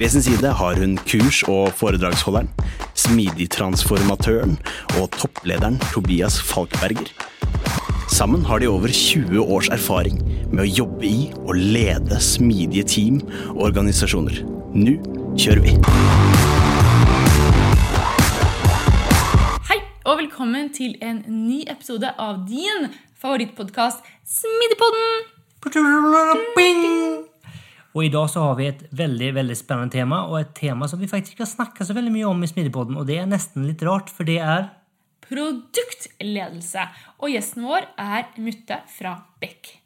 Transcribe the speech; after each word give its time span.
Ved 0.00 0.08
sin 0.08 0.22
side 0.22 0.48
har 0.56 0.78
hun 0.80 0.94
kurs- 1.04 1.42
og 1.44 1.74
foredragsholderen, 1.76 2.48
smidigtransformatøren 2.96 4.54
og 4.96 5.10
topplederen 5.12 5.76
Tobias 5.92 6.38
Falkberger. 6.40 7.10
Sammen 8.08 8.44
har 8.48 8.58
de 8.58 8.68
over 8.68 8.88
20 8.88 9.44
års 9.44 9.68
erfaring 9.68 10.22
med 10.48 10.64
å 10.64 10.70
jobbe 10.78 11.04
i 11.04 11.28
og 11.44 11.52
lede 11.60 12.16
smidige 12.16 12.88
team 12.88 13.20
og 13.50 13.60
organisasjoner. 13.68 14.40
Nå 14.72 14.96
kjører 15.36 15.60
vi! 15.68 15.76
Hei, 19.68 19.80
og 20.08 20.16
velkommen 20.22 20.72
til 20.72 20.96
en 21.04 21.20
ny 21.28 21.60
episode 21.68 22.08
av 22.16 22.48
din 22.48 22.88
favorittpodkast 23.20 24.00
Smidigpodden! 24.24 25.28
Og 27.90 28.04
i 28.06 28.10
dag 28.12 28.28
så 28.30 28.44
har 28.44 28.58
vi 28.58 28.68
et 28.70 28.84
veldig 28.94 29.32
veldig 29.34 29.56
spennende 29.58 29.94
tema, 29.96 30.22
og 30.30 30.38
et 30.40 30.52
tema 30.54 30.86
som 30.90 31.00
vi 31.00 31.10
faktisk 31.10 31.34
ikke 31.34 31.46
har 31.46 31.54
snakka 31.56 31.86
så 31.86 31.96
veldig 31.96 32.12
mye 32.14 32.28
om 32.28 32.44
i 32.44 32.50
Smidigpodden. 32.50 32.98
Og 33.00 33.08
det 33.08 33.18
er 33.18 33.30
nesten 33.30 33.66
litt 33.66 33.82
rart, 33.86 34.12
for 34.14 34.28
det 34.28 34.38
er 34.38 34.68
Produktledelse. 35.30 36.84
Og 37.22 37.30
gjesten 37.30 37.62
vår 37.62 37.86
er 38.02 38.30
Mutte 38.42 38.80
fra 38.90 39.14
Beck. 39.42 39.76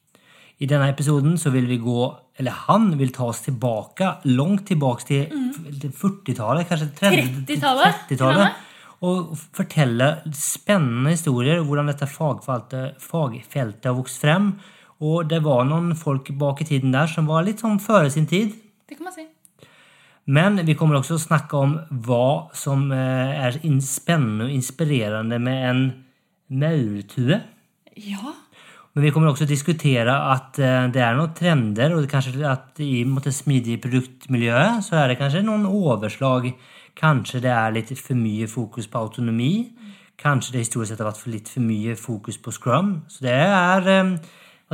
I 0.62 0.68
denne 0.70 0.86
episoden 0.92 1.34
så 1.40 1.50
vil 1.52 1.66
vi 1.68 1.80
gå 1.82 2.04
Eller 2.38 2.54
han 2.68 2.92
vil 2.98 3.12
ta 3.14 3.28
oss 3.28 3.44
tilbake, 3.44 4.08
langt 4.34 4.64
tilbake 4.66 5.04
til, 5.06 5.26
mm. 5.30 5.92
40-tallet, 5.94 6.66
kanskje 6.66 6.88
30 6.98 7.28
30-tallet, 7.46 8.00
30-tallet, 8.08 8.56
og 9.06 9.36
fortelle 9.54 10.08
spennende 10.34 11.12
historier 11.12 11.62
hvordan 11.62 11.92
dette 11.92 12.08
fagfeltet, 12.10 12.98
fagfeltet 12.98 13.86
har 13.86 13.94
vokst 13.94 14.18
frem. 14.18 14.48
Og 15.04 15.28
det 15.28 15.42
var 15.44 15.66
noen 15.68 15.92
folk 15.98 16.30
bak 16.40 16.62
i 16.64 16.68
tiden 16.68 16.94
der 16.94 17.10
som 17.10 17.28
var 17.28 17.44
litt 17.46 17.62
sånn 17.64 17.80
føre 17.82 18.12
sin 18.12 18.28
tid. 18.30 18.54
Det 18.88 18.96
kan 18.96 19.08
man 19.08 19.16
si. 19.16 19.26
Men 20.24 20.56
vi 20.64 20.76
kommer 20.78 20.96
også 20.98 21.18
å 21.18 21.20
snakke 21.20 21.58
om 21.60 21.74
hva 22.06 22.48
som 22.56 22.86
eh, 22.96 23.34
er 23.44 23.58
spennende 23.84 24.46
og 24.48 24.54
inspirerende 24.54 25.40
med 25.42 25.66
en 25.68 25.82
maurtue. 26.48 27.42
Ja. 28.00 28.32
Men 28.94 29.08
vi 29.08 29.10
kommer 29.10 29.32
også 29.32 29.44
å 29.44 29.50
diskutere 29.50 30.14
at 30.30 30.58
eh, 30.62 30.86
det 30.94 31.02
er 31.02 31.18
noen 31.18 31.34
trender, 31.36 31.96
og 31.96 32.06
kanskje 32.08 32.38
at 32.48 32.80
i 32.80 33.02
det 33.04 33.34
smidige 33.34 33.82
produktmiljøet 33.82 34.86
så 34.86 35.02
er 35.02 35.12
det 35.12 35.18
kanskje 35.20 35.44
noen 35.44 35.66
overslag. 35.68 36.48
Kanskje 36.96 37.42
det 37.44 37.52
er 37.52 37.74
litt 37.74 37.92
for 37.98 38.16
mye 38.16 38.48
fokus 38.48 38.88
på 38.88 39.02
autonomi. 39.02 39.74
Kanskje 40.16 40.54
det 40.54 40.64
historisk 40.64 40.92
sett 40.92 41.02
har 41.02 41.10
vært 41.10 41.26
litt 41.26 41.50
for 41.50 41.66
mye 41.66 41.98
fokus 41.98 42.38
på 42.38 42.54
scrum. 42.54 42.94
Så 43.10 43.26
det 43.26 43.34
er 43.34 43.90
eh, 43.92 44.14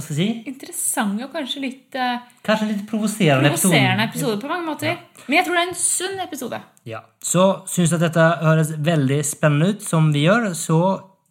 hva 0.00 0.06
skal 0.06 0.16
jeg 0.16 0.32
si? 0.32 0.48
Interessant 0.48 1.20
og 1.20 1.32
kanskje 1.34 1.60
litt 1.60 1.96
eh, 1.98 2.22
Kanskje 2.46 2.70
litt 2.70 2.84
provoserende 2.88 3.50
episode. 3.50 3.74
provoserende 3.74 4.06
episode 4.08 4.38
på 4.40 4.48
mange 4.48 4.64
måter. 4.64 4.94
Men 5.26 5.36
jeg 5.36 5.44
tror 5.46 5.58
det 5.58 5.60
er 5.60 5.68
en 5.68 5.76
sunn 5.76 6.22
episode. 6.24 6.60
Ja. 6.88 7.02
Så 7.20 7.44
syns 7.68 7.92
du 7.92 7.98
at 7.98 8.06
dette 8.06 8.28
høres 8.40 8.72
veldig 8.80 9.18
spennende 9.28 9.74
ut, 9.74 9.84
som 9.84 10.08
vi 10.14 10.24
gjør, 10.24 10.50
så 10.56 10.80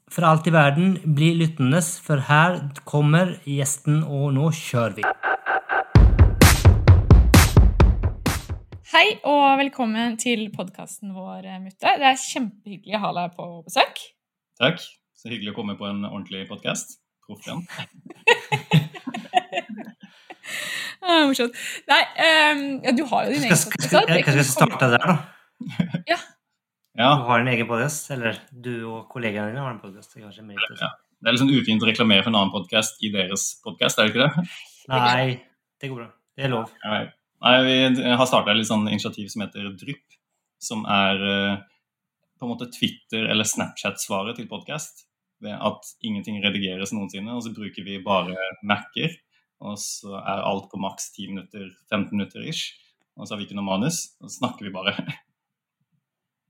for 0.09 0.25
alt 0.25 0.46
i 0.50 0.53
verden, 0.53 0.96
bli 1.18 1.31
lyttende, 1.38 1.81
for 2.06 2.22
her 2.30 2.59
kommer 2.85 3.35
gjesten, 3.50 4.03
og 4.06 4.31
nå 4.38 4.52
kjører 4.57 4.96
vi. 5.00 5.07
Hei 8.90 9.06
og 9.30 9.59
velkommen 9.63 10.18
til 10.22 10.47
podkasten 10.53 11.13
vår, 11.18 11.41
eh, 11.46 11.59
Mutte. 11.66 11.97
Det 11.97 12.09
er 12.13 12.22
kjempehyggelig 12.22 12.97
å 13.01 13.06
ha 13.07 13.13
deg 13.24 13.38
på 13.38 13.51
besøk. 13.66 14.07
Takk. 14.62 14.81
Så 15.18 15.34
hyggelig 15.34 15.51
å 15.56 15.62
komme 15.62 15.78
på 15.78 15.90
en 15.90 16.06
ordentlig 16.06 16.46
podkast. 16.47 16.99
Proff 17.30 17.46
igjen. 17.46 17.66
Ah, 21.00 21.24
morsomt. 21.26 21.56
Nei, 21.90 22.00
um, 22.54 22.60
ja, 22.84 22.92
du 22.94 23.04
har 23.08 23.26
jo 23.26 23.32
din 23.34 23.46
egen 23.48 23.56
podkast. 23.56 23.94
kanskje 23.96 24.34
vi 24.36 24.44
starter 24.46 24.92
der, 24.94 25.06
da. 25.06 25.16
Ja. 26.10 26.18
Ja, 27.00 27.10
Du 27.16 27.24
har 27.30 27.40
en 27.40 27.48
egen 27.48 27.70
podkast, 27.70 28.10
eller 28.12 28.38
du 28.52 28.74
og 28.90 29.08
kollegaene 29.14 29.54
dine 29.54 29.64
har 29.64 29.72
en 29.72 29.80
podkast. 29.80 30.18
Ja. 30.20 30.28
det 30.30 31.30
er 31.30 31.34
litt 31.36 31.42
sånn 31.42 31.54
ufint 31.56 31.86
å 31.86 31.90
reklamere 31.90 32.26
for 32.26 32.34
en 32.34 32.40
annen 32.42 32.52
podkast 32.54 33.00
i 33.06 33.14
deres 33.14 33.48
podkast, 33.64 33.98
er 34.00 34.10
det 34.10 34.14
ikke 34.14 34.28
det? 34.28 34.46
Nei, 34.92 35.40
det 35.80 35.90
går 35.92 36.02
bra. 36.04 36.10
Det 36.36 36.46
er 36.50 36.54
lov. 36.54 36.74
Nei. 36.84 37.02
Nei, 37.48 37.56
Vi 37.66 38.12
har 38.20 38.28
starta 38.28 38.52
et 38.54 38.68
sånn 38.68 38.88
initiativ 38.92 39.32
som 39.32 39.46
heter 39.46 39.72
Drypp, 39.80 40.20
som 40.60 40.84
er 40.92 41.24
eh, 41.32 41.62
på 42.38 42.46
en 42.48 42.52
måte 42.52 42.68
Twitter- 42.76 43.30
eller 43.32 43.48
Snapchat-svaret 43.48 44.36
til 44.36 44.50
podkast. 44.52 45.06
Ved 45.40 45.56
at 45.56 45.90
ingenting 46.04 46.42
redigeres 46.44 46.92
noensinne, 46.96 47.32
og 47.36 47.46
så 47.46 47.54
bruker 47.56 47.86
vi 47.86 48.02
bare 48.04 48.36
Mac-er. 48.68 49.16
Og 49.64 49.80
så 49.80 50.20
er 50.20 50.46
alt 50.48 50.70
på 50.72 50.80
maks 50.80 51.10
10 51.16 51.32
minutter, 51.34 51.66
15 51.92 52.16
minutter 52.16 52.44
ish. 52.48 52.76
Og 53.20 53.28
så 53.28 53.34
har 53.34 53.42
vi 53.42 53.48
ikke 53.48 53.58
noe 53.60 53.68
manus, 53.68 54.06
og 54.20 54.30
så 54.30 54.38
snakker 54.40 54.68
vi 54.68 54.76
bare. 54.76 54.96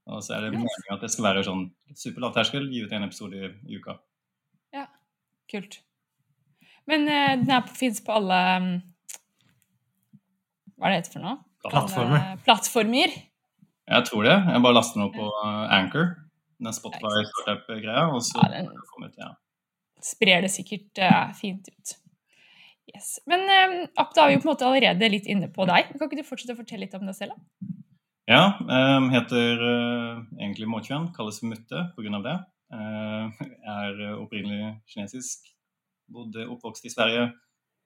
Og 0.10 0.24
så 0.26 0.34
er 0.34 0.42
det 0.42 0.56
meningen 0.56 0.94
at 0.96 1.04
det 1.06 1.12
skal 1.14 1.28
være 1.28 1.44
sånn 1.46 1.68
super 1.94 2.24
lavterskel, 2.24 2.64
gi 2.74 2.80
ut 2.82 2.94
en 2.98 3.04
episode 3.06 3.38
i, 3.38 3.50
i 3.70 3.78
uka. 3.78 3.94
Kult. 5.50 5.80
Men 6.90 7.08
uh, 7.10 7.34
den 7.42 7.50
er 7.50 7.66
på, 7.66 7.74
fins 7.78 8.02
på 8.06 8.14
alle 8.14 8.38
um, 8.62 8.70
Hva 10.78 10.90
er 10.90 10.94
det 10.94 11.00
heter 11.00 11.16
for 11.16 11.26
noe? 11.26 11.38
Plattformer. 11.66 12.28
Plattformer. 12.46 13.16
Jeg 13.90 14.06
tror 14.08 14.28
det. 14.28 14.36
Jeg 14.54 14.64
bare 14.66 14.78
laster 14.78 15.00
den 15.00 15.08
opp 15.08 15.18
på 15.18 15.30
uh, 15.30 15.66
Anchor, 15.74 16.12
den 16.59 16.74
Spotify 16.75 17.24
startup-greia, 17.31 18.03
og 18.14 18.22
så 18.25 18.36
Ja, 18.44 18.47
den- 18.58 18.70
kommer 18.94 19.09
til, 19.14 19.22
ja. 19.24 19.31
Sprer 20.03 20.42
det 20.46 20.52
sikkert 20.53 20.96
uh, 21.03 21.31
fint 21.36 21.68
ut. 21.68 21.88
Yes. 22.96 23.08
Men 23.28 23.40
uh, 23.47 23.88
App, 24.00 24.14
da 24.16 24.20
er 24.24 24.28
vi 24.31 24.36
jo 24.38 24.42
på 24.44 24.47
en 24.50 24.53
måte 24.53 24.66
allerede 24.68 25.09
litt 25.12 25.28
inne 25.30 25.48
på 25.53 25.66
deg. 25.69 25.84
Kan 25.98 26.08
ikke 26.08 26.22
du 26.22 26.28
fortsette 26.28 26.53
å 26.56 26.59
fortelle 26.62 26.86
litt 26.88 26.96
om 26.98 27.06
deg 27.06 27.16
selv? 27.18 27.31
da? 27.36 27.40
Ja, 28.30 28.44
um, 28.62 29.09
heter 29.09 29.58
uh, 29.62 30.18
egentlig 30.40 30.68
Måkjøen. 30.69 31.09
kalles 31.16 31.42
Mutte 31.44 31.80
pga. 31.98 32.19
det. 32.25 32.38
Uh, 32.69 33.25
er 33.66 33.94
opprinnelig 34.19 34.75
kinesisk. 34.88 35.38
Bodde 36.09 36.46
oppvokst 36.50 36.86
i 36.86 36.90
Sverige, 36.94 37.31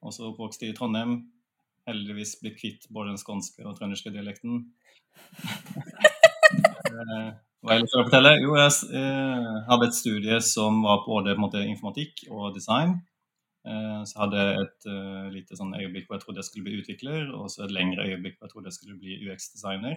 også 0.04 0.22
oppvokst 0.32 0.62
i 0.64 0.72
Trondheim. 0.76 1.12
Heldigvis 1.88 2.36
blitt 2.40 2.56
kvitt 2.60 2.86
både 2.92 3.08
den 3.12 3.18
skånske 3.20 3.64
og 3.68 3.76
trønderske 3.78 4.10
dialekten. 4.14 4.52
hva 7.64 7.78
ellers 7.78 7.88
skal 7.88 8.02
jeg 8.02 8.08
fortelle? 8.10 8.30
Jo, 8.42 8.54
jeg 8.60 8.72
eh, 9.00 9.52
hadde 9.70 9.86
et 9.88 9.96
studie 9.96 10.38
som 10.44 10.82
var 10.84 10.98
på 11.00 11.14
både 11.14 11.32
på 11.32 11.38
en 11.38 11.44
måte, 11.46 11.62
informatikk 11.64 12.26
og 12.28 12.50
design. 12.52 12.98
Eh, 13.64 14.02
så 14.04 14.18
hadde 14.20 14.42
jeg 14.42 14.64
et 14.66 14.88
eh, 14.92 15.28
lite 15.32 15.56
sånn 15.56 15.72
øyeblikk 15.78 16.10
hvor 16.10 16.18
jeg 16.18 16.26
trodde 16.26 16.42
jeg 16.42 16.48
skulle 16.50 16.66
bli 16.66 16.82
utvikler, 16.82 17.30
og 17.32 17.48
så 17.48 17.64
et 17.64 17.72
lengre 17.72 18.04
øyeblikk 18.04 18.36
hvor 18.36 18.50
jeg 18.50 18.52
trodde 18.52 18.68
jeg 18.68 18.76
skulle 18.76 18.98
bli 19.00 19.16
UX-designer. 19.24 19.96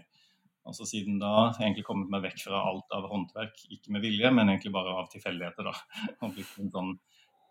Og 0.67 0.77
så 0.77 0.87
siden 0.87 1.19
da 1.19 1.31
har 1.33 1.59
jeg 1.59 1.65
egentlig 1.65 1.85
kommet 1.89 2.11
meg 2.11 2.23
vekk 2.29 2.45
fra 2.45 2.61
alt 2.69 2.95
av 2.95 3.09
håndverk, 3.11 3.59
ikke 3.75 3.95
med 3.95 4.03
vilje, 4.07 4.31
men 4.31 4.51
egentlig 4.53 4.71
bare 4.75 4.93
av 5.01 5.09
tilfeldigheter. 5.11 5.67
da. 5.67 5.75
Og 6.23 6.37
blitt 6.37 6.53
en 6.63 6.71
sånn 6.71 6.93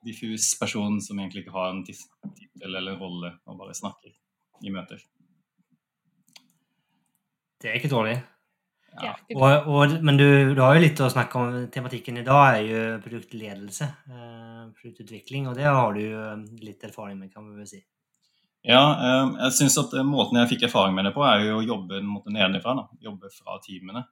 diffus 0.06 0.48
person 0.60 0.96
som 1.04 1.20
egentlig 1.20 1.44
ikke 1.44 1.56
har 1.58 1.74
en 1.74 1.84
tittel 1.84 2.80
eller 2.80 2.96
rolle, 3.00 3.34
og 3.44 3.60
bare 3.60 3.76
snakker 3.76 4.12
i 4.64 4.72
møter. 4.72 5.00
Det 7.60 7.72
er 7.72 7.80
ikke 7.80 7.92
dårlig. 7.92 8.16
Det 8.96 9.08
er 9.10 9.36
Og, 9.36 9.66
og, 9.72 9.96
men 10.06 10.18
du, 10.20 10.26
du 10.56 10.62
har 10.62 10.76
jo 10.76 10.84
litt 10.84 11.00
å 11.04 11.10
snakke 11.12 11.40
om. 11.40 11.58
Tematikken 11.72 12.20
i 12.20 12.24
dag 12.26 12.56
er 12.56 12.62
jo 12.64 12.84
produktledelse. 13.04 13.90
Eh, 14.10 14.62
produktutvikling, 14.78 15.50
og 15.50 15.58
det 15.58 15.68
har 15.68 15.94
du 15.96 16.02
jo 16.02 16.24
litt 16.64 16.84
erfaring 16.88 17.18
med, 17.20 17.32
kan 17.34 17.46
vi 17.48 17.60
vel 17.60 17.70
si. 17.70 17.82
Ja, 18.66 18.82
eh, 18.98 19.34
jeg 19.44 19.56
synes 19.60 19.78
at 19.84 19.94
eh, 19.94 20.06
måten 20.06 20.40
jeg 20.40 20.50
fikk 20.54 20.66
erfaring 20.66 20.96
med 20.96 21.06
det 21.06 21.14
på, 21.14 21.22
er 21.26 21.44
jo 21.44 21.60
å 21.60 21.66
jobbe 21.66 22.00
en 22.00 22.08
måte 22.10 22.34
nedenfra. 22.34 22.74
Jobbe 23.04 23.30
fra 23.34 23.60
teamene. 23.62 24.06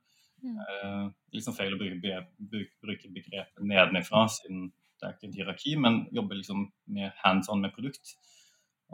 Mm. 0.44 0.58
Eh, 0.60 1.04
liksom 1.34 1.56
feil 1.56 1.74
å 1.74 1.80
bruke, 1.80 2.20
bruke, 2.84 3.10
begrepet 3.10 3.64
nedenifra, 3.64 4.26
siden 4.30 4.68
det 5.00 5.08
er 5.08 5.16
ikke 5.16 5.30
et 5.30 5.38
hierarki, 5.40 5.74
men 5.80 6.04
jobbe 6.14 6.38
liksom 6.38 6.68
med 6.94 7.16
hands 7.24 7.50
on 7.52 7.64
med 7.64 7.74
produkt. 7.74 8.14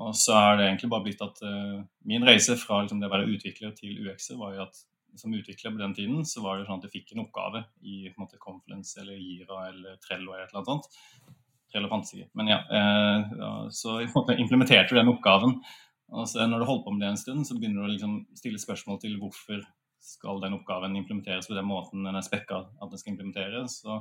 Og 0.01 0.15
så 0.17 0.37
er 0.39 0.57
det 0.57 0.69
egentlig 0.69 0.91
bare 0.95 1.05
blitt 1.05 1.23
at 1.25 1.43
uh, 1.45 1.83
min 2.09 2.25
reise 2.25 2.55
fra 2.57 2.81
liksom, 2.81 3.03
det 3.03 3.11
å 3.11 3.13
være 3.13 3.29
utvikler 3.35 3.75
til 3.77 3.99
UX-er 4.07 4.39
var 4.41 4.55
jo 4.55 4.63
at 4.65 4.81
som 5.19 5.35
utvikler 5.35 5.75
på 5.75 5.81
den 5.81 5.95
tiden, 5.97 6.25
så 6.27 6.43
var 6.45 6.59
det 6.59 6.67
sånn 6.69 6.81
at 6.81 6.89
jeg 6.89 7.01
fikk 7.01 7.15
en 7.15 7.25
oppgave 7.25 7.65
i 7.83 8.03
på 8.09 8.17
en 8.17 8.25
måte, 8.25 8.41
Confluence 8.43 9.01
eller 9.03 9.19
Gira 9.19 9.67
eller 9.71 9.99
Trello 10.05 10.35
eller 10.35 10.47
et 10.47 10.53
eller 10.53 10.62
annet 10.62 10.73
sånt. 10.73 11.37
Trello 11.71 11.91
fantes 11.91 12.15
ikke. 12.17 12.31
Men 12.39 12.51
ja, 12.51 12.61
uh, 12.71 13.35
ja 13.41 13.51
så 13.75 14.01
jeg 14.01 14.12
måte, 14.15 14.39
implementerte 14.43 14.95
du 14.95 15.01
den 15.01 15.12
oppgaven. 15.12 15.59
Og 16.11 16.27
så 16.27 16.47
når 16.47 16.62
du 16.62 16.69
holder 16.69 16.87
på 16.87 16.95
med 16.95 17.05
det 17.05 17.12
en 17.12 17.21
stund, 17.21 17.47
så 17.47 17.57
begynner 17.59 17.85
du 17.85 17.89
å 17.89 17.93
liksom, 17.93 18.17
stille 18.39 18.59
spørsmål 18.59 18.99
til 19.03 19.15
hvorfor 19.21 19.62
skal 20.01 20.41
den 20.43 20.57
oppgaven 20.57 20.97
implementeres 20.99 21.47
på 21.47 21.55
den 21.55 21.69
måten 21.69 22.07
den 22.07 22.17
er 22.17 22.25
spekka 22.25 22.65
at 22.67 22.91
den 22.91 23.01
skal 23.01 23.15
implementeres. 23.15 23.79
Så 23.85 24.01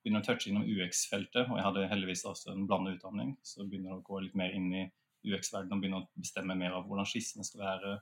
begynner 0.00 0.22
å 0.22 0.26
touche 0.26 0.48
innom 0.48 0.64
UX-feltet, 0.64 1.50
og 1.50 1.58
jeg 1.58 1.66
hadde 1.66 1.90
heldigvis 1.90 2.24
også 2.28 2.54
en 2.54 2.64
blandet 2.68 2.96
utdanning. 2.96 3.34
Så 3.44 3.66
begynner 3.66 3.92
du 3.92 4.00
å 4.00 4.06
gå 4.06 4.22
litt 4.24 4.38
mer 4.38 4.54
inn 4.56 4.70
i 4.72 4.86
UX-verdenen 5.28 5.76
og 5.76 5.82
begynner 5.82 6.06
å 6.06 6.22
bestemme 6.22 6.56
mer 6.56 6.78
av 6.78 6.86
hvordan 6.88 7.08
skissene 7.08 7.44
skal 7.44 7.66
være. 7.66 7.98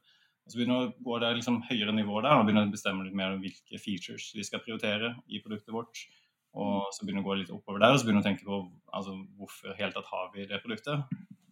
Og 0.49 0.55
så 0.55 0.57
begynner 0.57 0.79
det 0.81 0.89
å 0.89 1.05
gå 1.05 1.17
det 1.21 1.31
liksom 1.37 1.59
høyere 1.69 1.93
nivå 1.93 2.23
der 2.25 2.39
og 2.39 2.47
begynner 2.49 2.65
å 2.65 2.73
bestemme 2.73 3.05
litt 3.05 3.17
mer 3.21 3.35
om 3.35 3.43
hvilke 3.43 3.77
features 3.83 4.31
vi 4.33 4.47
skal 4.49 4.63
prioritere 4.65 5.11
i 5.29 5.43
produktet 5.45 5.75
vårt. 5.77 6.01
Og 6.57 6.87
så 6.97 7.05
begynner 7.05 7.21
det 7.21 7.27
å 7.27 7.29
gå 7.29 7.37
litt 7.43 7.53
oppover 7.53 7.83
der 7.85 7.93
og 7.93 8.01
så 8.01 8.09
begynner 8.09 8.25
det 8.25 8.25
å 8.25 8.29
tenke 8.31 8.49
på 8.49 8.61
altså, 8.97 9.19
hvorfor 9.37 9.77
helt 9.77 9.99
tatt 9.99 10.09
har 10.09 10.33
vi 10.33 10.47
det 10.49 10.63
produktet. 10.65 11.05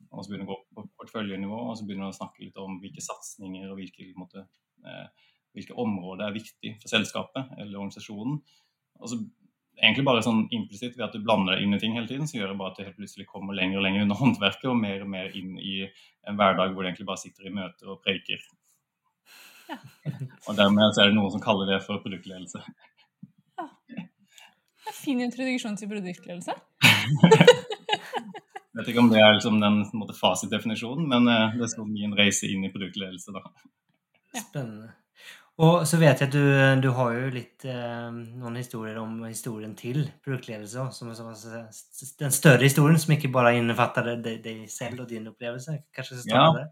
Og 0.08 0.25
så 0.25 0.32
begynner 0.32 0.48
det 0.48 0.48
å 0.48 0.56
gå 0.56 0.81
på 0.81 0.87
porteføljenivå 0.96 1.60
og 1.60 1.76
så 1.76 1.84
begynner 1.84 2.08
det 2.08 2.16
å 2.16 2.19
snakke 2.22 2.46
litt 2.46 2.56
om 2.62 2.81
hvilke 2.81 3.04
satsinger 3.04 3.69
og 3.69 3.76
hvilke, 3.82 4.08
måte, 4.16 4.48
eh, 4.88 5.31
hvilke 5.58 5.76
områder 5.84 6.31
er 6.31 6.38
viktig 6.40 6.76
for 6.81 6.96
selskapet 6.96 7.52
eller 7.58 7.76
organisasjonen. 7.76 8.40
Og 8.96 9.12
så 9.12 9.20
egentlig 9.76 10.08
bare 10.08 10.25
sånn 10.25 10.46
implisitt 10.56 10.96
ved 10.96 11.04
at 11.10 11.12
du 11.12 11.20
blander 11.20 11.52
deg 11.52 11.66
inn 11.66 11.76
i 11.76 11.84
ting 11.84 12.00
hele 12.00 12.08
tiden, 12.08 12.25
så 12.25 12.40
gjør 12.40 12.54
det 12.54 12.60
bare 12.62 12.72
at 12.72 12.81
du 12.81 12.87
helt 12.87 12.96
plutselig 12.96 13.28
kommer 13.28 13.60
lenger 13.60 13.82
og 13.82 13.90
lenger 13.90 14.06
under 14.06 14.20
håndverket 14.25 14.70
og 14.72 14.78
mer 14.81 15.04
og 15.04 15.12
mer 15.12 15.37
inn 15.37 15.58
i 15.60 15.82
en 15.84 16.40
hverdag 16.40 16.72
hvor 16.72 16.81
du 16.81 16.88
egentlig 16.88 17.10
bare 17.12 17.26
sitter 17.28 17.50
i 17.50 17.58
møter 17.60 17.93
og 17.93 18.00
preiker. 18.00 18.40
Ja. 19.67 19.79
og 20.47 20.59
dermed 20.59 20.95
så 20.95 21.03
er 21.03 21.11
det 21.11 21.17
noen 21.19 21.33
som 21.35 21.43
kaller 21.43 21.71
det 21.73 21.81
for 21.87 22.03
produktledelse. 22.05 22.63
Ja. 23.57 23.69
Det 23.97 24.93
er 24.93 24.99
fin 24.99 25.23
introduksjon 25.25 25.79
til 25.81 25.91
produktledelse. 25.91 26.55
Jeg 28.77 28.83
vet 28.83 28.91
ikke 28.93 29.01
om 29.01 29.09
det 29.09 29.21
er 29.25 29.33
liksom 29.33 29.55
den 29.63 29.79
måte, 29.97 30.13
fasitdefinisjonen, 30.13 31.07
men 31.09 31.31
uh, 31.33 31.55
det 31.57 31.65
er 31.65 31.71
sånn 31.73 31.95
min 31.95 32.13
reise 32.19 32.45
inn 32.53 32.67
i 32.67 32.71
produktledelse. 32.75 33.33
da. 33.33 33.41
Spennende. 34.37 34.91
Og 35.65 35.87
så 35.89 35.97
vet 35.97 36.21
jeg 36.21 36.29
at 36.29 36.35
du, 36.35 36.43
du 36.85 36.91
har 36.99 37.15
jo 37.17 37.29
litt 37.33 37.65
eh, 37.65 38.09
noen 38.13 38.59
historier 38.61 38.99
om 39.01 39.23
historien 39.25 39.73
til 39.79 40.03
produktledelse 40.21 40.83
som, 40.93 41.15
som, 41.17 41.31
Den 42.21 42.35
større 42.37 42.67
historien 42.67 43.01
som 43.01 43.15
ikke 43.15 43.31
bare 43.33 43.55
innefatter 43.57 44.19
deg 44.21 44.67
selv 44.69 45.07
og 45.07 45.09
din 45.09 45.31
opplevelse. 45.31 45.79
Kanskje 45.97 46.19
så 46.21 46.29
ja, 46.29 46.43
det? 46.59 46.67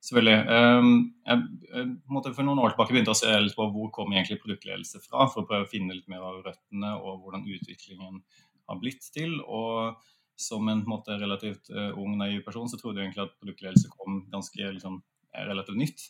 Selvfølgelig. 0.00 0.36
Um, 0.48 0.92
jeg, 1.28 2.30
for 2.32 2.46
noen 2.46 2.62
år 2.62 2.72
tilbake 2.72 2.94
begynte 2.94 3.12
å 3.12 3.18
se 3.18 3.34
litt 3.36 3.56
på 3.56 3.66
hvor 3.74 3.90
kom 3.92 4.14
egentlig 4.14 4.40
produktledelse 4.40 5.02
fra, 5.04 5.26
for 5.28 5.42
å 5.42 5.48
prøve 5.48 5.66
å 5.66 5.70
finne 5.70 5.96
litt 5.96 6.08
mer 6.08 6.24
av 6.24 6.40
røttene 6.46 6.94
og 6.96 7.20
hvordan 7.20 7.44
utviklingen 7.44 8.22
har 8.70 8.80
blitt 8.80 9.10
til. 9.12 9.36
og 9.44 10.00
som 10.40 10.68
en, 10.72 10.80
måte, 10.88 11.18
relativt 11.20 11.68
uh, 11.74 11.90
ung, 12.00 12.14
naiv 12.16 12.40
person 12.46 12.68
så 12.70 12.78
trodde 12.80 13.00
jeg 13.00 13.10
egentlig 13.10 13.26
at 13.26 13.36
produktledelse 13.42 13.90
kom 13.92 14.22
ganske 14.32 14.70
liksom, 14.72 15.00
relativt 15.36 15.76
nytt. 15.76 16.04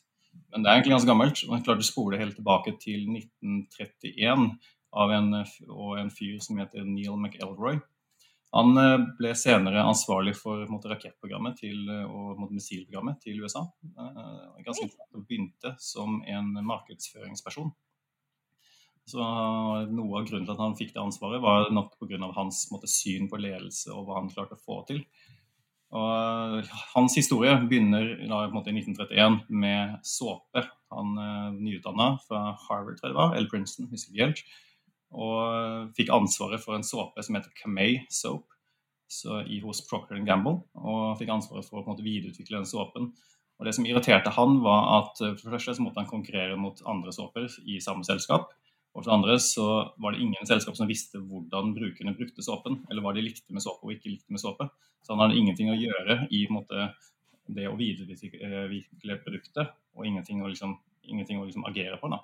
Men 0.53 0.63
det 0.63 0.71
er 0.71 0.79
egentlig 0.79 0.95
ganske 0.95 1.11
gammelt. 1.11 1.41
Man 1.51 1.65
klarte 1.67 1.83
å 1.83 1.89
spole 1.89 2.21
helt 2.21 2.37
tilbake 2.39 2.77
til 2.83 3.09
1931 3.11 4.53
av 5.03 5.15
en, 5.15 5.33
og 5.67 5.99
en 5.99 6.13
fyr 6.15 6.39
som 6.43 6.61
heter 6.63 6.87
Neil 6.87 7.17
McElroy. 7.19 7.81
Han 8.57 8.75
eh, 8.83 8.97
ble 9.19 9.31
senere 9.39 9.85
ansvarlig 9.87 10.35
for 10.39 10.65
måtte, 10.71 10.91
rakettprogrammet 10.91 11.61
til, 11.63 11.85
eh, 11.87 12.07
og 12.07 12.39
måtte, 12.41 12.57
missilprogrammet 12.57 13.21
til 13.23 13.39
USA. 13.45 13.63
Eh, 13.87 14.65
ganske 14.67 14.89
og 15.15 15.23
begynte 15.23 15.77
som 15.83 16.19
en 16.27 16.53
markedsføringsperson. 16.67 17.71
Så 19.11 19.27
Noe 19.91 20.21
av 20.21 20.27
grunnen 20.29 20.47
til 20.47 20.55
at 20.55 20.63
han 20.63 20.77
fikk 20.79 20.95
det 20.95 21.03
ansvaret, 21.03 21.43
var 21.43 21.71
nok 21.75 21.97
pga. 21.99 22.19
hans 22.37 22.67
måtte, 22.71 22.91
syn 22.91 23.31
på 23.31 23.41
ledelse 23.41 23.91
og 23.95 24.07
hva 24.07 24.21
han 24.21 24.31
klarte 24.31 24.59
å 24.59 24.65
få 24.65 24.83
til. 24.87 25.05
Og 25.91 26.69
hans 26.93 27.17
historie 27.19 27.57
begynner 27.67 28.13
da, 28.31 28.45
i 28.47 28.75
1931 28.77 29.41
med 29.51 29.97
såpe. 30.07 30.63
Han 30.95 31.17
uh, 31.19 31.51
nyutdanna 31.57 32.13
fra 32.23 32.53
Harvard, 32.69 33.01
tror 33.01 33.09
jeg 33.09 33.15
det 33.15 33.19
var, 33.19 33.35
eller 33.35 33.51
Princeton, 33.51 33.91
husker 33.91 34.15
ikke 34.15 34.29
helt. 34.29 34.45
Og 35.11 35.91
fikk 35.97 36.13
ansvaret 36.15 36.63
for 36.63 36.77
en 36.77 36.87
såpe 36.87 37.23
som 37.27 37.37
heter 37.37 37.55
Camay 37.59 37.99
Soap 38.13 38.47
så 39.11 39.41
i, 39.43 39.59
hos 39.65 39.83
Procter 39.89 40.21
Gamble. 40.27 40.61
Og 40.79 41.19
fikk 41.19 41.33
ansvaret 41.35 41.67
for 41.67 41.81
å 41.81 41.83
på 41.83 41.91
en 41.91 41.97
måte, 41.97 42.07
videreutvikle 42.07 42.61
den 42.61 42.69
såpen. 42.69 43.11
Og 43.61 43.67
Det 43.67 43.75
som 43.77 43.85
irriterte 43.85 44.33
han, 44.33 44.61
var 44.65 44.87
at 45.01 45.21
eh, 45.21 45.35
for 45.37 45.51
det 45.51 45.59
første 45.59 45.77
så 45.77 45.85
måtte 45.85 46.01
han 46.01 46.09
konkurrere 46.09 46.57
mot 46.57 46.79
andre 46.89 47.13
såper 47.13 47.51
i 47.69 47.81
samme 47.85 48.07
selskap. 48.09 48.55
Og 48.95 49.03
for 49.03 49.11
det 49.11 49.17
andre 49.19 49.37
så 49.43 49.67
var 50.03 50.15
det 50.15 50.23
ingen 50.25 50.49
selskap 50.49 50.79
som 50.79 50.89
visste 50.91 51.21
hvordan 51.21 51.75
brukerne 51.77 52.15
brukte 52.17 52.43
såpen, 52.43 52.81
eller 52.91 53.05
hva 53.05 53.13
de 53.15 53.27
likte 53.27 53.55
med 53.55 53.63
såpe 53.63 53.87
og 53.87 53.93
ikke 53.95 54.15
likte 54.15 54.35
med 54.35 54.43
såpe. 54.43 54.67
Så 55.05 55.13
han 55.13 55.23
hadde 55.23 55.39
ingenting 55.39 55.71
å 55.71 55.79
gjøre 55.79 56.25
i 56.35 56.47
måte, 56.51 56.89
det 57.51 57.67
å 57.67 57.77
videreutvikle 57.79 59.19
produktet, 59.25 59.71
og 59.99 60.07
ingenting 60.07 60.43
å, 60.43 60.51
liksom, 60.51 60.77
ingenting 61.07 61.41
å 61.41 61.47
liksom 61.47 61.67
agere 61.67 61.99
på. 62.01 62.11
Da. 62.13 62.21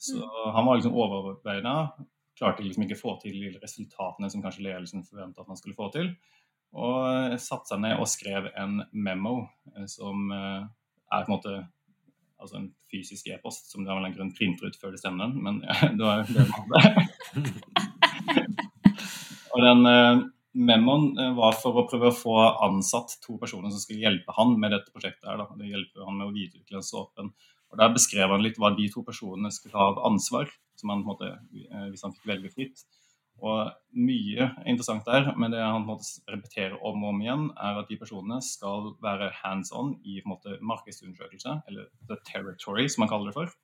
Så 0.00 0.16
mm. 0.16 0.52
han 0.56 0.66
var 0.66 0.78
liksom 0.78 0.96
overarbeida, 0.96 1.74
klarte 2.38 2.64
liksom 2.64 2.86
ikke 2.86 2.96
å 2.96 3.02
få 3.02 3.16
til 3.20 3.36
de 3.36 3.50
resultatene 3.60 4.30
som 4.32 4.42
kanskje 4.44 4.64
ledelsen 4.64 5.04
forventa 5.04 5.42
at 5.42 5.50
man 5.50 5.60
skulle 5.60 5.76
få 5.76 5.90
til. 5.92 6.14
Og 6.70 7.36
satte 7.42 7.72
seg 7.72 7.82
ned 7.82 7.98
og 7.98 8.08
skrev 8.08 8.48
en 8.54 8.80
memo 8.94 9.34
eh, 9.74 9.86
som 9.90 10.30
eh, 10.32 10.64
er 11.10 11.26
på 11.26 11.32
en 11.32 11.36
måte 11.36 11.54
altså 12.40 12.56
en 12.56 12.70
fysisk 12.88 13.28
e-post 13.34 13.68
som 13.72 13.84
du 13.84 13.90
av 13.92 14.00
en 14.00 14.14
grunn 14.14 14.32
printer 14.32 14.70
ut 14.70 14.78
før 14.80 14.94
du 14.94 15.00
sender 15.00 15.28
den, 15.28 15.42
men 15.44 15.58
ja, 15.66 15.90
da 15.98 16.12
er 16.14 16.30
det 16.30 16.46
man 16.48 16.54
hadde. 16.56 16.78
og 19.52 19.66
den 19.66 19.90
memoen 20.52 21.10
var 21.36 21.58
for 21.60 21.82
å 21.82 21.86
prøve 21.90 22.10
å 22.10 22.16
få 22.16 22.36
ansatt 22.66 23.18
to 23.22 23.36
personer 23.42 23.70
som 23.70 23.82
skulle 23.82 24.02
hjelpe 24.06 24.34
han 24.36 24.56
med 24.58 24.72
dette 24.74 24.90
prosjektet. 24.94 25.28
her. 25.28 25.38
Da. 25.38 25.46
Det 25.58 25.70
hjelper 25.70 26.06
han 26.08 26.18
med 26.18 26.30
å 26.30 26.34
videreutvikle 26.34 26.82
såpen. 26.86 27.30
Og 27.70 27.78
Der 27.78 27.92
beskrev 27.94 28.32
han 28.32 28.42
litt 28.42 28.58
hva 28.58 28.72
de 28.74 28.88
to 28.90 29.04
personene 29.06 29.52
skulle 29.54 29.78
ha 29.78 29.92
av 29.92 30.02
ansvar, 30.10 30.50
som 30.80 30.90
han, 30.90 31.04
måte, 31.06 31.36
uh, 31.36 31.86
hvis 31.90 32.02
han 32.06 32.14
fikk 32.16 32.26
velge 32.32 32.52
fritt. 32.54 32.84
Og 33.40 33.70
mye 33.96 34.50
interessant 34.68 35.06
der, 35.06 35.30
men 35.40 35.54
det 35.54 35.62
han 35.62 35.86
måte, 35.86 36.04
repeterer 36.28 36.76
om 36.76 37.04
og 37.06 37.14
om 37.14 37.22
igjen, 37.22 37.46
er 37.56 37.80
at 37.80 37.88
de 37.88 37.96
personene 38.00 38.40
skal 38.44 38.92
være 39.04 39.30
hands 39.38 39.72
on 39.72 39.94
i 40.04 40.20
måte, 40.28 40.58
markedsundersøkelse, 40.60 41.60
eller 41.70 41.88
the 42.10 42.18
territory, 42.28 42.88
som 42.88 43.06
han 43.06 43.12
kaller 43.12 43.30
det 43.30 43.38
for. 43.38 43.54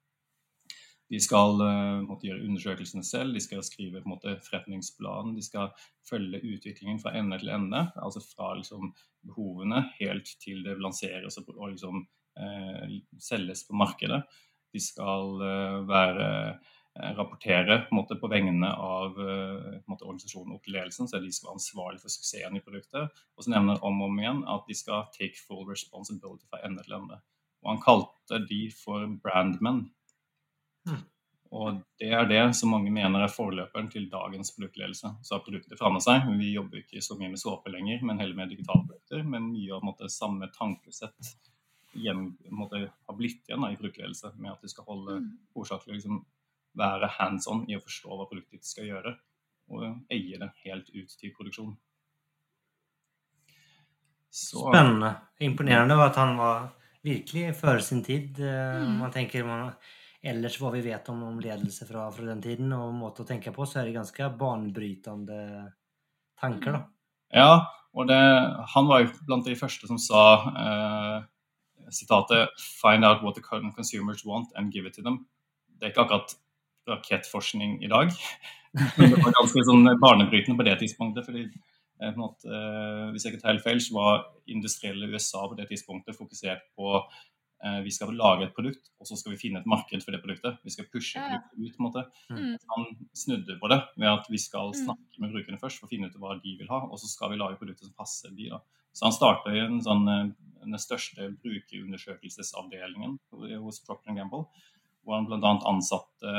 De 1.12 1.20
skal 1.22 1.60
uh, 1.60 2.02
måtte, 2.02 2.26
gjøre 2.26 2.46
undersøkelsene 2.48 3.04
selv, 3.06 3.36
de 3.36 3.42
skal 3.42 3.62
skrive 3.66 4.00
på 4.00 4.08
en 4.08 4.14
måte, 4.16 4.38
forretningsplanen, 4.48 5.36
de 5.36 5.44
skal 5.44 5.70
følge 6.08 6.40
utviklingen 6.40 6.98
fra 7.02 7.12
ende 7.18 7.38
til 7.42 7.52
ende. 7.54 7.84
Altså 8.02 8.24
fra 8.24 8.54
liksom, 8.58 8.90
behovene 9.26 9.84
helt 10.00 10.32
til 10.42 10.64
det 10.66 10.78
lanseres 10.82 11.38
og, 11.42 11.52
liksom, 11.70 12.06
selges 13.22 13.64
på 13.66 13.76
markedet. 13.78 14.22
De 14.74 14.82
skal 14.82 15.38
uh, 15.40 15.84
være 15.88 16.26
Eh, 17.02 17.14
rapportere 17.16 17.78
på, 17.78 17.94
måte, 17.94 18.16
på 18.16 18.28
vegne 18.32 18.68
av 18.72 19.18
på 19.18 19.96
organisasjonen 19.96 20.54
og 20.54 20.68
ledelsen, 20.70 21.08
så 21.08 21.18
de 21.20 21.32
skal 21.34 21.50
være 21.50 21.58
ansvarlig 21.58 22.00
for 22.00 22.12
suksessen 22.12 22.56
i 22.56 22.62
produktet. 22.64 23.18
Og 23.36 23.44
så 23.44 23.52
nevner 23.52 23.76
han 23.76 23.84
om 23.84 24.00
og 24.00 24.12
om 24.12 24.22
igjen 24.22 24.40
at 24.48 24.64
de 24.68 24.76
skal 24.78 25.04
take 25.16 25.36
full 25.36 25.66
responsibility 25.68 26.48
fra 26.48 26.62
ende 26.64 26.84
til 26.86 26.96
ende. 26.96 27.18
Og 27.64 27.74
han 27.74 27.82
kalte 27.84 28.40
de 28.48 28.62
for 28.72 29.04
brandmen. 29.20 29.82
Mm. 30.88 31.02
Og 31.56 31.82
det 32.00 32.14
er 32.16 32.30
det 32.30 32.40
som 32.56 32.72
mange 32.72 32.90
mener 32.94 33.22
er 33.22 33.32
forløperen 33.32 33.90
til 33.92 34.08
dagens 34.10 34.54
produktledelse. 34.56 35.12
Så 35.22 35.36
har 35.36 35.44
produktet 35.44 35.76
forandret 35.78 36.06
seg. 36.06 36.30
Vi 36.40 36.54
jobber 36.54 36.80
ikke 36.80 37.04
så 37.04 37.18
mye 37.20 37.34
med 37.34 37.42
såpe 37.42 37.74
lenger, 37.74 38.00
men 38.08 38.22
heller 38.22 38.40
med 38.40 38.54
digitale 38.54 38.86
produkter. 38.86 39.20
Men 39.20 39.52
mye 39.52 39.76
av 39.76 39.84
måte, 39.84 40.08
samme 40.12 40.48
tankesett 40.56 41.36
hjem, 42.02 42.28
måte, 42.54 42.82
har 43.08 43.18
blitt 43.18 43.46
igjen 43.48 43.64
da, 43.64 43.72
i 43.72 43.78
produktledelse, 43.78 44.32
med 44.36 44.52
at 44.54 44.62
du 44.62 44.70
skal 44.72 44.86
holde 44.88 45.20
mm. 45.22 45.30
hovedsakelig 45.56 45.98
liksom, 45.98 46.22
være 46.76 47.10
hands 47.16 47.48
on 47.50 47.64
i 47.70 47.76
å 47.76 47.82
forstå 47.82 48.12
hva 48.12 48.28
produktet 48.28 48.60
ditt 48.60 48.68
skal 48.68 48.88
gjøre, 48.90 49.16
og 49.72 49.84
eie 50.12 50.40
det 50.40 50.50
helt 50.64 50.90
ut 50.94 51.14
til 51.18 51.34
produksjon. 51.36 51.74
Så. 54.36 54.66
Spennende. 54.68 55.14
Imponerende 55.40 55.96
var 55.96 56.10
at 56.12 56.18
han 56.20 56.34
var 56.36 56.66
virkelig 57.06 57.54
før 57.56 57.80
sin 57.80 58.02
tid. 58.04 58.40
Eh, 58.42 58.82
mm. 58.84 58.98
Man 59.00 59.14
tenker 59.14 59.46
man, 59.46 59.70
ellers 60.20 60.58
hva 60.60 60.72
vi 60.74 60.82
vet 60.84 61.08
om, 61.12 61.22
om 61.30 61.38
ledelse 61.40 61.86
fra, 61.88 62.08
fra, 62.12 62.26
den 62.28 62.42
tiden 62.44 62.74
og 62.76 62.92
måte 62.98 63.24
å 63.24 63.28
tenke 63.28 63.54
på, 63.54 63.66
så 63.66 63.80
er 63.80 63.88
det 63.88 63.96
ganske 63.96 64.28
banebrytende 64.40 65.40
tanker, 66.40 66.76
da. 66.76 66.82
Ja, 67.36 67.52
og 67.96 68.10
det, 68.10 68.18
han 68.74 68.90
var 68.90 69.02
jo 69.02 69.14
blant 69.26 69.48
de 69.48 69.56
første 69.58 69.88
som 69.88 69.98
sa 70.00 70.22
eh, 70.52 71.24
sitatet 71.90 72.48
'Find 72.58 73.04
out 73.04 73.22
what 73.22 73.34
the 73.34 73.42
consumers 73.42 74.24
want 74.24 74.48
and 74.56 74.72
give 74.72 74.86
it 74.86 74.94
to 74.94 75.02
them'. 75.02 75.26
Det 75.78 75.82
er 75.82 75.90
ikke 75.92 76.04
akkurat 76.06 76.34
rakettforskning 76.88 77.84
i 77.84 77.88
dag. 77.88 78.10
Men 78.98 79.10
det 79.10 79.18
var 79.24 79.32
ganske 79.40 79.64
sånn 79.64 79.84
barnebrytende 80.00 80.56
på 80.56 80.64
det 80.64 80.78
tidspunktet. 80.78 81.24
fordi 81.24 81.48
Eh, 82.02 82.12
på 82.12 82.20
en 82.20 82.24
måte, 82.26 82.48
eh, 82.48 83.06
hvis 83.12 83.24
jeg 83.24 83.32
ikke 83.34 83.42
tar 83.42 83.54
helt 83.54 83.64
feil, 83.64 83.80
så 83.80 83.94
var 83.96 84.26
industrielle 84.52 85.08
USA 85.08 85.46
på 85.48 85.56
det 85.56 85.68
tidspunktet 85.70 86.18
fokusert 86.18 86.66
på 86.76 86.90
eh, 87.64 87.78
vi 87.86 87.90
skal 87.94 88.12
lage 88.12 88.44
et 88.44 88.54
produkt, 88.56 88.90
og 89.00 89.08
så 89.08 89.16
skal 89.16 89.32
vi 89.32 89.40
finne 89.40 89.62
et 89.62 89.70
marked 89.70 90.04
for 90.04 90.12
det 90.12 90.20
produktet. 90.20 90.58
Vi 90.64 90.74
skal 90.74 90.88
pushe 90.92 91.16
produktet 91.16 91.56
ut. 91.56 91.76
på 91.76 91.80
en 91.80 91.86
måte. 91.88 92.02
Mm. 92.28 92.58
Han 92.74 92.84
snudde 93.16 93.56
på 93.62 93.70
det 93.72 93.80
ved 93.96 94.10
at 94.12 94.28
vi 94.28 94.38
skal 94.38 94.74
Mm. 94.74 94.82
snakke 94.84 95.20
med 95.24 95.32
brukerne 95.32 95.60
først 95.62 95.80
for 95.80 95.86
å 95.88 95.90
finne 95.94 96.10
ut 96.10 96.18
hva 96.20 96.36
de 96.42 96.56
vil 96.58 96.68
ha, 96.68 96.84
og 96.84 96.98
så 97.00 97.08
skal 97.08 97.30
vi 97.32 97.40
lage 97.40 97.56
produkter 97.56 97.88
som 97.88 97.96
passer 97.96 98.28
de. 98.36 98.50
da. 98.50 98.60
Så 98.92 99.08
han 99.08 99.16
starta 99.16 99.48
i 99.56 99.64
en 99.64 99.80
sånn, 99.80 100.04
eh, 100.08 100.32
den 100.66 100.82
største 100.82 101.30
brukerundersøkelsesavdelingen 101.42 103.18
hos 103.62 103.80
Procter 103.86 104.16
Gamble, 104.16 104.44
hvor 105.06 105.18
han 105.18 105.28
bl.a. 105.28 105.52
ansatte 105.70 106.34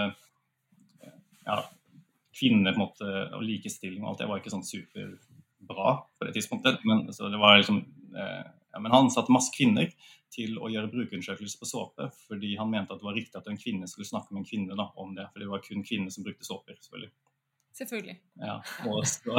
ja, 1.48 1.62
kvinner 2.40 2.74
på 2.74 2.82
en 2.82 2.84
måte, 2.84 3.10
og 3.36 3.46
likestilling 3.46 4.04
og 4.04 4.12
alt 4.12 4.22
det 4.22 4.30
var 4.30 4.42
ikke 4.42 4.54
sånn 4.54 4.68
superbra 4.68 5.96
på 6.18 6.28
det 6.28 6.36
tidspunktet. 6.38 6.84
Men, 6.88 7.06
det 7.08 7.42
liksom, 7.42 7.82
eh, 8.14 8.44
ja, 8.74 8.82
men 8.82 8.92
han 8.92 9.08
ansatte 9.08 9.34
masse 9.34 9.54
kvinner 9.56 9.90
til 10.34 10.58
å 10.60 10.70
gjøre 10.70 10.92
brukerundersøkelser 10.92 11.62
på 11.62 11.70
såpe, 11.70 12.10
fordi 12.28 12.58
han 12.60 12.70
mente 12.70 12.94
at 12.94 13.02
det 13.02 13.08
var 13.08 13.18
riktig 13.18 13.40
at 13.40 13.48
en 13.50 13.60
kvinne 13.60 13.88
skulle 13.90 14.10
snakke 14.10 14.34
med 14.34 14.44
en 14.44 14.50
kvinne 14.50 14.78
da, 14.78 14.90
om 15.00 15.16
det. 15.18 15.30
For 15.32 15.44
det 15.44 15.50
var 15.50 15.64
kun 15.66 15.86
kvinner 15.88 16.14
som 16.14 16.28
brukte 16.28 16.48
såper. 16.48 16.78
selvfølgelig. 16.84 17.14
Selvfølgelig. 17.78 18.16
Ja, 18.42 18.56
og 18.90 19.04
så, 19.06 19.34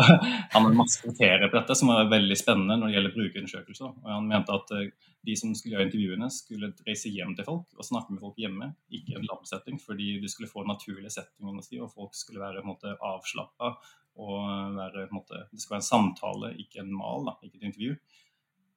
Han 0.55 0.71
kriterier 1.03 1.49
på 1.49 1.57
dette 1.59 1.75
som 1.79 1.91
er 1.91 2.11
veldig 2.11 2.37
spennende 2.39 2.77
når 2.79 2.91
det 2.91 2.97
gjelder 2.97 3.15
brukerundersøkelser. 3.17 3.95
Og 4.05 4.11
Han 4.13 4.29
mente 4.31 4.55
at 4.55 4.75
eh, 4.77 4.91
de 5.27 5.35
som 5.39 5.55
skulle 5.59 5.75
gjøre 5.75 5.89
intervjuene, 5.89 6.29
skulle 6.33 6.71
reise 6.87 7.11
hjem 7.11 7.35
til 7.39 7.49
folk 7.49 7.75
og 7.75 7.89
snakke 7.89 8.15
med 8.15 8.23
folk 8.23 8.39
hjemme, 8.39 8.71
ikke 8.95 9.19
en 9.19 9.27
lab-setting, 9.27 9.81
fordi 9.83 10.13
du 10.23 10.29
skulle 10.31 10.51
få 10.51 10.63
den 10.63 10.73
naturlige 10.77 11.15
settingen, 11.17 11.59
si, 11.67 11.81
og 11.83 11.91
folk 11.91 12.15
skulle 12.15 12.45
være 12.45 12.63
på 12.63 12.69
en 12.69 12.73
måte, 12.73 12.95
avslappa. 13.11 13.75
og 14.19 14.39
være, 14.75 15.07
på 15.07 15.15
en 15.15 15.19
måte, 15.19 15.43
Det 15.51 15.61
skulle 15.61 15.77
være 15.77 15.85
en 15.85 15.93
samtale, 15.93 16.55
ikke 16.63 16.81
en 16.83 16.95
mal, 16.95 17.27
da, 17.27 17.37
ikke 17.43 17.59
et 17.61 17.69
intervju. 17.69 17.99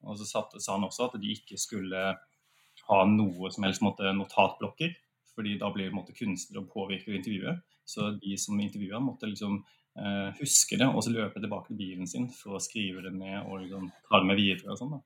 Og 0.03 0.17
så 0.17 0.25
sa 0.25 0.73
han 0.73 0.83
også 0.85 1.07
at 1.07 1.21
de 1.21 1.31
ikke 1.33 1.57
skulle 1.57 2.01
ha 2.89 2.99
noe 3.09 3.49
som 3.53 3.65
helst 3.65 3.81
måte, 3.85 4.09
notatblokker, 4.17 4.93
fordi 5.35 5.57
da 5.61 5.69
blir 5.73 5.89
på 5.89 5.97
en 5.97 6.01
måte 6.01 6.57
og 6.59 6.69
påvirker 6.73 7.17
intervjuet. 7.17 7.61
Så 7.91 8.13
de 8.21 8.37
som 8.39 8.59
intervjua, 8.59 9.01
måtte 9.03 9.29
liksom 9.29 9.59
eh, 9.99 10.27
huske 10.39 10.79
det 10.79 10.87
og 10.87 11.03
så 11.03 11.13
løpe 11.13 11.41
tilbake 11.43 11.71
til 11.71 11.79
bilen 11.81 12.09
sin 12.09 12.29
for 12.35 12.57
å 12.57 12.63
skrive 12.63 13.03
det 13.05 13.13
ned 13.17 13.41
og 13.43 13.65
liksom, 13.65 13.89
ta 14.07 14.21
det 14.21 14.29
med 14.31 14.39
videre. 14.39 14.71
Og 14.71 14.79
sånn 14.79 14.93
da. 14.95 15.01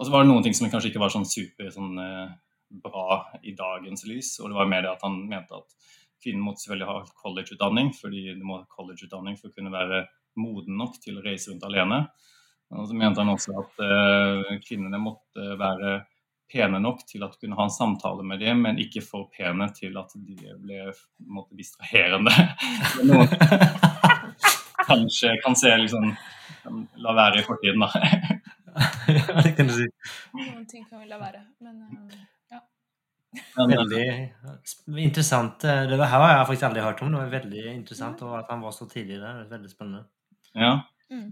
Og 0.00 0.06
så 0.06 0.14
var 0.14 0.24
det 0.24 0.30
noen 0.30 0.46
ting 0.46 0.56
som 0.56 0.70
kanskje 0.72 0.90
ikke 0.92 1.02
var 1.02 1.12
sånn 1.12 1.28
super 1.28 1.70
sånn, 1.74 1.98
eh, 2.00 2.30
bra 2.70 3.24
i 3.42 3.54
dagens 3.58 4.06
lys. 4.08 4.36
Og 4.40 4.50
det 4.50 4.58
var 4.58 4.70
mer 4.70 4.86
det 4.86 4.94
at 4.94 5.04
han 5.06 5.18
mente 5.28 5.58
at 5.58 5.76
kvinnen 6.20 6.44
måtte 6.44 6.64
selvfølgelig 6.64 6.88
ha 6.90 6.98
collegeutdanning, 7.22 7.92
fordi 7.96 8.26
du 8.36 8.44
må 8.46 8.60
ha 8.60 8.68
collegeutdanning 8.70 9.38
for 9.40 9.50
å 9.50 9.56
kunne 9.56 9.72
være 9.72 10.04
moden 10.40 10.76
nok 10.78 10.98
til 11.02 11.18
å 11.18 11.24
reise 11.24 11.50
rundt 11.50 11.66
alene. 11.66 12.04
Og 12.70 12.86
så 12.86 12.94
mente 12.94 13.22
han 13.22 13.32
også 13.32 13.56
at 13.58 13.80
eh, 13.82 14.58
kvinnene 14.62 15.00
måtte 15.02 15.56
være 15.58 16.00
pene 16.50 16.80
nok 16.82 17.04
til 17.08 17.22
at 17.26 17.34
du 17.34 17.38
kunne 17.44 17.58
ha 17.58 17.66
en 17.68 17.74
samtale 17.74 18.24
med 18.26 18.40
dem, 18.42 18.62
men 18.66 18.78
ikke 18.82 19.02
for 19.04 19.28
pene 19.34 19.68
til 19.76 19.96
at 20.00 20.12
de 20.16 20.36
ble 20.60 20.90
måte, 21.30 21.54
distraherende. 21.58 22.34
Noen 23.08 23.30
kanskje 24.86 25.36
kan 25.44 25.56
se 25.58 25.72
liksom 25.84 26.12
La 27.00 27.12
være 27.16 27.40
i 27.40 27.44
fortiden, 27.46 27.80
da. 27.80 27.88
ja, 29.08 29.40
det 29.42 29.54
kan 29.56 29.70
du 29.70 29.72
si. 29.72 29.86
Noen 30.36 30.66
ting 30.68 30.84
kan 30.84 31.00
vi 31.00 31.08
la 31.08 31.16
være, 31.22 31.40
men 31.64 31.78
eh, 31.86 32.18
ja. 32.52 32.60
Veldig 33.56 34.02
interessant. 35.06 35.64
eh, 35.64 35.86
Det 35.88 35.96
var, 35.96 36.10
her 36.12 36.24
har 36.26 36.34
jeg 36.34 36.48
faktisk 36.50 36.66
aldri 36.68 36.84
hørt 36.84 37.00
om. 37.06 37.14
Det 37.14 37.22
var 37.22 37.32
veldig 37.38 37.64
interessant 37.72 38.20
og 38.26 38.34
at 38.42 38.50
han 38.52 38.60
var 38.66 38.74
så 38.76 38.88
tidlig 38.90 39.22
der. 39.22 39.46
Veldig 39.50 39.70
spennende. 39.72 40.04
ja. 40.54 40.74
Mm. 41.10 41.30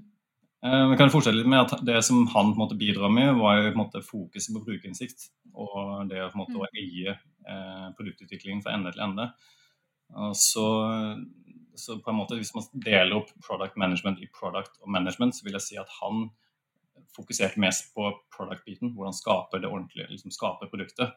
Eh, 0.64 0.90
Vi 0.90 0.96
kan 0.98 1.10
fortsette 1.10 1.36
litt 1.36 1.50
med 1.50 1.60
at 1.60 1.84
Det 1.86 2.00
som 2.02 2.26
han 2.26 2.52
på 2.52 2.56
en 2.56 2.64
måte 2.64 2.78
bidrar 2.78 3.12
med, 3.12 3.36
var 3.38 3.58
jo 3.58 3.68
på 3.68 3.74
en 3.76 3.82
måte 3.84 4.02
fokuset 4.02 4.54
på 4.54 4.64
brukerinnsikt. 4.66 5.28
Og 5.54 6.08
det 6.10 6.24
på 6.32 6.38
en 6.38 6.42
måte 6.42 6.58
å 6.58 6.68
eie 6.72 7.14
eh, 7.14 7.86
produktutviklingen 7.98 8.62
fra 8.64 8.74
ende 8.74 8.92
til 8.94 9.06
ende. 9.06 9.30
Så, 10.32 10.64
så 11.76 11.98
på 12.00 12.10
en 12.10 12.16
måte 12.16 12.38
Hvis 12.38 12.54
man 12.56 12.64
deler 12.72 13.18
opp 13.18 13.28
product 13.44 13.76
management 13.76 14.22
i 14.24 14.28
product 14.32 14.78
og 14.80 14.88
management, 14.88 15.36
så 15.36 15.44
vil 15.44 15.58
jeg 15.58 15.66
si 15.66 15.76
at 15.76 15.90
han 16.00 16.30
fokuserte 17.12 17.60
mest 17.60 17.92
på 17.94 18.08
product-biten. 18.34 18.94
Hvordan 18.96 19.16
skape 19.16 19.60
det 19.60 19.68
ordentlige, 19.68 20.08
liksom 20.10 20.32
skape 20.32 20.70
produktet. 20.72 21.12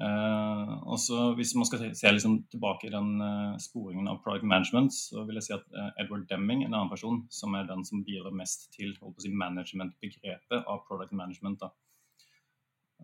Eh, 0.00 0.70
og 0.88 0.98
så 0.98 1.34
Hvis 1.36 1.54
man 1.54 1.66
skal 1.68 1.82
se, 1.94 2.12
liksom 2.12 2.44
tilbake 2.50 2.86
i 2.88 2.92
den 2.92 3.20
uh, 3.20 3.58
sporingen 3.60 4.08
av 4.08 4.22
product 4.24 4.46
management, 4.48 4.94
så 4.96 5.26
vil 5.28 5.36
jeg 5.36 5.44
si 5.44 5.52
at 5.52 5.66
uh, 5.76 5.90
Edward 6.00 6.24
Deming, 6.30 6.64
en 6.64 6.74
annen 6.74 6.88
person, 6.88 7.26
som 7.30 7.54
er 7.54 7.68
den 7.68 7.84
som 7.84 8.04
bidrar 8.06 8.32
mest 8.32 8.70
til 8.72 8.94
å 9.02 9.12
si, 9.20 9.32
management-begrepet 9.42 10.64
av 10.64 10.80
product 10.88 11.12
management. 11.12 11.60
da. 11.60 11.70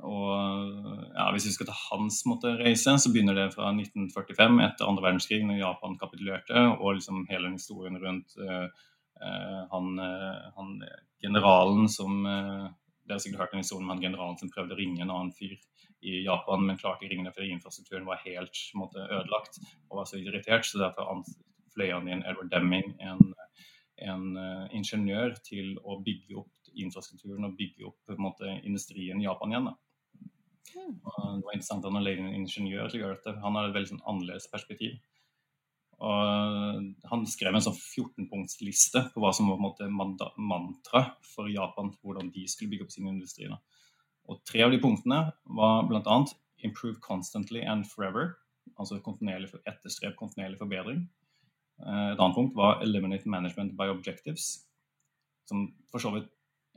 Og 0.04 0.32
ja, 1.16 1.30
Hvis 1.32 1.46
vi 1.48 1.52
skal 1.56 1.68
ta 1.68 1.76
hans 1.90 2.22
måte 2.28 2.54
reise, 2.56 2.96
så 3.00 3.12
begynner 3.12 3.36
det 3.36 3.46
fra 3.54 3.70
1945, 3.72 4.60
etter 4.64 4.88
andre 4.88 5.06
verdenskrig, 5.08 5.44
når 5.44 5.60
Japan 5.60 5.96
kapitulerte, 6.00 6.64
og 6.80 6.98
liksom 6.98 7.24
hele 7.30 7.52
historien 7.54 7.96
rundt 8.00 8.36
han, 9.72 9.86
han 10.58 10.74
generalen 11.24 11.88
som 11.88 12.20
Dere 13.06 13.16
har 13.16 13.22
sikkert 13.22 13.44
hørt 13.44 13.54
en 13.54 13.62
historie 13.62 13.84
om 13.84 13.92
han 13.94 14.02
generalen 14.02 14.38
som 14.40 14.50
prøvde 14.50 14.74
å 14.74 14.78
ringe 14.80 15.02
en 15.04 15.14
annen 15.14 15.32
fyr 15.34 15.54
i 16.06 16.20
Japan, 16.26 16.64
men 16.66 16.78
klarte 16.80 17.04
ikke 17.04 17.12
å 17.12 17.14
ringe 17.14 17.32
fordi 17.34 17.52
infrastrukturen 17.54 18.06
var 18.08 18.22
helt 18.24 18.60
måte, 18.78 19.06
ødelagt 19.06 19.60
og 19.88 20.00
var 20.00 20.08
så 20.10 20.20
irritert. 20.20 20.66
Så 20.66 20.82
derfor 20.82 21.22
fløy 21.74 21.92
han 21.92 22.10
inn 22.10 22.24
Edward 22.26 22.50
Deming, 22.52 22.94
en, 23.04 23.32
en 24.10 24.28
uh, 24.36 24.66
ingeniør, 24.74 25.36
til 25.46 25.74
å 25.84 26.00
bygge 26.04 26.40
opp 26.42 26.72
infrastrukturen 26.76 27.48
og 27.48 27.56
bygge 27.58 27.88
opp 27.88 28.16
måte, 28.20 28.58
industrien 28.68 29.20
i 29.22 29.28
Japan 29.28 29.54
igjen. 29.54 29.70
da. 29.70 29.76
Mm. 30.76 30.96
Det 31.00 31.46
var 31.46 31.54
interessant 31.54 31.86
at 31.86 31.94
han 31.94 32.04
leide 32.04 32.24
en 32.26 32.40
ingeniør 32.42 32.90
til 32.90 33.00
å 33.00 33.04
gjøre 33.04 33.18
dette. 33.20 33.36
Han 33.44 33.56
hadde 33.56 33.70
et 33.70 33.78
veldig 33.78 33.92
sånn 33.94 34.08
annerledes 34.10 34.50
perspektiv. 34.52 34.98
Og 35.98 36.94
han 37.10 37.22
skrev 37.26 37.54
en 37.56 37.64
sånn 37.64 37.76
14-punktsliste 37.78 39.06
på 39.14 39.20
hva 39.22 39.30
som 39.32 39.48
var 39.48 39.56
på 39.56 39.84
en 39.86 39.94
måte 39.96 40.28
mantra 40.36 41.14
for 41.24 41.48
Japan, 41.48 41.94
hvordan 42.04 42.30
de 42.34 42.46
skulle 42.48 42.70
bygge 42.74 42.84
opp 42.84 42.92
sine 42.92 43.08
industrier. 43.14 43.56
Og 44.28 44.42
tre 44.44 44.62
av 44.66 44.70
de 44.74 44.78
punktene 44.82 45.32
var 45.56 45.86
bl.a. 45.88 46.18
'improve 46.64 47.00
constantly 47.00 47.62
and 47.62 47.86
forever', 47.86 48.34
altså 48.78 49.00
kontinuerlig 49.00 49.50
for- 49.50 49.60
etterstreb 49.66 50.16
kontinuerlig 50.16 50.58
forbedring. 50.58 51.08
Eh, 51.86 52.12
Et 52.12 52.18
annet 52.20 52.34
punkt 52.34 52.54
var 52.56 52.80
'eliminate 52.82 53.26
management 53.26 53.76
by 53.76 53.88
objectives', 53.88 54.64
som 55.46 55.72
for 55.90 55.98
så 55.98 56.10
vidt 56.12 56.28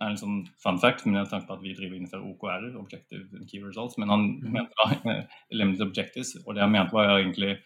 er 0.02 0.10
en 0.12 0.18
sånn 0.18 0.48
fun 0.64 0.80
fact, 0.80 1.06
men 1.06 1.16
jeg 1.16 1.28
tenker 1.28 1.48
på 1.48 1.54
at 1.54 1.62
vi 1.64 1.74
driver 1.74 1.96
innenfor 1.96 2.24
OKR, 2.24 2.78
Objective 2.80 3.28
and 3.36 3.50
Key 3.50 3.60
Results, 3.64 3.98
men 3.98 4.10
han 4.10 4.40
Mhm. 4.40 4.52
mente 4.52 4.72
da 4.78 5.12
eh, 5.12 5.26
'eliminate 5.52 5.82
objectives', 5.92 6.38
og 6.48 6.56
det 6.56 6.62
han 6.62 6.72
mente 6.72 6.94
var 6.94 7.20
egentlig 7.20 7.58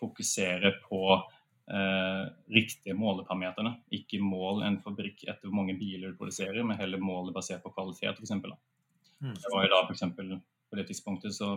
fokusere 0.00 0.72
på 0.84 1.02
eh, 1.14 2.24
riktige 2.54 2.96
måleparameterne. 2.98 3.74
Ikke 3.98 4.20
mål 4.22 4.62
en 4.66 4.78
fabrikk 4.84 5.24
etter 5.26 5.48
hvor 5.48 5.58
mange 5.60 5.76
biler 5.78 6.12
du 6.12 6.20
produserer, 6.20 6.62
men 6.64 6.78
heller 6.80 7.02
målet 7.02 7.36
basert 7.36 7.64
på 7.64 7.74
kvalitet, 7.74 8.18
f.eks. 8.18 8.36
Mm. 8.38 9.34
Det 9.34 9.52
var 9.52 9.66
jo 9.66 9.74
da 9.74 9.82
for 9.84 9.96
eksempel, 9.96 10.38
På 10.68 10.76
det 10.76 10.84
tidspunktet 10.84 11.32
så 11.34 11.54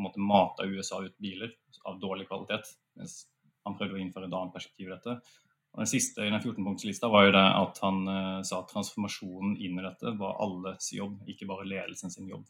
måtte 0.00 0.20
mata 0.20 0.64
USA 0.64 1.02
ut 1.04 1.18
biler 1.18 1.50
av 1.84 1.98
dårlig 2.00 2.28
kvalitet. 2.28 2.76
mens 2.96 3.26
Han 3.64 3.76
prøvde 3.76 3.98
å 3.98 4.00
innføre 4.00 4.28
et 4.28 4.36
annet 4.38 4.54
perspektiv 4.54 4.88
i 4.88 4.94
dette. 4.94 5.20
Og 5.76 5.82
Den 5.82 5.90
siste 5.90 6.24
i 6.24 6.30
den 6.30 6.40
14-punktslista 6.40 7.08
var 7.12 7.26
jo 7.26 7.32
det 7.36 7.46
at 7.60 7.80
han 7.84 7.98
eh, 8.08 8.42
sa 8.48 8.62
at 8.62 8.70
transformasjonen 8.72 9.58
inn 9.60 9.76
i 9.76 9.84
dette 9.84 10.14
var 10.16 10.38
alles 10.40 10.92
jobb, 10.96 11.18
ikke 11.28 11.48
bare 11.50 11.68
ledelsen 11.68 12.10
sin 12.10 12.30
jobb. 12.30 12.46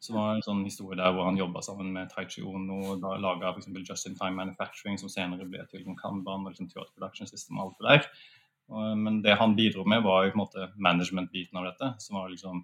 Så 0.00 0.14
det 0.14 0.16
var 0.16 0.34
en 0.34 0.44
sånn 0.44 0.64
historie 0.64 0.96
der 0.96 1.12
hvor 1.12 1.26
han 1.28 1.36
jobba 1.36 1.60
sammen 1.64 1.90
med 1.92 2.08
Taichi 2.08 2.40
Ono 2.40 2.78
og 2.94 3.02
da 3.02 3.18
laga 3.20 3.52
f.eks. 3.52 3.68
Just 3.84 4.08
in 4.08 4.16
Time 4.16 4.38
Manufacturing, 4.38 4.96
som 4.98 5.12
senere 5.12 5.44
ble 5.44 5.66
til 5.68 5.84
Kanban 6.00 6.46
og 6.46 6.54
liksom 6.54 6.70
Theater 6.70 6.94
Production 6.94 7.28
System 7.28 7.60
og 7.60 7.66
alt 7.66 7.80
det 7.80 7.90
der. 7.90 8.08
Men 8.96 9.18
det 9.20 9.36
han 9.36 9.56
bidro 9.58 9.84
med, 9.84 10.04
var 10.06 10.24
jo 10.24 10.32
på 10.32 10.38
en 10.38 10.44
måte 10.44 10.68
management-biten 10.78 11.58
av 11.58 11.66
dette, 11.68 11.90
som 12.00 12.16
var 12.16 12.30
liksom 12.32 12.62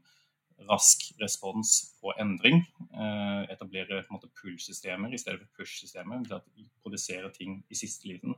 rask 0.70 1.02
respons 1.20 1.72
på 2.00 2.12
endring. 2.20 2.62
Eh, 2.94 3.42
etablere 3.52 4.00
på 4.00 4.14
en 4.14 4.16
måte 4.16 4.32
pull-systemer 4.40 5.12
i 5.12 5.20
stedet 5.20 5.42
for 5.42 5.62
push-systemer. 5.62 6.24
til 6.24 6.38
at 6.38 6.44
Produsere 6.82 7.32
ting 7.32 7.64
i 7.70 7.74
siste 7.74 8.08
liten. 8.08 8.34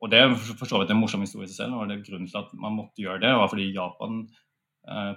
Og 0.00 0.10
det 0.10 0.18
er 0.18 0.34
for 0.34 0.64
så 0.64 0.78
vidt 0.80 0.90
en 0.90 1.00
morsom 1.00 1.20
historie 1.20 1.44
i 1.44 1.50
seg 1.50 1.66
selv. 1.66 1.74
og 1.74 1.88
det 1.88 2.06
Grunnen 2.06 2.28
til 2.28 2.38
at 2.38 2.54
man 2.54 2.72
måtte 2.72 3.02
gjøre 3.02 3.20
det, 3.20 3.34
var 3.36 3.48
fordi 3.48 3.72
Japan 3.74 4.28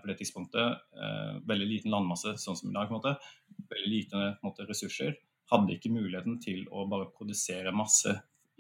på 0.01 0.10
det 0.10 0.17
tidspunktet, 0.20 0.82
eh, 0.98 1.36
veldig 1.48 1.67
liten 1.70 1.93
landmasse 1.93 2.36
sånn 2.41 2.58
som 2.60 2.70
i 2.70 2.74
dag, 2.75 2.89
på 2.89 2.98
en 2.98 3.00
måte, 3.00 3.15
veldig 3.72 3.91
lite 3.91 4.25
måte, 4.43 4.67
ressurser, 4.70 5.15
hadde 5.51 5.75
ikke 5.75 5.91
muligheten 5.93 6.39
til 6.43 6.65
å 6.72 6.86
bare 6.89 7.12
produsere 7.15 7.74
masse 7.75 8.12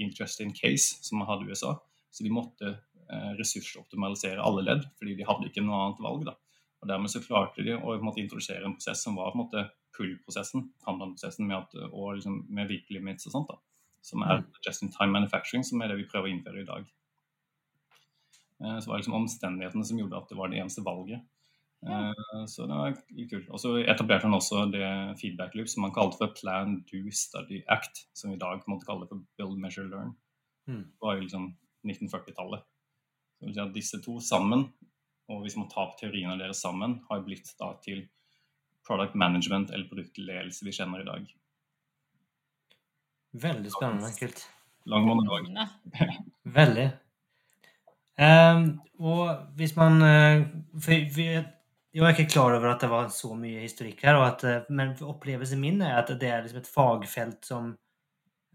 interest 0.01 0.41
in 0.43 0.53
case, 0.55 0.99
som 1.05 1.19
man 1.19 1.29
hadde 1.29 1.47
i 1.47 1.53
USA. 1.53 1.75
Så 2.11 2.25
de 2.25 2.33
måtte 2.33 2.69
eh, 2.69 3.31
ressursoptimalisere 3.39 4.43
alle 4.43 4.65
ledd, 4.65 4.87
fordi 4.99 5.17
de 5.19 5.27
hadde 5.27 5.49
ikke 5.49 5.63
noe 5.65 5.81
annet 5.81 6.01
valg. 6.03 6.25
da. 6.29 6.37
Og 6.83 6.89
Dermed 6.91 7.11
så 7.11 7.23
klarte 7.23 7.63
de 7.65 7.77
å 7.77 7.85
på 7.85 7.97
en 7.97 8.07
måte, 8.07 8.23
introdusere 8.23 8.65
en 8.67 8.75
prosess 8.77 9.03
som 9.05 9.17
var 9.19 9.31
på 9.31 9.39
en 9.39 9.45
måte 9.45 9.67
pull-prosessen, 9.97 10.67
Kanban-prosessen 10.85 11.47
med, 11.47 11.61
at, 11.61 11.77
og 11.91 12.17
liksom, 12.17 12.41
med 12.49 12.71
week 12.71 12.89
limits 12.91 13.29
og 13.29 13.37
sånt. 13.37 13.53
da, 13.53 13.59
Som 14.03 14.25
er 14.25 14.43
just 14.65 14.83
in 14.83 14.91
time 14.91 15.13
manufacturing, 15.15 15.63
som 15.63 15.81
er 15.81 15.91
det 15.93 16.01
vi 16.01 16.09
prøver 16.09 16.29
å 16.29 16.33
innføre 16.33 16.63
i 16.63 16.67
dag. 16.67 16.89
Eh, 18.63 18.79
så 18.79 18.89
var 18.89 18.95
det 18.95 19.03
liksom 19.03 19.17
omstendighetene 19.19 19.85
som 19.85 19.99
gjorde 19.99 20.19
at 20.19 20.29
det 20.31 20.37
var 20.39 20.51
det 20.51 20.59
eneste 20.61 20.83
valget. 20.85 21.23
Ja. 21.83 21.99
Eh, 22.09 22.45
Så 22.47 22.67
det 22.67 22.77
var 22.79 22.95
kult. 23.29 23.49
Og 23.49 23.59
så 23.59 23.75
etablerte 23.83 24.27
han 24.27 24.37
også 24.37 24.65
det 24.71 24.87
feedback 25.19 25.55
loop 25.55 25.67
som 25.67 25.83
han 25.83 25.95
kalte 25.95 26.17
for 26.21 26.35
Plan, 26.39 26.79
Do, 26.87 27.03
Study, 27.11 27.63
Act, 27.67 28.05
som 28.13 28.31
vi 28.31 28.37
i 28.37 28.39
dag 28.39 28.63
måtte 28.67 28.87
kalle 28.87 29.07
for 29.09 29.23
Build, 29.37 29.59
Measure, 29.59 29.89
Learn. 29.89 30.15
Mm. 30.67 30.85
Det 30.87 31.01
var 31.03 31.17
jo 31.17 31.25
liksom 31.25 31.49
1940-tallet. 31.83 32.63
Så 32.63 33.43
det 33.43 33.49
vil 33.49 33.55
si 33.57 33.63
at 33.65 33.75
disse 33.75 34.01
to 34.05 34.19
sammen, 34.23 34.67
og 35.27 35.43
hvis 35.43 35.57
man 35.59 35.69
tar 35.71 35.89
opp 35.89 35.97
teoriene 35.99 36.39
deres 36.39 36.61
sammen, 36.63 37.01
har 37.09 37.23
blitt 37.25 37.51
da 37.59 37.73
til 37.83 38.05
product 38.87 39.15
management 39.15 39.71
eller 39.71 39.87
produktledelse 39.87 40.65
vi 40.65 40.75
kjenner 40.75 41.03
i 41.03 41.07
dag. 41.07 41.27
Veldig 43.43 43.71
spennende. 43.71 44.11
Kult. 44.19 44.43
Lang 44.85 45.07
monolog. 45.07 45.47
Spennende. 45.47 46.23
Veldig. 46.59 46.89
Ehm, 48.21 48.65
og 49.01 49.53
hvis 49.57 49.75
man 49.75 50.01
eh, 50.05 50.43
for, 50.77 50.93
Jeg 51.93 52.01
var 52.01 52.13
ikke 52.13 52.29
klar 52.29 52.55
over 52.55 52.71
at 52.71 52.81
det 52.81 52.89
var 52.89 53.09
så 53.13 53.35
mye 53.37 53.61
historikk 53.61 54.01
her, 54.05 54.17
at, 54.21 54.43
eh, 54.49 54.69
men 54.69 54.95
opplevelsen 55.01 55.61
min 55.61 55.81
er 55.81 55.99
at 55.99 56.09
det 56.19 56.29
er 56.29 56.41
liksom 56.41 56.61
et 56.61 56.69
fagfelt 56.69 57.45
som 57.45 57.71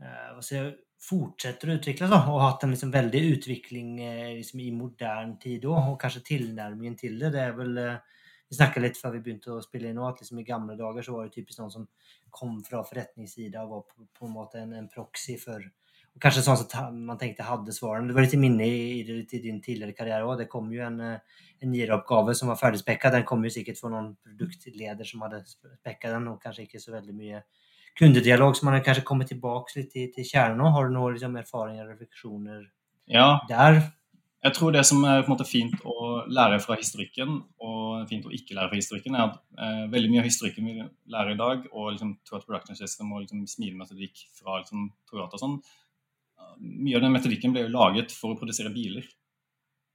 eh, 0.02 0.38
jeg 0.50 0.72
fortsetter 1.02 1.70
å 1.70 1.76
utvikles, 1.78 2.10
seg, 2.10 2.30
og 2.30 2.40
har 2.40 2.52
hatt 2.52 2.66
en 2.66 2.74
liksom 2.74 2.90
veldig 2.90 3.20
utvikling 3.36 3.90
liksom 4.34 4.62
i 4.64 4.72
moderne 4.74 5.36
tid 5.38 5.68
òg, 5.70 5.92
og 5.92 6.00
kanskje 6.02 6.24
tilnærmingen 6.32 6.96
til 6.98 7.14
det. 7.20 7.30
Det 7.36 7.44
er 7.44 7.54
vel 7.54 7.78
Vi 8.48 8.56
snakka 8.56 8.80
litt 8.80 8.96
før 8.96 9.12
vi 9.12 9.20
begynte 9.20 9.52
å 9.52 9.62
spille 9.62 9.90
inn 9.90 9.98
nå, 10.00 10.06
at 10.08 10.22
liksom 10.22 10.38
i 10.40 10.46
gamle 10.48 10.74
dager 10.74 11.04
så 11.04 11.14
var 11.14 11.26
det 11.28 11.34
typisk 11.36 11.60
noen 11.60 11.70
som 11.70 11.84
kom 12.32 12.56
fra 12.64 12.80
forretningssida 12.82 13.62
og 13.62 13.74
var 13.74 13.82
på, 13.90 14.06
på 14.18 14.26
en 14.26 14.32
måte 14.32 14.62
en, 14.62 14.72
en 14.72 14.88
proxy 14.88 15.36
for 15.38 15.62
Kanskje 16.22 16.42
sånn 16.44 16.58
som 16.60 16.98
man 17.06 17.18
tenkte 17.20 17.46
hadde 17.46 17.74
svarene. 17.74 18.08
Det 18.10 18.16
var 18.16 18.24
litt 18.26 18.36
minne 18.40 18.66
i, 18.66 18.78
i, 19.00 19.18
i 19.22 19.40
din 19.44 19.60
tidligere 19.64 19.96
karriere 19.96 20.26
òg. 20.26 20.38
Det 20.40 20.48
kom 20.50 20.70
jo 20.72 20.82
en, 20.86 21.00
eh, 21.04 21.44
en 21.62 21.74
Jira-oppgave 21.76 22.34
som 22.38 22.52
var 22.52 22.58
ferdigspekka. 22.60 23.12
Den 23.14 23.26
kom 23.28 23.44
jo 23.46 23.52
sikkert 23.54 23.80
fra 23.80 23.92
noen 23.92 24.14
produktleder 24.24 25.06
som 25.08 25.22
hadde 25.26 25.44
spekka 25.46 26.14
den, 26.14 26.30
og 26.32 26.40
kanskje 26.42 26.66
ikke 26.66 26.82
så 26.82 26.96
veldig 26.96 27.14
mye 27.18 27.44
kundedialog. 27.98 28.56
Så 28.56 28.66
man 28.66 28.78
har 28.78 28.86
kanskje 28.86 29.06
kommet 29.06 29.30
tilbake 29.32 29.76
litt 29.76 29.92
til, 29.94 30.10
til 30.14 30.26
kjernen 30.26 30.64
òg. 30.64 30.74
Har 30.74 30.88
du 30.88 30.96
noen 30.96 31.14
liksom, 31.18 31.38
erfaringer 31.40 31.86
og 31.86 31.94
refleksjoner 31.94 32.66
Ja, 33.08 33.30
der? 33.48 33.80
jeg 34.44 34.54
tror 34.54 34.70
det 34.72 34.84
som 34.86 35.02
er 35.04 35.24
på 35.24 35.28
en 35.28 35.34
måte 35.34 35.46
fint 35.48 35.80
å 35.88 36.22
lære 36.30 36.60
fra 36.62 36.76
historikken, 36.78 37.40
og 37.64 38.06
fint 38.10 38.26
å 38.26 38.34
ikke 38.34 38.54
lære 38.54 38.70
fra 38.70 38.78
historikken, 38.78 39.16
er 39.18 39.24
at 39.26 39.40
eh, 39.58 39.84
veldig 39.90 40.12
mye 40.12 40.22
av 40.22 40.28
historikken 40.28 40.68
vi 40.68 40.76
lærer 41.10 41.34
i 41.34 41.40
dag, 41.40 41.66
og 41.72 41.90
liksom 41.94 42.14
Toyota 42.28 42.46
Production 42.46 42.78
System 42.78 43.10
og 43.12 43.24
liksom 43.24 43.42
smilemetodikk 43.50 44.22
fra 44.38 44.60
liksom, 44.60 44.88
Toyota 45.10 45.38
og 45.40 45.42
sånn, 45.42 45.56
mye 46.58 46.96
av 46.98 47.04
den 47.04 47.14
metodikken 47.14 47.54
ble 47.54 47.66
jo 47.66 47.74
laget 47.74 48.14
for 48.14 48.34
å 48.34 48.38
produsere 48.38 48.72
biler. 48.74 49.06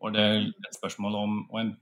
Og 0.03 0.13
det 0.15 0.23
er 0.23 0.45
et 0.49 0.75
spørsmål 0.77 1.15
om 1.15 1.35
Og 1.49 1.57
en 1.61 1.73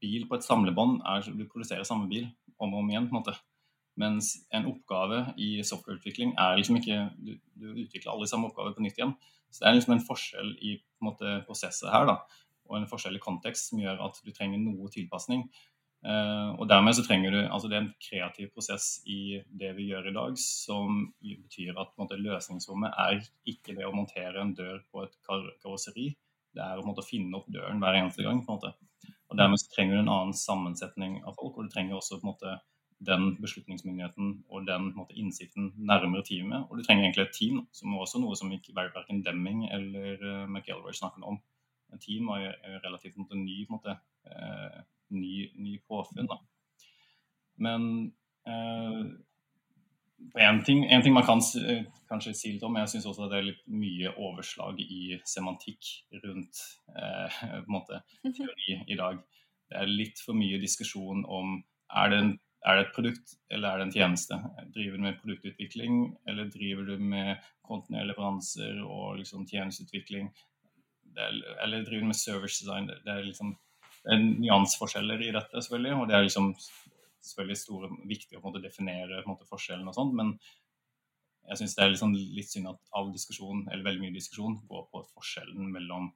bil 0.00 0.26
på 0.28 0.36
et 0.36 0.44
samlebånd 0.44 1.02
er 1.08 1.26
du 1.28 1.44
produserer 1.48 1.84
samme 1.84 2.08
bil 2.08 2.28
om 2.58 2.72
og 2.72 2.80
om 2.80 2.90
igjen, 2.90 3.08
på 3.08 3.16
en 3.16 3.20
måte. 3.20 3.34
Mens 4.00 4.30
en 4.50 4.66
oppgave 4.70 5.20
i 5.38 5.62
softwareutvikling 5.62 6.34
er 6.40 6.56
liksom 6.58 6.80
ikke 6.80 7.10
Du, 7.18 7.36
du 7.54 7.66
utvikler 7.84 8.12
alle 8.12 8.28
samme 8.30 8.48
oppgaver 8.48 8.74
på 8.74 8.84
nytt 8.84 8.98
igjen. 8.98 9.14
Så 9.50 9.62
det 9.62 9.68
er 9.68 9.76
liksom 9.76 9.94
en 9.94 10.06
forskjell 10.06 10.56
i 10.66 10.78
på 10.80 11.04
en 11.04 11.10
måte, 11.12 11.36
prosesset 11.46 11.92
her, 11.92 12.08
da, 12.08 12.16
og 12.66 12.78
en 12.78 12.88
forskjell 12.90 13.18
i 13.18 13.22
kontekst 13.22 13.70
som 13.70 13.82
gjør 13.82 14.00
at 14.08 14.18
du 14.24 14.32
trenger 14.34 14.58
noe 14.58 14.88
tilpasning. 14.90 15.44
Eh, 16.04 16.50
og 16.60 16.68
dermed 16.68 16.92
så 16.92 17.00
trenger 17.06 17.32
du 17.32 17.38
altså 17.40 17.68
Det 17.70 17.76
er 17.78 17.82
en 17.86 17.94
kreativ 18.02 18.50
prosess 18.52 18.98
i 19.08 19.38
det 19.48 19.70
vi 19.78 19.86
gjør 19.88 20.10
i 20.10 20.16
dag, 20.16 20.36
som 20.40 21.06
betyr 21.24 21.78
at 21.80 21.94
måte, 22.00 22.20
løsningsrommet 22.20 22.92
er 23.06 23.22
ikke 23.48 23.76
det 23.78 23.86
å 23.88 23.94
montere 23.96 24.42
en 24.42 24.52
dør 24.56 24.82
på 24.92 25.06
et 25.06 25.16
kar 25.24 25.46
karosseri. 25.62 26.10
Det 26.54 26.62
er 26.62 26.78
å 26.78 26.84
måte, 26.86 27.06
finne 27.06 27.40
opp 27.40 27.48
døren 27.50 27.80
hver 27.82 27.96
eneste 28.02 28.26
gang. 28.26 28.44
på 28.44 28.52
en 28.52 28.60
måte. 28.60 28.74
Og 29.32 29.38
Dermed 29.40 29.58
så 29.58 29.72
trenger 29.72 29.96
du 29.96 30.04
en 30.04 30.12
annen 30.12 30.36
sammensetning 30.36 31.18
av 31.24 31.34
folk, 31.40 31.56
og 31.56 31.66
du 31.66 31.72
trenger 31.72 31.96
også 31.96 32.20
på 32.20 32.28
en 32.28 32.32
måte 32.34 32.58
den 33.04 33.34
beslutningsmyndigheten 33.40 34.44
og 34.48 34.66
den 34.68 34.92
måte, 34.94 35.16
innsikten 35.18 35.72
nærmere 35.76 36.24
teamet. 36.24 36.68
Og 36.68 36.78
du 36.78 36.84
trenger 36.84 37.04
egentlig 37.04 37.26
et 37.26 37.36
team, 37.36 37.64
som 37.72 37.92
er 37.92 38.04
også 38.04 38.20
noe 38.22 38.36
som 38.38 38.52
ikke 38.54 38.76
verken 38.76 39.24
Demming 39.24 39.66
eller 39.72 40.20
uh, 40.22 40.46
McElroy 40.46 40.94
snakker 40.94 41.24
om. 41.26 41.40
Et 41.94 42.00
team 42.00 42.30
er 42.34 42.44
jo 42.44 42.52
relativt 42.86 43.18
måte, 43.20 43.38
ny, 43.38 43.64
på 43.66 43.74
en 43.74 43.78
måte, 43.78 43.96
eh, 44.26 44.78
ny, 45.12 45.50
ny 45.60 45.78
påfunn. 45.88 46.28
Da. 46.30 46.40
Men 47.56 48.12
eh, 48.48 49.04
en 50.34 50.64
ting, 50.64 50.84
en 50.90 51.02
ting 51.02 51.14
man 51.14 51.26
kan 51.26 51.42
eh, 51.68 51.84
kanskje 52.08 52.34
si 52.36 52.52
litt 52.54 52.64
om, 52.66 52.76
jeg 52.80 52.94
syns 52.94 53.08
også 53.10 53.26
at 53.26 53.34
det 53.34 53.40
er 53.40 53.48
litt 53.50 53.66
mye 53.70 54.14
overslag 54.14 54.80
i 54.80 55.18
semantikk 55.28 55.90
rundt 56.24 56.62
eh, 56.96 57.42
på 57.64 57.66
en 57.66 57.74
måte, 57.76 58.00
teori 58.24 58.80
i 58.88 58.98
dag. 58.98 59.20
Det 59.70 59.80
er 59.80 59.90
litt 59.90 60.20
for 60.22 60.36
mye 60.38 60.60
diskusjon 60.62 61.24
om 61.24 61.60
er 61.94 62.10
det, 62.10 62.18
en, 62.22 62.32
er 62.66 62.78
det 62.78 62.86
et 62.86 62.96
produkt 62.96 63.36
eller 63.52 63.68
er 63.68 63.80
det 63.80 63.88
en 63.88 63.94
tjeneste. 63.94 64.40
Driver 64.74 64.98
du 64.98 65.06
med 65.06 65.20
produktutvikling 65.20 66.00
eller 66.30 66.50
driver 66.52 66.88
du 66.88 66.98
med 66.98 67.46
kontinuerlige 67.64 68.12
leveranser 68.12 68.82
og 68.84 69.20
liksom 69.20 69.46
tjenesteutvikling? 69.48 70.32
Er, 71.14 71.36
eller 71.62 71.84
driver 71.86 72.08
du 72.08 72.10
med 72.10 72.18
service 72.18 72.58
design? 72.62 72.90
Det, 72.90 73.12
er 73.12 73.22
liksom 73.28 73.54
nyanseforskjeller 74.10 75.22
i 75.24 75.32
dette, 75.34 75.62
selvfølgelig. 75.62 75.94
Og 76.00 76.10
det 76.10 76.16
er 76.16 76.26
liksom 76.26 76.52
selvfølgelig 77.24 77.60
store, 77.60 77.90
viktig 78.10 78.38
å 78.38 78.44
måte, 78.44 78.62
definere 78.64 79.22
måte, 79.28 79.48
forskjellen 79.48 79.88
og 79.88 79.96
sånn, 79.96 80.12
men 80.18 80.34
jeg 81.44 81.60
syns 81.60 81.74
det 81.76 81.84
er 81.84 81.96
sånn, 82.00 82.14
litt 82.36 82.48
synd 82.48 82.70
at 82.70 82.80
all 82.96 83.10
diskusjon, 83.12 83.66
eller 83.70 83.84
veldig 83.84 84.06
mye 84.06 84.16
diskusjon, 84.16 84.58
går 84.68 84.86
på 84.92 85.02
forskjellen 85.12 85.72
mellom 85.72 86.10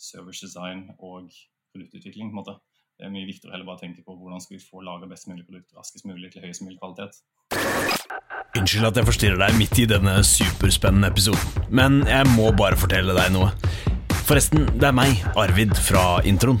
service 0.00 0.40
design 0.44 0.86
og 0.98 1.32
produktutvikling. 1.72 2.30
på 2.30 2.36
en 2.36 2.40
måte. 2.40 2.56
Det 2.96 3.08
er 3.08 3.12
mye 3.12 3.26
viktigere 3.26 3.52
å 3.52 3.54
heller 3.56 3.68
bare 3.68 3.82
tenke 3.82 4.04
på 4.04 4.14
hvordan 4.16 4.40
skal 4.40 4.56
vi 4.56 4.64
få 4.64 4.82
laga 4.84 5.08
best 5.10 5.28
mulig 5.28 5.44
produkt 5.48 5.72
raskest 5.76 6.06
mulig 6.06 6.32
til 6.32 6.44
høyest 6.44 6.64
mulig 6.64 6.78
kvalitet. 6.80 7.20
Unnskyld 8.52 8.88
at 8.90 9.00
jeg 9.00 9.08
forstyrrer 9.08 9.40
deg 9.40 9.56
midt 9.58 9.80
i 9.80 9.88
denne 9.88 10.18
superspennende 10.28 11.08
episoden, 11.12 11.68
men 11.72 12.02
jeg 12.08 12.28
må 12.36 12.50
bare 12.56 12.78
fortelle 12.78 13.16
deg 13.16 13.32
noe. 13.34 13.52
Forresten, 14.28 14.68
det 14.76 14.88
er 14.88 14.96
meg, 14.96 15.24
Arvid, 15.36 15.74
fra 15.88 16.20
introen. 16.28 16.60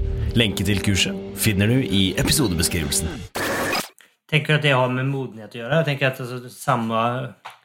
Lenke 0.31 0.63
til 0.63 0.79
kurset 0.79 1.15
finner 1.35 1.67
du 1.67 1.81
i 1.83 2.13
episodebeskrivelsen. 2.19 3.09
Tenker 4.31 4.55
at 4.55 4.63
det 4.63 4.71
har 4.71 4.87
med 4.93 5.09
modenhet 5.09 5.57
å 5.57 5.59
gjøre. 5.59 5.79
Jeg 5.81 5.87
tenker 5.89 6.07
at 6.07 6.21
altså, 6.23 6.51
samme, 6.53 7.01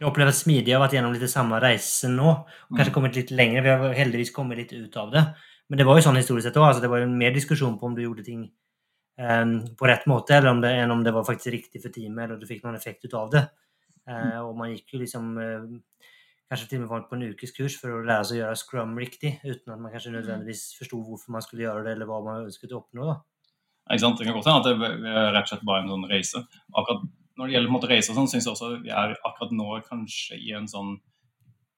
jeg 0.01 0.09
opplever 0.09 0.33
at 0.33 0.39
Smidig 0.39 0.75
har 0.75 0.83
vært 0.83 0.97
gjennom 0.97 1.15
litt 1.15 1.31
samme 1.31 1.61
reise 1.63 2.11
nå. 2.11 2.33
og 2.33 2.75
Kanskje 2.75 2.95
kommet 2.97 3.19
litt 3.19 3.31
lenger. 3.31 3.63
Vi 3.63 3.71
har 3.71 3.95
heldigvis 4.01 4.35
kommet 4.35 4.59
litt 4.59 4.75
ut 4.75 4.99
av 4.99 5.13
det. 5.15 5.23
Men 5.71 5.79
det 5.79 5.87
var 5.87 6.01
jo 6.01 6.07
sånn 6.09 6.19
historisk 6.19 6.49
sett 6.49 6.59
òg. 6.59 6.67
Altså, 6.73 6.83
det 6.83 6.91
var 6.91 7.05
jo 7.05 7.13
mer 7.13 7.37
diskusjon 7.37 7.79
på 7.79 7.87
om 7.87 7.95
du 7.95 8.03
gjorde 8.03 8.27
ting 8.27 8.43
um, 9.23 9.55
på 9.79 9.91
rett 9.93 10.11
måte 10.11 10.35
eller 10.35 10.51
om 10.51 10.65
det, 10.65 10.75
enn 10.81 10.97
om 10.97 11.07
det 11.07 11.15
var 11.15 11.29
faktisk 11.29 11.55
riktig 11.55 11.85
for 11.85 11.95
teamet 11.95 12.27
eller 12.27 12.43
du 12.43 12.51
fikk 12.51 12.67
noen 12.67 12.81
effekt 12.81 13.07
ut 13.07 13.15
av 13.15 13.31
det. 13.37 13.47
Uh, 14.11 14.43
og 14.49 14.59
man 14.59 14.75
gikk 14.75 14.97
jo 14.97 15.05
liksom 15.05 15.31
eh, 15.43 15.71
kanske 16.51 16.69
til 16.71 16.79
og 16.79 16.85
med 16.85 16.91
var 16.93 17.07
på 17.11 17.17
en 17.17 17.25
ukes 17.33 17.55
kurs 17.57 17.77
for 17.81 17.91
å 17.91 18.05
lære 18.07 18.27
seg 18.29 18.37
å 18.37 18.41
gjøre 18.43 18.59
Scrum 18.61 18.99
riktig, 19.01 19.33
uten 19.45 19.75
at 19.75 19.81
man 19.83 19.95
kanskje 19.95 20.15
nødvendigvis 20.15 20.69
forsto 20.79 21.01
hvorfor 21.03 21.35
man 21.35 21.45
skulle 21.45 21.67
gjøre 21.67 21.83
det 21.87 21.97
eller 21.97 22.11
hva 22.11 22.21
man 22.25 22.47
ønsket 22.47 22.75
å 22.75 22.83
oppnå. 22.85 23.09
da. 23.11 23.17
Ikke 23.91 24.03
sant? 24.03 24.19
Det 24.19 24.27
kan 24.27 24.37
godt 24.37 24.49
hende 24.51 24.63
at 24.63 24.69
det 25.03 25.11
er 25.13 25.29
rett 25.35 25.47
og 25.47 25.53
slett 25.53 25.67
bare 25.67 25.85
en 25.85 25.93
sånn 25.95 26.09
reise. 26.11 26.43
Akkurat 26.75 27.07
Når 27.37 27.51
det 27.51 27.53
gjelder 27.53 27.73
på 27.75 27.89
reise, 27.91 28.13
og 28.13 28.17
sånn, 28.17 28.31
syns 28.33 28.47
jeg 28.47 28.53
også 28.55 28.69
vi 28.81 28.91
er 28.91 29.11
akkurat 29.29 29.51
nå 29.53 29.67
kanskje 29.85 30.39
i 30.41 30.55
en 30.57 30.71
sånn 30.71 30.97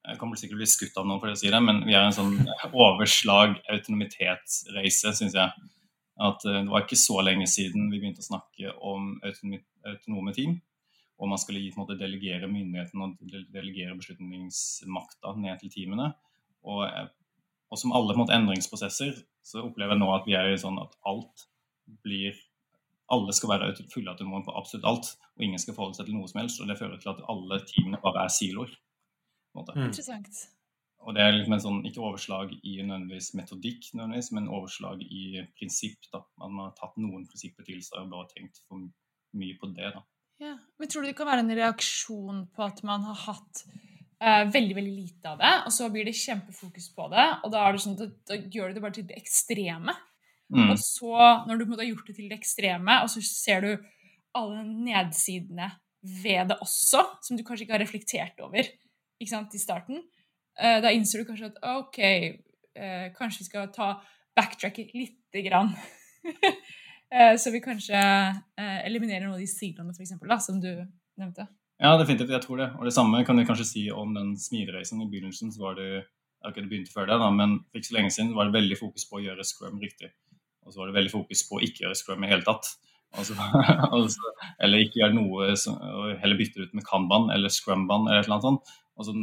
Jeg 0.07 0.15
kommer 0.17 0.39
sikkert 0.39 0.55
til 0.55 0.57
å 0.57 0.61
bli 0.61 0.69
skutt 0.71 0.95
av 0.97 1.05
noen 1.05 1.19
for 1.19 1.29
å 1.29 1.37
si 1.37 1.49
det, 1.51 1.59
men 1.61 1.83
vi 1.83 1.93
er 1.93 2.05
i 2.05 2.07
en 2.07 2.15
sånn 2.15 2.37
overslag 2.85 3.57
autonomitetsreise, 3.69 5.11
syns 5.17 5.35
jeg. 5.35 5.67
At 6.19 6.45
eh, 6.47 6.61
Det 6.63 6.71
var 6.71 6.85
ikke 6.85 6.97
så 6.97 7.19
lenge 7.25 7.49
siden 7.51 7.91
vi 7.91 7.99
begynte 7.99 8.23
å 8.23 8.29
snakke 8.29 8.73
om 8.79 9.11
autonome 9.25 10.33
team. 10.33 10.55
Og 11.19 11.27
man 11.27 11.39
skulle 11.41 11.61
på 11.73 11.79
en 11.79 11.83
måte, 11.83 11.99
delegere 11.99 12.47
myndigheten 12.47 13.01
og 13.03 13.17
delegere 13.53 13.97
beslutningsmakta 13.99 15.33
ned 15.35 15.59
til 15.59 15.73
teamene. 15.73 16.13
Og, 16.63 16.85
eh, 16.87 17.09
og 17.69 17.77
som 17.77 17.91
alle 17.91 18.13
på 18.13 18.21
en 18.21 18.23
måte, 18.23 18.37
endringsprosesser 18.37 19.19
så 19.43 19.65
opplever 19.65 19.95
jeg 19.97 19.99
nå 20.03 20.13
at 20.15 20.27
vi 20.27 20.37
er 20.37 20.53
i 20.53 20.59
sånn 20.59 20.79
at 20.81 20.95
alt 21.09 21.47
blir 22.05 22.37
alle 23.09 23.33
skal 23.33 23.49
være 23.49 23.71
aut- 23.71 23.87
fullautonome 23.93 24.43
på 24.45 24.53
absolutt 24.57 24.85
alt, 24.85 25.07
og 25.37 25.43
ingen 25.43 25.61
skal 25.61 25.73
forholde 25.73 25.97
seg 25.97 26.05
til 26.05 26.17
noe 26.17 26.29
som 26.29 26.41
helst. 26.43 26.61
og 26.61 26.69
Det 26.69 26.77
fører 26.77 27.01
til 27.01 27.09
at 27.09 27.25
alle 27.33 27.59
teamene 27.65 28.01
bare 28.03 28.25
er 28.25 28.33
siloer. 28.33 28.69
på 29.49 29.57
en 29.57 29.63
måte. 29.63 29.75
Mm. 29.75 29.85
Interessant. 29.87 30.47
og 31.01 31.15
det 31.15 31.21
er 31.23 31.31
liksom 31.31 31.53
en 31.53 31.59
sånn, 31.63 31.85
ikke 31.87 32.03
overslag 32.03 32.51
i 32.63 32.75
nødvendigvis 32.83 33.33
metodikk, 33.33 33.87
nødvendigvis, 33.95 34.31
men 34.31 34.47
overslag 34.47 35.01
i 35.01 35.47
prinsipp. 35.57 36.05
da. 36.13 36.21
Man 36.37 36.59
har 36.59 36.71
tatt 36.77 36.97
noen 36.97 37.25
prinsipper 37.25 37.65
til 37.65 37.81
seg 37.81 38.03
og 38.03 38.11
bare 38.11 38.27
tenkt 38.35 38.59
for 38.67 38.77
mye 39.33 39.57
på 39.57 39.73
det. 39.73 39.93
da. 39.95 40.03
Ja. 40.39 40.55
Men 40.79 40.89
tror 40.89 41.03
du 41.03 41.09
det 41.09 41.17
kan 41.17 41.27
være 41.27 41.43
en 41.43 41.55
reaksjon 41.57 42.45
på 42.55 42.63
at 42.63 42.79
man 42.87 43.03
har 43.09 43.17
hatt 43.25 43.63
eh, 44.23 44.45
veldig 44.51 44.77
veldig 44.77 44.93
lite 44.95 45.33
av 45.33 45.41
det, 45.41 45.53
og 45.67 45.73
så 45.75 45.89
blir 45.91 46.07
det 46.07 46.15
kjempefokus 46.15 46.89
på 46.95 47.09
det, 47.11 47.25
og 47.43 47.51
da, 47.53 47.65
det 47.75 47.83
sånn 47.83 47.97
at, 47.99 48.15
da 48.29 48.39
gjør 48.39 48.71
du 48.71 48.77
det 48.77 48.85
bare 48.85 48.97
til 48.99 49.09
det 49.09 49.19
ekstreme? 49.19 49.95
Mm. 50.49 50.71
Og 50.71 50.77
så, 50.81 51.13
når 51.45 51.59
du 51.59 51.65
på 51.65 51.67
en 51.67 51.73
måte 51.75 51.83
har 51.83 51.91
gjort 51.91 52.07
det 52.09 52.15
til 52.17 52.29
det 52.31 52.39
ekstreme, 52.39 53.01
og 53.03 53.11
så 53.11 53.23
ser 53.25 53.67
du 53.67 53.71
alle 54.39 54.63
nedsidene 54.65 55.67
ved 56.23 56.53
det 56.53 56.59
også, 56.63 57.03
som 57.25 57.37
du 57.37 57.43
kanskje 57.43 57.67
ikke 57.67 57.75
har 57.75 57.83
reflektert 57.83 58.39
over 58.45 58.63
ikke 59.19 59.33
sant, 59.33 59.55
i 59.55 59.59
starten, 59.59 59.99
eh, 60.55 60.79
da 60.79 60.93
innser 60.95 61.19
du 61.19 61.27
kanskje 61.27 61.51
at 61.51 61.57
OK, 61.75 61.99
eh, 61.99 63.07
kanskje 63.17 63.43
vi 63.43 63.49
skal 63.49 63.67
ta 63.75 63.97
backtracket 64.37 64.93
lite 64.95 65.43
grann. 65.43 65.73
Eh, 67.11 67.35
så 67.41 67.51
vi 67.51 67.61
kanskje 67.63 67.97
eh, 67.97 68.79
eliminerer 68.85 69.25
noen 69.25 69.33
av 69.37 69.41
de 69.41 69.47
siloene, 69.49 69.93
for 69.95 70.03
eksempel, 70.05 70.29
da, 70.29 70.37
som 70.43 70.59
du 70.61 70.69
nevnte. 71.17 71.47
Ja, 71.79 71.95
definitivt. 71.97 72.29
Jeg 72.35 72.43
tror 72.43 72.57
det. 72.59 72.67
Og 72.77 72.85
det 72.85 72.93
samme 72.93 73.23
kan 73.25 73.37
vi 73.39 73.45
kanskje 73.47 73.65
si 73.65 73.83
om 73.91 74.13
den 74.13 74.33
smidereisen. 74.37 75.01
I 75.01 75.07
begynnelsen 75.09 75.51
så 75.55 75.63
var 75.63 75.77
det 75.79 76.03
ok, 76.45 76.55
det 76.59 76.67
begynte 76.69 76.91
før 76.93 77.07
det, 77.09 77.17
da, 77.19 77.29
men 77.35 77.57
for 77.71 77.79
ikke 77.79 77.89
så 77.89 77.95
lenge 77.97 78.11
siden 78.15 78.35
var 78.35 78.47
det 78.49 78.55
veldig 78.59 78.77
fokus 78.79 79.07
på 79.09 79.17
å 79.19 79.23
gjøre 79.23 79.43
scrum 79.47 79.79
riktig. 79.81 80.11
Og 80.67 80.71
så 80.75 80.79
var 80.83 80.91
det 80.91 80.97
veldig 80.99 81.11
fokus 81.15 81.41
på 81.49 81.57
å 81.57 81.63
ikke 81.65 81.85
gjøre 81.85 81.97
scrum 81.99 82.23
i 82.23 82.29
hele 82.31 82.45
tatt. 82.47 82.67
Altså, 83.17 83.33
altså, 83.89 84.33
eller 84.63 84.83
ikke 84.85 85.01
gjøre 85.01 85.15
noe, 85.17 85.55
som- 85.57 85.79
heller 86.21 86.37
bytte 86.39 86.61
ut 86.67 86.75
med 86.77 86.85
kanban 86.85 87.31
eller 87.33 87.49
scrumban 87.49 88.05
eller 88.07 88.21
et 88.21 88.27
eller 88.29 88.37
annet 88.37 88.47
sånt. 88.51 88.75
Og 88.99 89.07
så 89.07 89.15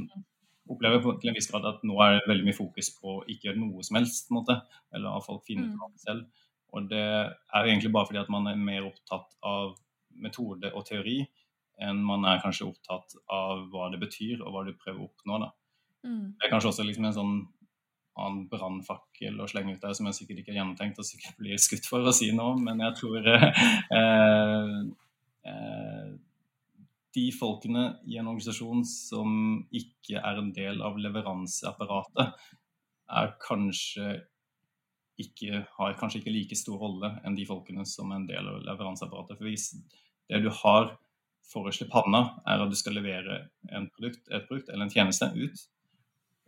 opplever 0.73 0.99
jeg 0.99 1.21
til 1.23 1.31
en 1.31 1.37
viss 1.39 1.49
grad 1.53 1.69
at 1.71 1.85
nå 1.87 1.95
er 2.03 2.17
det 2.19 2.27
veldig 2.33 2.49
mye 2.49 2.57
fokus 2.59 2.89
på 2.99 3.21
å 3.21 3.25
ikke 3.31 3.51
gjøre 3.53 3.61
noe 3.63 3.85
som 3.87 4.01
helst, 4.01 4.27
på 4.27 4.35
en 4.35 4.41
måte. 4.41 4.57
Eller 4.97 5.13
at 5.21 5.29
folk 5.29 5.45
finne 5.47 5.69
ut 5.69 5.77
Mm. 5.77 5.83
av 5.87 5.93
det 5.93 6.03
selv. 6.03 6.25
Og 6.75 6.89
det 6.91 7.03
er 7.07 7.67
egentlig 7.67 7.93
bare 7.95 8.09
fordi 8.09 8.23
at 8.23 8.33
man 8.33 8.49
er 8.51 8.59
mer 8.59 8.89
opptatt 8.89 9.37
av 9.47 9.77
metode 10.17 10.73
og 10.73 10.87
teori 10.89 11.21
enn 11.85 12.01
man 12.05 12.25
er 12.25 12.41
kanskje 12.41 12.71
opptatt 12.71 13.19
av 13.33 13.67
hva 13.73 13.91
det 13.93 14.01
betyr, 14.01 14.41
og 14.41 14.55
hva 14.55 14.65
du 14.65 14.73
prøver 14.81 15.03
å 15.03 15.11
oppnå. 15.11 15.41
da. 15.43 15.51
Mm. 16.09 16.37
Det 16.39 16.47
er 16.47 16.53
kanskje 16.55 16.73
også 16.73 16.87
liksom 16.89 17.09
en 17.09 17.17
sånn 17.17 17.35
annen 18.17 18.47
brannfakkel 18.49 19.41
å 19.41 19.49
slenge 19.51 19.75
ut 19.77 19.83
der, 19.83 19.97
som 19.97 20.09
jeg 20.09 20.17
sikkert 20.21 20.41
ikke 20.41 20.55
har 20.55 20.63
gjennomtenkt 20.63 21.01
og 21.03 21.09
sikkert 21.09 21.37
blir 21.41 21.61
skutt 21.61 21.89
for 21.89 22.07
å 22.07 22.15
si 22.17 22.31
noe, 22.33 22.57
men 22.57 22.81
jeg 22.81 22.97
tror 22.97 23.29
eh, 23.29 24.79
eh, 25.51 26.07
de 27.17 27.27
folkene 27.37 27.85
i 28.09 28.17
en 28.21 28.31
organisasjon 28.31 28.85
som 28.89 29.35
ikke 29.69 30.21
er 30.21 30.41
en 30.41 30.49
del 30.57 30.81
av 30.85 30.97
leveranseapparatet, 31.01 32.49
er 33.21 33.37
kanskje 33.45 34.17
ikke, 35.21 35.63
har 35.79 35.97
kanskje 36.01 36.21
ikke 36.21 36.35
like 36.35 36.59
stor 36.59 36.79
rolle 36.81 37.11
enn 37.25 37.37
de 37.39 37.47
folkene 37.49 37.87
som 37.89 38.13
er 38.13 38.21
en 38.21 38.29
del 38.29 38.51
av 38.51 38.61
leveranseapparatet. 38.67 39.39
For 39.39 39.49
hvis 39.49 39.71
det 40.29 40.43
du 40.45 40.51
har 40.63 40.93
forrest 41.47 41.85
i 41.85 41.89
panna, 41.91 42.23
er 42.47 42.63
at 42.63 42.73
du 42.73 42.77
skal 42.79 42.97
levere 42.99 43.47
en 43.73 43.89
produkt, 43.95 44.27
et 44.29 44.47
produkt 44.49 44.71
eller 44.73 44.87
en 44.87 44.93
tjeneste 44.93 45.29
ut, 45.37 45.67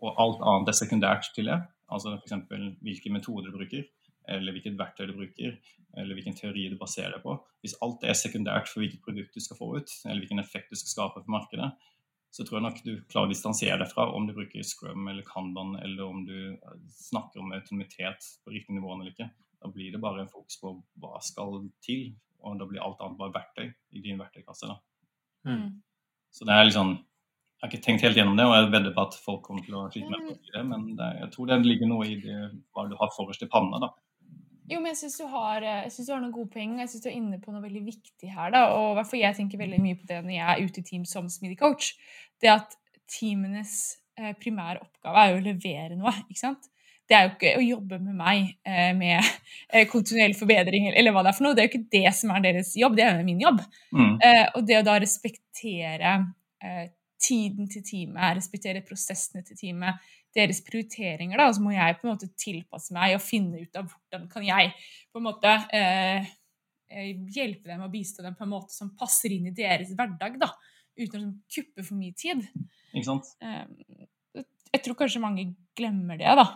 og 0.02 0.20
alt 0.22 0.42
annet 0.46 0.72
er 0.72 0.78
sekundært 0.78 1.30
til 1.34 1.50
det, 1.50 1.58
altså 1.90 2.16
f.eks. 2.18 2.34
hvilke 2.84 3.12
metoder 3.14 3.50
du 3.50 3.58
bruker, 3.58 3.86
eller 4.28 4.54
hvilket 4.54 4.76
verktøy 4.78 5.06
du 5.08 5.14
bruker, 5.16 5.54
eller 5.96 6.18
hvilken 6.18 6.36
teori 6.36 6.66
du 6.70 6.76
baserer 6.78 7.16
deg 7.16 7.24
på. 7.24 7.36
Hvis 7.64 7.78
alt 7.84 8.04
er 8.04 8.18
sekundært 8.18 8.68
for 8.70 8.82
hvilket 8.82 9.02
produkt 9.04 9.34
du 9.34 9.42
skal 9.42 9.58
få 9.58 9.70
ut, 9.78 9.94
eller 10.04 10.20
hvilken 10.22 10.42
effekt 10.42 10.70
du 10.70 10.78
skal 10.78 10.92
skape 10.92 11.22
for 11.22 11.32
markedet, 11.32 11.70
så 12.30 12.44
tror 12.44 12.58
jeg 12.58 12.64
nok 12.66 12.80
du 12.84 12.92
klarer 13.08 13.28
å 13.28 13.32
distansere 13.32 13.78
deg 13.80 13.90
fra 13.90 14.06
om 14.14 14.26
du 14.28 14.34
bruker 14.36 14.64
Scrum 14.66 15.08
eller 15.10 15.24
Kanban, 15.26 15.76
eller 15.80 16.04
om 16.04 16.24
du 16.28 16.56
snakker 16.92 17.40
om 17.40 17.54
autonomitet 17.56 18.28
på 18.44 18.54
riktig 18.54 18.76
nivå 18.76 18.92
eller 18.94 19.12
ikke. 19.12 19.30
Da 19.58 19.70
blir 19.72 19.94
det 19.94 20.00
bare 20.02 20.22
en 20.22 20.30
fokus 20.30 20.60
på 20.60 20.74
hva 21.02 21.18
skal 21.24 21.64
til, 21.84 22.12
og 22.44 22.60
da 22.60 22.68
blir 22.68 22.84
alt 22.84 23.00
annet 23.02 23.18
bare 23.18 23.34
verktøy 23.34 23.66
i 23.68 24.04
din 24.04 24.20
verktøykasse. 24.20 24.68
da. 24.70 24.78
Mm. 25.48 25.80
Så 26.30 26.44
det 26.44 26.54
er 26.54 26.66
liksom 26.68 26.98
Jeg 27.58 27.66
har 27.66 27.72
ikke 27.72 27.84
tenkt 27.84 28.02
helt 28.06 28.14
gjennom 28.14 28.36
det, 28.38 28.44
og 28.46 28.52
jeg 28.54 28.66
vedder 28.70 28.92
på 28.94 29.02
at 29.02 29.14
folk 29.18 29.40
kommer 29.42 29.64
til 29.66 29.74
å 29.74 29.80
slite 29.90 30.12
med 30.12 30.28
på 30.28 30.52
det, 30.52 30.60
men 30.62 30.82
det, 30.94 31.08
jeg 31.24 31.30
tror 31.32 31.48
det 31.50 31.56
ligger 31.64 31.88
noe 31.90 32.04
i 32.06 32.12
det, 32.22 32.36
hva 32.70 32.84
du 32.86 32.94
har 33.00 33.10
forrest 33.10 33.42
i 33.42 33.48
panna. 33.50 33.80
da. 33.82 33.88
Jo, 34.68 34.80
men 34.82 34.90
jeg 34.92 34.98
syns 35.02 35.16
du, 35.20 35.26
har- 35.32 35.62
eh, 35.64 35.86
du 35.88 36.12
har 36.12 36.20
noen 36.20 36.32
gode 36.34 36.50
poeng. 36.52 36.74
og 36.76 36.80
Jeg 36.84 36.88
syns 36.92 37.04
du 37.04 37.08
er 37.10 37.16
inne 37.16 37.38
på 37.40 37.52
noe 37.54 37.62
veldig 37.64 37.84
viktig 37.86 38.32
her. 38.34 38.50
da, 38.52 38.66
og 38.76 38.94
hvert 38.98 39.10
fall 39.10 39.20
Jeg 39.20 39.36
tenker 39.38 39.58
veldig 39.62 39.80
mye 39.80 39.96
på 40.00 40.06
det 40.10 40.18
når 40.24 40.34
jeg 40.36 40.48
er 40.48 40.64
ute 40.66 40.80
i 40.80 40.88
team 40.90 41.04
som 41.08 41.28
smidig 41.32 41.58
coach. 41.58 41.94
Det 42.40 42.50
at 42.52 42.76
teamenes 43.08 43.96
eh, 44.18 44.34
primære 44.36 44.82
oppgave 44.82 45.22
er 45.24 45.30
jo 45.32 45.38
å 45.40 45.46
levere 45.46 45.96
noe. 45.96 46.12
ikke 46.28 46.42
sant? 46.42 46.68
Det 47.08 47.16
er 47.16 47.22
jo 47.24 47.30
ikke 47.38 47.54
å 47.56 47.64
jobbe 47.64 47.98
med 48.04 48.14
meg 48.18 48.50
eh, 48.68 48.92
med 48.92 49.24
kontinuerlig 49.88 50.36
forbedring 50.36 50.90
eller, 50.92 51.10
hva 51.16 51.22
det 51.24 51.30
er 51.32 51.38
for 51.38 51.46
noe. 51.48 51.54
Det 51.56 51.62
er 51.64 51.68
jo 51.70 51.72
ikke 51.78 51.90
det 51.96 52.12
som 52.18 52.34
er 52.36 52.44
deres 52.44 52.74
jobb, 52.76 52.96
det 52.98 53.06
er 53.06 53.16
jo 53.16 53.24
min 53.24 53.40
jobb. 53.40 53.62
Mm. 53.96 54.18
Og 54.58 54.66
det 54.68 54.76
å 54.76 54.84
da 54.84 54.98
respektere 55.00 56.12
tiden 57.18 57.68
til 57.70 57.84
teamet, 57.86 58.36
respektere 58.38 58.84
prosessene 58.86 59.44
til 59.46 59.58
teamet, 59.58 60.02
deres 60.36 60.60
prioriteringer, 60.66 61.40
da, 61.40 61.48
så 61.54 61.62
må 61.64 61.72
jeg 61.72 61.96
på 61.98 62.06
en 62.06 62.12
måte 62.12 62.28
tilpasse 62.38 62.94
meg 62.94 63.16
og 63.16 63.24
finne 63.24 63.62
ut 63.62 63.78
av 63.80 63.88
hvordan 63.88 64.28
kan 64.30 64.44
jeg 64.46 64.74
på 65.08 65.20
en 65.20 65.24
måte 65.24 65.54
eh, 65.74 66.28
eh, 66.92 67.10
hjelpe 67.34 67.70
dem 67.70 67.86
og 67.86 67.92
bistå 67.94 68.22
dem 68.26 68.36
på 68.38 68.44
en 68.46 68.52
måte 68.52 68.76
som 68.76 68.92
passer 68.98 69.34
inn 69.34 69.48
i 69.50 69.56
deres 69.56 69.94
hverdag, 69.96 70.38
da, 70.42 70.52
uten 70.98 71.18
å 71.18 71.24
sånn 71.24 71.34
kuppe 71.56 71.86
for 71.86 71.98
mye 71.98 72.14
tid. 72.18 72.44
Ikke 72.92 73.08
sant? 73.08 73.32
Eh, 73.42 74.46
jeg 74.68 74.84
tror 74.84 74.98
kanskje 75.00 75.24
mange 75.24 75.48
glemmer 75.78 76.20
det, 76.20 76.32
da. 76.38 76.48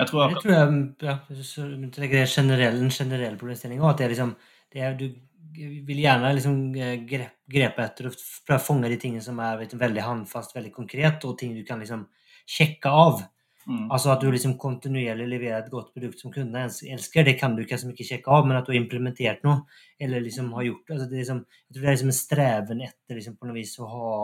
Jeg 0.00 0.08
tror 0.08 0.22
jeg, 0.22 0.32
jeg, 0.32 0.42
tror 0.42 0.54
jeg 0.54 1.08
ja, 1.08 1.42
så 1.46 1.66
du 1.68 2.00
legger 2.00 2.24
en 2.24 2.32
generell, 2.32 2.80
en 2.80 2.94
generell 2.96 3.36
problemstilling 3.40 3.80
også, 3.82 3.92
at 3.92 4.00
det 4.00 4.04
er 4.04 4.14
liksom 4.14 4.32
det 4.72 4.82
er, 4.82 4.94
Du 4.96 5.06
vil 5.52 6.00
gjerne 6.02 6.32
liksom 6.36 6.56
eh, 6.78 6.96
grepe 7.04 7.84
etter 7.84 8.08
og 8.08 8.18
prøve 8.46 8.60
å 8.60 8.64
fange 8.64 8.90
de 8.92 8.98
tingene 9.00 9.24
som 9.24 9.38
er 9.42 9.60
vet, 9.60 9.76
veldig 9.78 10.04
håndfast, 10.06 10.56
veldig 10.56 10.72
konkret, 10.74 11.24
og 11.28 11.38
ting 11.40 11.54
du 11.56 11.62
kan 11.68 11.82
liksom 11.82 12.06
sjekke 12.48 12.90
av. 12.90 13.22
mm. 13.66 13.88
Altså 13.94 14.12
at 14.12 14.22
du 14.22 14.30
liksom 14.32 14.56
kontinuerlig 14.60 15.28
leverer 15.30 15.60
et 15.60 15.72
godt 15.72 15.92
produkt 15.94 16.20
som 16.20 16.34
kundene 16.34 16.66
elsker, 16.66 17.24
det 17.24 17.38
kan 17.40 17.56
du 17.56 17.62
ikke 17.62 17.78
så 17.78 17.90
mye 17.90 18.08
sjekke 18.08 18.32
av, 18.32 18.46
men 18.46 18.58
at 18.58 18.66
du 18.66 18.72
har 18.74 18.80
implementert 18.80 19.44
noe, 19.46 19.64
eller 20.00 20.24
liksom 20.24 20.52
har 20.56 20.68
gjort 20.68 20.94
altså 20.94 21.08
det 21.10 21.18
er 21.18 21.24
liksom, 21.24 21.44
Jeg 21.46 21.74
tror 21.74 21.82
det 21.82 21.90
er 21.90 21.98
liksom 21.98 22.14
en 22.14 22.20
streven 22.22 22.86
etter 22.88 23.20
liksom 23.20 23.36
på 23.36 23.50
noe 23.50 23.60
vis 23.60 23.76
å 23.78 23.90
ha 23.90 24.14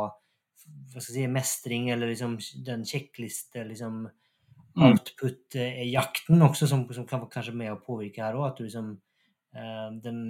hva 0.68 1.00
skal 1.00 1.14
jeg 1.14 1.24
si, 1.24 1.28
mestring, 1.32 1.86
eller 1.94 2.10
liksom 2.10 2.34
den 2.66 2.82
sjekkliste 2.84 3.62
liksom 3.64 4.08
Mm. 4.78 4.92
output-jakten 4.92 6.42
også, 6.42 6.68
som, 6.70 6.84
som 6.94 7.06
kan 7.06 7.22
være 7.22 7.32
kanskje 7.32 7.54
med 7.56 7.72
å 7.72 7.80
påvirke 7.82 8.22
her 8.22 8.36
òg. 8.38 8.44
At 8.50 8.60
du 8.60 8.66
liksom 8.66 8.92
eh, 9.54 9.88
Den 10.04 10.20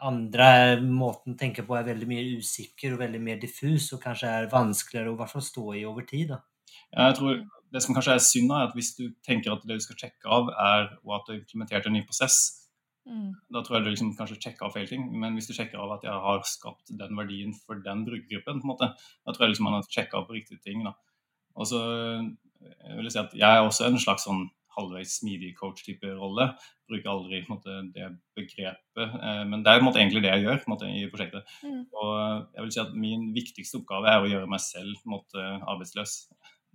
andre 0.00 0.80
måten 0.82 1.34
å 1.34 1.38
tenke 1.38 1.64
på 1.66 1.76
er 1.76 1.84
veldig 1.84 2.08
mye 2.08 2.38
usikker 2.38 2.94
og 2.94 3.02
veldig 3.02 3.20
mer 3.20 3.40
diffus, 3.42 3.92
og 3.92 4.02
kanskje 4.02 4.30
er 4.30 4.50
vanskeligere 4.52 5.12
å 5.12 5.18
hvert 5.18 5.42
stå 5.42 5.74
i 5.74 5.84
over 5.88 6.06
tid. 6.08 6.28
da. 6.28 6.40
Ja, 6.92 7.08
jeg 7.10 7.16
tror 7.18 7.42
Det 7.72 7.80
som 7.82 7.94
kanskje 7.94 8.12
er 8.12 8.18
synd, 8.20 8.50
er 8.52 8.66
at 8.68 8.74
hvis 8.76 8.94
du 8.98 9.14
tenker 9.24 9.52
at 9.52 9.62
det 9.64 9.78
du 9.78 9.80
skal 9.80 9.96
sjekke 9.96 10.28
av, 10.28 10.50
er 10.50 10.90
og 11.06 11.14
at 11.16 11.22
du 11.26 11.32
har 11.32 11.38
implementert 11.40 11.86
en 11.86 11.92
ny 11.92 12.02
prosess, 12.04 12.58
Mm. 13.08 13.32
da 13.50 13.62
tror 13.62 13.78
jeg 13.78 13.84
du 13.84 13.90
liksom 13.90 14.16
kanskje 14.16 14.38
sjekker 14.38 14.62
av 14.66 14.74
feil 14.74 14.86
ting. 14.86 15.08
Men 15.18 15.34
hvis 15.34 15.48
du 15.48 15.54
sjekker 15.56 15.80
av 15.82 15.90
at 15.96 16.04
jeg 16.06 16.12
har 16.12 16.42
skapt 16.46 16.92
den 16.96 17.16
verdien 17.18 17.52
for 17.66 17.74
den 17.82 18.04
brukergruppen, 18.06 18.60
på 18.60 18.62
en 18.62 18.70
måte, 18.70 18.94
da 19.26 19.32
tror 19.32 19.46
jeg 19.46 19.54
liksom 19.54 19.64
man 19.64 19.72
har 19.80 19.88
sjekka 19.90 20.20
av 20.20 20.28
på 20.28 20.36
riktige 20.36 20.62
ting. 20.62 20.84
da. 20.84 20.92
Og 21.56 21.66
så 21.66 21.80
vil 22.62 23.02
jeg 23.08 23.12
si 23.12 23.18
at 23.18 23.34
jeg 23.34 23.56
er 23.56 23.66
også 23.66 23.86
en 23.88 23.98
slags 23.98 24.26
sånn 24.28 24.44
halvveis 24.76 25.16
smidig 25.20 25.52
coach-type 25.58 26.14
rolle. 26.18 26.48
Bruker 26.90 27.12
aldri 27.12 27.42
på 27.44 27.52
en 27.52 27.56
måte, 27.56 27.78
det 27.94 28.08
begrepet, 28.38 29.16
eh, 29.18 29.42
men 29.48 29.64
det 29.64 29.72
er 29.72 29.80
på 29.80 29.84
en 29.84 29.88
måte 29.90 30.02
egentlig 30.02 30.24
det 30.24 30.32
jeg 30.34 30.46
gjør 30.46 30.62
på 30.62 30.68
en 30.68 30.74
måte, 30.74 30.90
i 30.92 31.08
prosjektet. 31.12 31.54
Mm. 31.64 31.82
Og 32.02 32.12
jeg 32.56 32.64
vil 32.66 32.74
si 32.76 32.82
at 32.84 32.96
min 33.06 33.28
viktigste 33.36 33.80
oppgave 33.80 34.12
er 34.12 34.22
å 34.22 34.30
gjøre 34.32 34.50
meg 34.50 34.64
selv 34.64 34.96
på 35.02 35.10
en 35.10 35.16
måte, 35.16 35.46
arbeidsløs. 35.74 36.16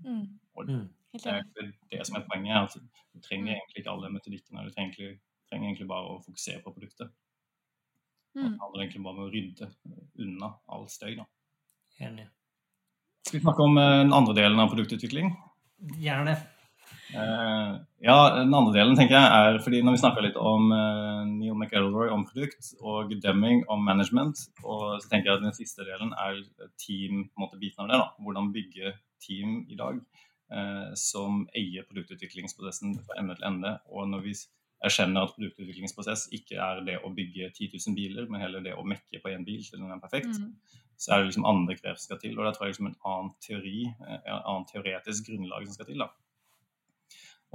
Mm. 0.05 0.23
Og 0.57 0.73
Helt 1.13 1.23
Det 1.23 1.31
er 1.31 1.39
enig. 1.39 1.73
det 1.89 2.05
som 2.05 2.17
er 2.19 2.25
poenget. 2.27 2.51
er 2.51 2.63
at 2.67 2.73
Du 3.15 3.21
trenger 3.23 3.55
egentlig 3.55 3.81
ikke 3.81 3.93
alle 3.93 4.09
metodikkene. 4.11 4.65
Du 4.67 4.73
trenger 4.75 5.15
trenger 5.49 5.71
egentlig 5.71 5.87
bare 5.89 6.11
å 6.11 6.21
fokusere 6.23 6.61
på 6.63 6.73
produktet. 6.75 7.11
Mm. 8.37 8.51
Det 8.53 8.61
handler 8.61 8.83
egentlig 8.83 9.03
bare 9.05 9.15
om 9.15 9.25
å 9.25 9.31
rydde 9.33 9.69
unna 10.25 10.51
all 10.73 10.85
støy. 10.91 11.15
Da. 11.17 11.25
Enig. 12.05 12.27
Skal 13.25 13.39
vi 13.39 13.43
snakke 13.45 13.65
om 13.65 13.79
eh, 13.81 13.93
den 14.03 14.13
andre 14.15 14.35
delen 14.37 14.61
av 14.61 14.69
produktutvikling? 14.71 15.33
Gjerne 16.01 16.31
det. 16.31 16.37
Eh, 16.37 16.56
ja, 17.15 18.17
den 18.35 18.53
andre 18.53 18.73
delen 18.75 18.97
tenker 18.99 19.15
jeg 19.15 19.27
er 19.31 19.59
fordi 19.63 19.79
når 19.85 19.95
vi 19.95 20.01
snakka 20.01 20.23
litt 20.25 20.39
om 20.39 20.71
eh, 20.75 21.21
Neil 21.29 21.55
McElroy 21.55 22.11
om 22.11 22.25
produkt 22.27 22.73
og 22.81 23.13
Deming 23.23 23.63
om 23.71 23.85
management, 23.85 24.41
og 24.63 24.99
så 25.01 25.07
tenker 25.09 25.31
jeg 25.31 25.39
at 25.39 25.45
den 25.45 25.55
siste 25.55 25.87
delen 25.87 26.11
er 26.19 26.41
team, 26.75 27.27
på 27.29 27.39
en 27.39 27.45
måte 27.45 27.61
biten 27.61 27.85
av 27.85 27.91
det. 27.91 28.01
da, 28.01 28.09
Hvordan 28.25 28.51
bygge 28.55 28.93
team 29.23 29.61
i 29.69 29.79
dag 29.79 30.01
eh, 30.51 30.91
som 30.99 31.45
eier 31.55 31.87
produktutviklingsprosessen 31.87 32.99
fra 33.05 33.19
ende 33.21 33.37
til 33.39 33.47
ende. 33.51 33.73
Og 33.91 34.09
når 34.11 34.25
vi 34.27 34.35
erkjenner 34.85 35.25
at 35.25 35.33
produktutviklingsprosess 35.35 36.27
ikke 36.37 36.59
er 36.61 36.83
det 36.85 36.99
å 37.01 37.09
bygge 37.13 37.49
10 37.55 37.71
000 37.73 37.95
biler, 37.97 38.27
men 38.29 38.43
heller 38.43 38.61
det 38.65 38.75
å 38.77 38.85
mekke 38.85 39.23
på 39.23 39.31
én 39.33 39.47
bil 39.47 39.63
til 39.65 39.81
den 39.81 39.91
er 39.95 40.03
perfekt, 40.03 40.37
Mm. 40.37 40.53
så 40.97 41.13
er 41.13 41.17
det 41.19 41.31
liksom 41.31 41.45
andre 41.45 41.75
grep 41.75 41.97
som 41.97 42.05
skal 42.11 42.19
til. 42.21 42.37
Og 42.37 42.45
da 42.45 42.51
tror 42.53 42.67
jeg 42.67 42.75
liksom 42.75 42.91
en 42.91 43.01
annen 43.05 43.33
teori, 43.41 43.79
eh, 43.87 44.19
en 44.27 44.41
annen 44.43 44.67
teoretisk 44.69 45.29
grunnlag 45.31 45.65
som 45.65 45.73
skal 45.73 45.85
til. 45.89 45.99
da. 45.99 46.09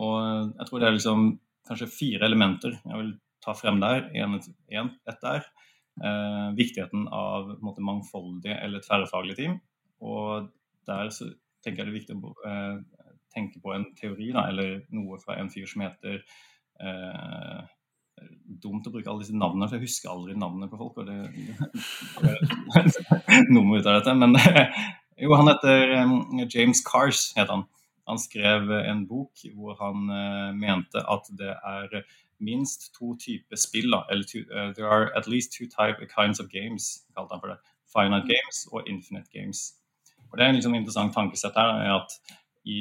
Og 0.03 0.15
eh, 0.21 0.47
jeg 0.59 0.69
tror 0.69 0.83
det 0.83 0.89
er 0.89 0.97
liksom 0.97 1.27
kanskje 1.69 1.93
fire 1.95 2.27
elementer 2.27 2.79
jeg 2.81 2.99
vil 2.99 3.13
ta 3.43 3.55
frem 3.59 3.81
der. 3.83 4.09
En, 4.19 4.39
en, 4.39 4.91
ett 5.11 5.29
er 5.29 5.43
eh, 5.43 6.49
viktigheten 6.59 7.07
av 7.09 7.55
måte, 7.65 7.85
mangfoldige 7.85 8.59
eller 8.63 8.85
tverrfaglige 8.85 9.41
team. 9.43 9.61
Og 10.03 10.51
der 10.89 11.13
så 11.15 11.31
tenker 11.63 11.83
jeg 11.83 11.89
det 11.89 11.93
er 11.93 12.01
viktig 12.01 12.19
å 12.19 12.35
eh, 12.49 13.05
tenke 13.33 13.63
på 13.63 13.75
en 13.75 13.87
teori, 13.99 14.33
da, 14.35 14.49
eller 14.51 14.83
noe 14.95 15.21
fra 15.23 15.39
en 15.41 15.51
fyr 15.53 15.69
som 15.71 15.87
heter 15.87 16.21
eh, 16.83 17.63
Dumt 18.63 18.87
å 18.87 18.91
bruke 18.93 19.09
alle 19.11 19.25
disse 19.25 19.35
navnene, 19.35 19.67
for 19.67 19.81
jeg 19.81 19.89
husker 19.89 20.13
aldri 20.13 20.37
navnene 20.39 20.69
på 20.71 20.79
folk. 20.79 21.01
og 21.01 21.09
det, 21.09 21.17
det 22.23 23.47
nummer 23.55 23.81
ut 23.81 23.89
av 23.89 23.97
dette, 23.97 24.15
Men 24.15 24.37
jo, 25.25 25.33
han 25.35 25.51
heter 25.51 25.95
eh, 25.97 26.13
James 26.53 26.85
Cars, 26.87 27.31
heter 27.35 27.57
han. 27.57 27.65
Han 28.09 28.19
skrev 28.19 28.71
en 28.71 29.07
bok 29.07 29.45
hvor 29.55 29.77
han 29.79 30.09
uh, 30.11 30.51
mente 30.59 31.03
at 31.15 31.29
det 31.39 31.55
er 31.55 32.03
minst 32.43 32.91
to 32.97 33.15
typer 33.17 33.57
spill. 33.57 33.95
Eller 34.11 34.27
to, 34.27 34.43
uh, 34.51 34.73
there 34.75 34.89
are 34.89 35.11
at 35.17 35.29
least 35.29 35.53
two 35.53 35.67
type, 35.67 35.99
kinds 36.11 36.41
of 36.41 36.51
games, 36.51 37.07
kalte 37.17 37.35
han 37.35 37.41
for 37.41 37.55
det. 37.55 37.59
Finite 37.93 38.27
games 38.27 38.67
og 38.73 38.89
infinite 38.89 39.31
games. 39.33 39.75
Og 40.31 40.39
Det 40.39 40.45
er 40.45 40.49
en 40.49 40.55
liksom 40.59 40.75
interessant 40.75 41.15
tankesett 41.15 41.57
her, 41.57 41.77
er 41.85 41.95
at 42.01 42.17
i 42.65 42.81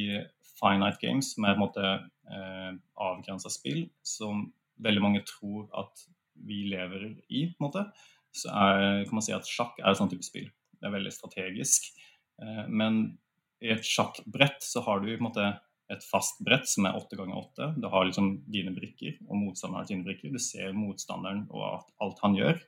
finite 0.61 0.97
games, 1.01 1.33
som 1.33 1.43
er 1.43 1.53
på 1.53 1.59
en 1.59 1.65
måte 1.65 1.85
uh, 2.31 2.71
avgrensa 2.97 3.51
spill, 3.51 3.89
som 4.03 4.47
veldig 4.81 5.01
mange 5.01 5.25
tror 5.27 5.67
at 5.77 6.05
vi 6.47 6.63
lever 6.71 7.11
i, 7.29 7.45
på 7.51 7.59
en 7.59 7.67
måte, 7.67 7.85
så 8.33 8.49
er, 8.49 9.03
kan 9.03 9.17
man 9.17 9.25
si 9.25 9.33
at 9.35 9.45
sjakk 9.45 9.77
er 9.81 9.91
et 9.91 9.99
sånt 9.99 10.13
type 10.15 10.25
spill. 10.25 10.47
Det 10.79 10.87
er 10.87 10.95
veldig 10.95 11.11
strategisk. 11.13 11.91
men 12.67 13.19
i 13.61 13.71
et 13.73 13.85
sjakkbrett 13.85 14.63
så 14.65 14.83
har 14.85 15.03
du 15.03 15.11
måte 15.21 15.53
et 15.91 16.03
fast 16.07 16.39
brett 16.45 16.67
som 16.69 16.87
er 16.87 16.95
åtte 16.95 17.17
ganger 17.19 17.37
åtte. 17.37 17.67
Du 17.77 17.87
har 17.91 18.05
liksom 18.07 18.29
dine 18.51 18.71
brikker, 18.75 19.17
og 19.27 19.41
motstanderen 19.41 19.81
har 19.81 19.89
sine 19.89 20.05
brikker. 20.05 20.31
Du 20.31 20.39
ser 20.39 20.71
motstanderen 20.75 21.43
og 21.51 21.83
alt 22.01 22.21
han 22.23 22.37
gjør, 22.37 22.61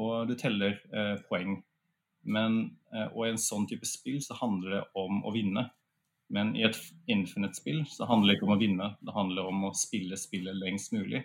og 0.00 0.30
du 0.30 0.36
teller 0.40 0.78
eh, 0.94 1.16
poeng. 1.28 1.58
Men, 2.22 2.62
eh, 2.94 3.08
og 3.12 3.26
i 3.26 3.34
en 3.34 3.40
sånn 3.40 3.68
type 3.68 3.88
spill 3.88 4.20
så 4.24 4.38
handler 4.40 4.78
det 4.78 4.82
om 5.00 5.22
å 5.26 5.34
vinne. 5.34 5.68
Men 6.30 6.54
i 6.56 6.64
et 6.64 6.78
infinite-spill 7.10 7.82
så 7.90 8.06
handler 8.08 8.32
det 8.32 8.38
ikke 8.38 8.48
om 8.48 8.54
å 8.54 8.60
vinne, 8.60 8.90
det 9.02 9.14
handler 9.16 9.48
om 9.50 9.64
å 9.66 9.74
spille 9.76 10.18
spillet 10.20 10.56
lengst 10.56 10.94
mulig. 10.94 11.24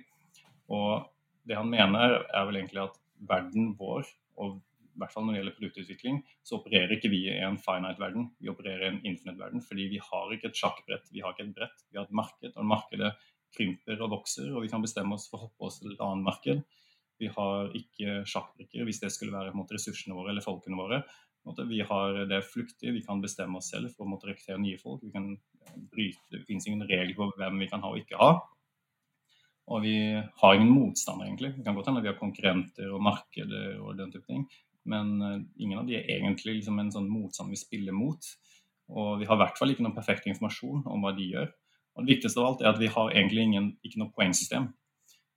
Og 0.73 1.05
det 1.45 1.59
han 1.59 1.69
mener, 1.69 2.23
er 2.25 2.47
vel 2.47 2.57
egentlig 2.57 2.87
at 2.87 2.97
verden 3.29 3.75
vår, 3.77 4.07
og 4.41 4.57
i 4.95 5.01
hvert 5.01 5.11
fall 5.11 5.25
når 5.27 5.35
det 5.35 5.39
gjelder 5.41 5.55
produktutvikling, 5.57 6.19
så 6.47 6.57
opererer 6.59 6.95
ikke 6.95 7.11
vi 7.11 7.25
i 7.27 7.37
en 7.43 7.59
finite-verden, 7.59 8.29
vi 8.39 8.51
opererer 8.51 8.85
i 8.85 8.91
en 8.93 9.01
infinite-verden. 9.03 9.63
Fordi 9.67 9.87
vi 9.91 9.99
har 10.01 10.31
ikke 10.31 10.51
et 10.51 10.59
sjakkbrett, 10.59 11.11
vi 11.11 11.23
har 11.23 11.35
ikke 11.35 11.49
et 11.49 11.57
brett, 11.57 11.85
vi 11.91 11.99
har 11.99 12.07
et 12.07 12.15
marked. 12.15 12.53
Og 12.55 12.69
markedet 12.71 13.11
krymper 13.55 14.01
og 14.03 14.15
vokser, 14.15 14.49
og 14.55 14.63
vi 14.63 14.71
kan 14.71 14.83
bestemme 14.83 15.15
oss 15.15 15.27
for 15.31 15.39
å 15.39 15.49
hoppe 15.49 15.67
oss 15.67 15.81
til 15.81 15.93
et 15.93 16.03
annet 16.03 16.27
marked. 16.27 16.63
Vi 17.19 17.29
har 17.31 17.69
ikke 17.77 18.23
sjakkbrikker 18.27 18.87
hvis 18.87 18.99
det 19.03 19.11
skulle 19.15 19.35
være 19.35 19.55
måte, 19.55 19.77
ressursene 19.77 20.17
våre 20.17 20.33
eller 20.33 20.43
folkene 20.43 20.79
våre. 20.79 21.03
Vi 21.69 21.79
har 21.85 22.25
det 22.25 22.41
fluktig, 22.49 22.91
vi 22.95 23.03
kan 23.05 23.21
bestemme 23.21 23.59
oss 23.59 23.69
selv 23.71 23.93
for 23.93 24.07
å 24.07 24.09
måtte 24.09 24.31
rekruttere 24.31 24.59
nye 24.59 24.79
folk. 24.81 25.03
Vi 25.05 25.13
kan 25.13 25.29
bryte, 25.91 26.25
Det 26.31 26.43
finnes 26.47 26.65
ingen 26.67 26.87
regler 26.87 27.15
på 27.15 27.29
hvem 27.37 27.59
vi 27.61 27.69
kan 27.69 27.83
ha 27.85 27.91
og 27.93 28.01
ikke 28.01 28.17
ha. 28.19 28.31
Og 29.65 29.81
vi 29.81 29.95
har 30.13 30.55
ingen 30.55 30.73
motstander, 30.73 31.25
egentlig. 31.25 31.55
Det 31.55 31.65
kan 31.65 31.75
godt 31.77 31.87
hende 31.89 32.01
vi 32.01 32.11
har 32.11 32.19
konkurrenter 32.19 32.91
og 32.93 33.01
markeder 33.01 33.79
og 33.81 33.97
den 33.97 34.11
type 34.13 34.27
ting. 34.27 34.45
Men 34.85 35.21
uh, 35.21 35.41
ingen 35.57 35.79
av 35.81 35.87
de 35.87 35.97
er 35.97 36.09
egentlig 36.19 36.59
liksom 36.59 36.79
en 36.79 36.91
sånn 36.93 37.09
motstand 37.09 37.53
vi 37.53 37.59
spiller 37.59 37.95
mot. 37.95 38.27
Og 38.93 39.19
vi 39.19 39.25
har 39.25 39.37
i 39.37 39.41
hvert 39.41 39.57
fall 39.57 39.73
ikke 39.73 39.85
noen 39.85 39.97
perfekt 39.97 40.27
informasjon 40.29 40.85
om 40.85 41.05
hva 41.05 41.15
de 41.17 41.29
gjør. 41.31 41.51
Og 41.95 42.05
det 42.05 42.17
viktigste 42.17 42.41
av 42.41 42.49
alt 42.51 42.61
er 42.61 42.73
at 42.73 42.81
vi 42.81 42.91
har 42.91 43.13
egentlig 43.13 43.45
ingen, 43.47 43.69
ikke 43.87 44.01
noe 44.01 44.13
poengsystem. 44.13 44.67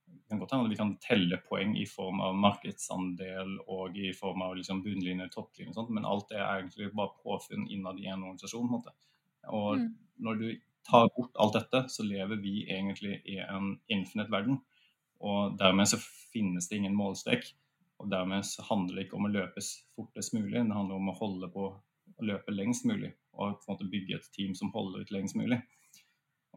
Det 0.09 0.35
kan 0.35 0.41
godt 0.43 0.51
hende 0.53 0.69
vi 0.69 0.77
kan 0.77 0.91
telle 1.01 1.39
poeng 1.49 1.71
i 1.81 1.87
form 1.89 2.19
av 2.21 2.35
markedsandel 2.37 3.55
og 3.65 3.97
i 3.97 4.11
form 4.13 4.43
av 4.45 4.53
liksom 4.59 4.83
bunnlinje, 4.85 5.29
topplinje 5.33 5.71
og 5.73 5.79
sånt, 5.79 5.93
men 5.95 6.05
alt 6.05 6.27
det 6.29 6.37
er 6.37 6.59
egentlig 6.59 6.91
bare 6.93 7.15
påfunn 7.23 7.65
innad 7.65 7.97
i 7.97 8.05
en 8.11 8.21
organisasjon. 8.27 8.69
måte. 8.69 8.93
Og 9.47 9.79
Mm. 9.79 9.95
når 10.19 10.33
du 10.39 10.59
tar 10.85 11.09
bort 11.15 11.31
alt 11.39 11.53
dette, 11.53 11.89
så 11.89 12.03
lever 12.03 12.35
vi 12.41 12.65
egentlig 12.69 13.21
i 13.25 13.37
en 13.37 13.79
infinite 13.89 14.31
verden. 14.31 14.61
Og 15.19 15.57
dermed 15.59 15.87
så 15.87 15.97
finnes 16.33 16.67
det 16.69 16.77
ingen 16.77 16.95
målstrek. 16.95 17.53
Og 17.99 18.09
dermed 18.11 18.45
så 18.47 18.63
handler 18.69 18.95
det 18.95 19.07
ikke 19.07 19.17
om 19.19 19.27
å 19.27 19.33
løpe 19.33 19.63
fortest 19.95 20.33
mulig, 20.35 20.61
det 20.61 20.75
handler 20.75 20.95
om 20.95 21.11
å 21.11 21.17
holde 21.19 21.49
på 21.51 21.65
å 21.69 22.25
løpe 22.25 22.53
lengst 22.53 22.87
mulig. 22.87 23.11
Og 23.35 23.59
på 23.59 23.67
en 23.67 23.73
måte 23.73 23.89
bygge 23.91 24.17
et 24.17 24.31
team 24.35 24.55
som 24.55 24.71
holder 24.75 25.03
ut 25.03 25.13
lengst 25.15 25.37
mulig. 25.39 25.59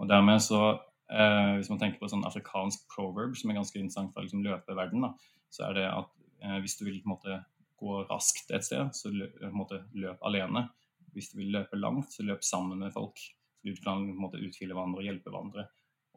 Og 0.01 0.09
dermed 0.09 0.43
så, 0.43 0.79
eh, 1.11 1.57
Hvis 1.57 1.71
man 1.71 1.79
tenker 1.79 1.99
på 1.99 2.09
sånn 2.09 2.25
afrikansk 2.25 2.89
proverb 2.95 3.37
som 3.37 3.51
er 3.51 3.55
ganske 3.55 3.79
interessant 3.79 4.13
for 4.15 4.23
liksom 4.23 4.43
løpeverden, 4.43 5.15
så 5.51 5.69
er 5.69 5.75
det 5.75 5.87
at 5.91 6.09
eh, 6.43 6.59
hvis 6.61 6.79
du 6.79 6.85
vil 6.85 7.03
på 7.03 7.11
en 7.11 7.17
måte 7.17 7.45
gå 7.83 8.07
raskt 8.09 8.51
et 8.51 8.65
sted, 8.65 8.95
så 8.95 9.11
måte, 9.53 9.85
løp 9.95 10.19
alene. 10.23 10.69
Hvis 11.13 11.33
du 11.33 11.39
vil 11.39 11.53
løpe 11.53 11.77
langt, 11.77 12.13
så 12.13 12.23
løp 12.23 12.43
sammen 12.43 12.79
med 12.79 12.93
folk. 12.93 13.19
Fordi 13.61 13.75
du 13.75 13.83
kan 13.83 14.07
på 14.07 14.15
en 14.15 14.23
måte 14.23 14.41
utfylle 14.41 14.75
hverandre 14.75 15.03
og 15.03 15.05
hjelpe 15.05 15.31
hverandre. 15.31 15.67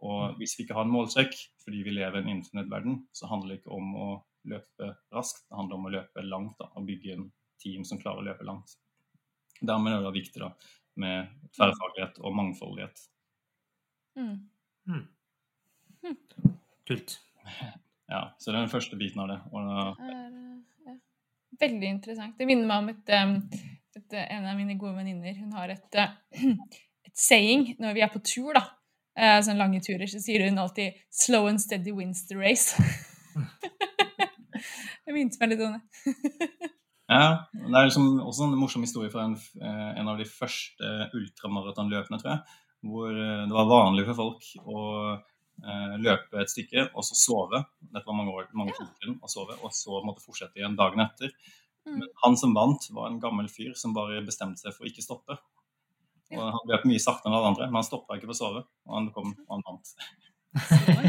Og 0.03 0.35
hvis 0.39 0.57
vi 0.57 0.65
ikke 0.65 0.75
har 0.77 0.87
en 0.87 0.93
målsekk, 0.93 1.35
fordi 1.63 1.83
vi 1.85 1.93
lever 1.95 2.19
i 2.19 2.23
en 2.25 2.33
internettverden, 2.37 2.97
så 3.15 3.29
handler 3.31 3.53
det 3.53 3.61
ikke 3.61 3.75
om 3.77 3.93
å 3.95 4.07
løpe 4.49 4.91
raskt, 5.15 5.45
det 5.49 5.57
handler 5.57 5.79
om 5.79 5.87
å 5.87 5.93
løpe 5.95 6.25
langt 6.25 6.59
da, 6.61 6.69
og 6.75 6.87
bygge 6.89 7.15
en 7.15 7.29
team 7.61 7.85
som 7.87 8.01
klarer 8.01 8.21
å 8.21 8.27
løpe 8.27 8.45
langt. 8.47 8.75
Dermed 9.61 9.95
er 9.95 10.03
det 10.03 10.13
viktig 10.17 10.43
da, 10.43 10.51
med 11.01 11.31
tverrfaglighet 11.55 12.19
og 12.21 12.35
mangfoldighet. 12.37 13.07
Mm. 14.19 14.35
Kult. 16.87 17.19
Ja, 18.05 18.35
så 18.37 18.51
det 18.51 18.59
er 18.59 18.67
den 18.67 18.69
første 18.69 18.97
biten 18.99 19.17
av 19.23 19.31
det. 19.31 19.39
Og 19.49 19.63
da, 19.65 19.83
Er, 19.97 20.09
eh, 20.29 20.89
ja. 20.91 20.91
Veldig 21.57 21.87
interessant. 21.89 22.35
Det 22.37 22.45
minner 22.45 22.67
meg 22.69 22.83
om 22.83 22.91
et, 22.91 23.13
um, 23.17 23.31
et, 23.97 24.13
eh, 24.13 24.27
en 24.35 24.45
av 24.45 24.59
mine 24.59 24.75
gode 24.77 24.93
venninner. 24.99 25.33
Hun 25.39 25.55
har 25.57 25.73
et, 25.73 25.97
eh, 25.97 26.13
et 27.09 27.17
saying 27.17 27.71
når 27.81 27.97
vi 27.97 28.03
er 28.05 28.11
på 28.13 28.21
tur, 28.21 28.53
da. 28.53 28.61
Eh, 29.15 29.37
sånne 29.39 29.61
lange 29.61 29.79
turer, 29.83 30.07
så 30.11 30.19
sier 30.19 30.43
hun 30.43 30.59
alltid 30.59 30.97
'slow 31.09 31.47
and 31.47 31.61
steady 31.61 31.93
wins 31.95 32.25
the 32.27 32.35
race'. 32.35 32.75
det 35.05 35.15
minte 35.15 35.39
meg 35.39 35.53
litt 35.53 35.63
om 35.63 35.77
det. 35.77 36.09
ja, 37.15 37.47
det 37.53 37.71
er 37.71 37.87
liksom 37.87 38.19
også 38.19 38.49
en 38.49 38.57
morsom 38.59 38.83
historie 38.83 39.13
fra 39.13 39.27
en, 39.29 39.37
eh, 39.61 39.91
en 40.01 40.11
av 40.11 40.19
de 40.19 40.27
første 40.27 40.91
ultramaratonløpene, 41.15 42.19
tror 42.19 42.33
jeg. 42.33 42.59
Hvor 42.85 43.15
eh, 43.15 43.45
det 43.47 43.55
var 43.55 43.71
vanlig 43.71 44.05
for 44.09 44.19
folk 44.19 44.51
å 44.67 44.83
eh, 45.15 45.95
løpe 46.03 46.43
et 46.43 46.51
stykke 46.51 46.89
og 46.91 47.07
så 47.07 47.15
sove. 47.19 47.63
Dette 47.87 48.05
var 48.07 48.19
mange 48.19 48.35
år, 48.35 48.51
mange 48.53 48.75
år 48.75 48.83
siden, 48.83 49.19
å 49.23 49.31
sove, 49.31 49.55
og 49.61 49.71
så 49.75 50.03
måtte 50.03 50.25
fortsette 50.25 50.59
igjen 50.59 50.75
dagen 50.79 51.03
etter. 51.07 51.31
Mm. 51.85 52.01
Men 52.01 52.07
han 52.23 52.35
som 52.41 52.55
vant, 52.57 52.91
var 52.91 53.09
en 53.09 53.21
gammel 53.23 53.47
fyr 53.51 53.75
som 53.79 53.95
bare 53.95 54.23
bestemte 54.25 54.63
seg 54.63 54.75
for 54.75 54.85
å 54.85 54.91
ikke 54.91 55.05
stoppe. 55.05 55.39
Og 56.31 56.37
Ja. 56.37 56.51
Han 56.55 56.71
løp 56.71 56.85
mye 56.89 57.01
saktere 57.01 57.29
enn 57.29 57.37
alle 57.37 57.51
andre, 57.53 57.67
men 57.69 57.79
han 57.79 57.87
stoppa 57.87 58.17
ikke 58.17 58.29
for 58.29 58.35
å 58.35 58.39
sove. 58.39 58.63
Og 58.87 58.95
han 58.97 59.11
kom 59.13 59.33
og 59.35 59.51
han 59.53 59.65
vant. 59.67 59.91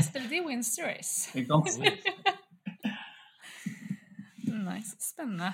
Steady 0.03 0.43
wins 0.45 0.75
the 0.77 0.83
race. 0.83 1.31
Ikke 1.39 1.47
sant? 1.47 2.03
Nice. 4.47 4.97
Spennende. 4.99 5.53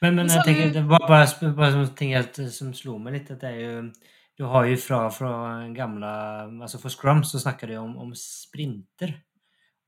Men, 0.00 0.16
men 0.16 0.30
jeg 0.32 0.44
tenker, 0.46 0.72
det 0.74 0.82
var 0.88 1.04
bare, 1.06 1.52
bare 1.54 1.74
sånn 1.74 1.92
ting 1.98 2.14
eh, 2.18 2.48
som 2.50 2.72
slo 2.74 2.96
meg 2.98 3.18
litt, 3.18 3.30
at 3.30 3.44
det 3.44 3.50
er 3.52 3.60
jo 3.60 3.74
Du 4.40 4.46
har 4.48 4.66
jo 4.66 4.78
fra, 4.80 5.04
fra 5.14 5.32
gamle 5.76 6.08
Altså 6.64 6.80
for 6.82 6.90
Scrum 6.90 7.22
så 7.28 7.38
snakker 7.38 7.70
du 7.70 7.76
om, 7.78 7.92
om 8.00 8.10
sprinter. 8.16 9.12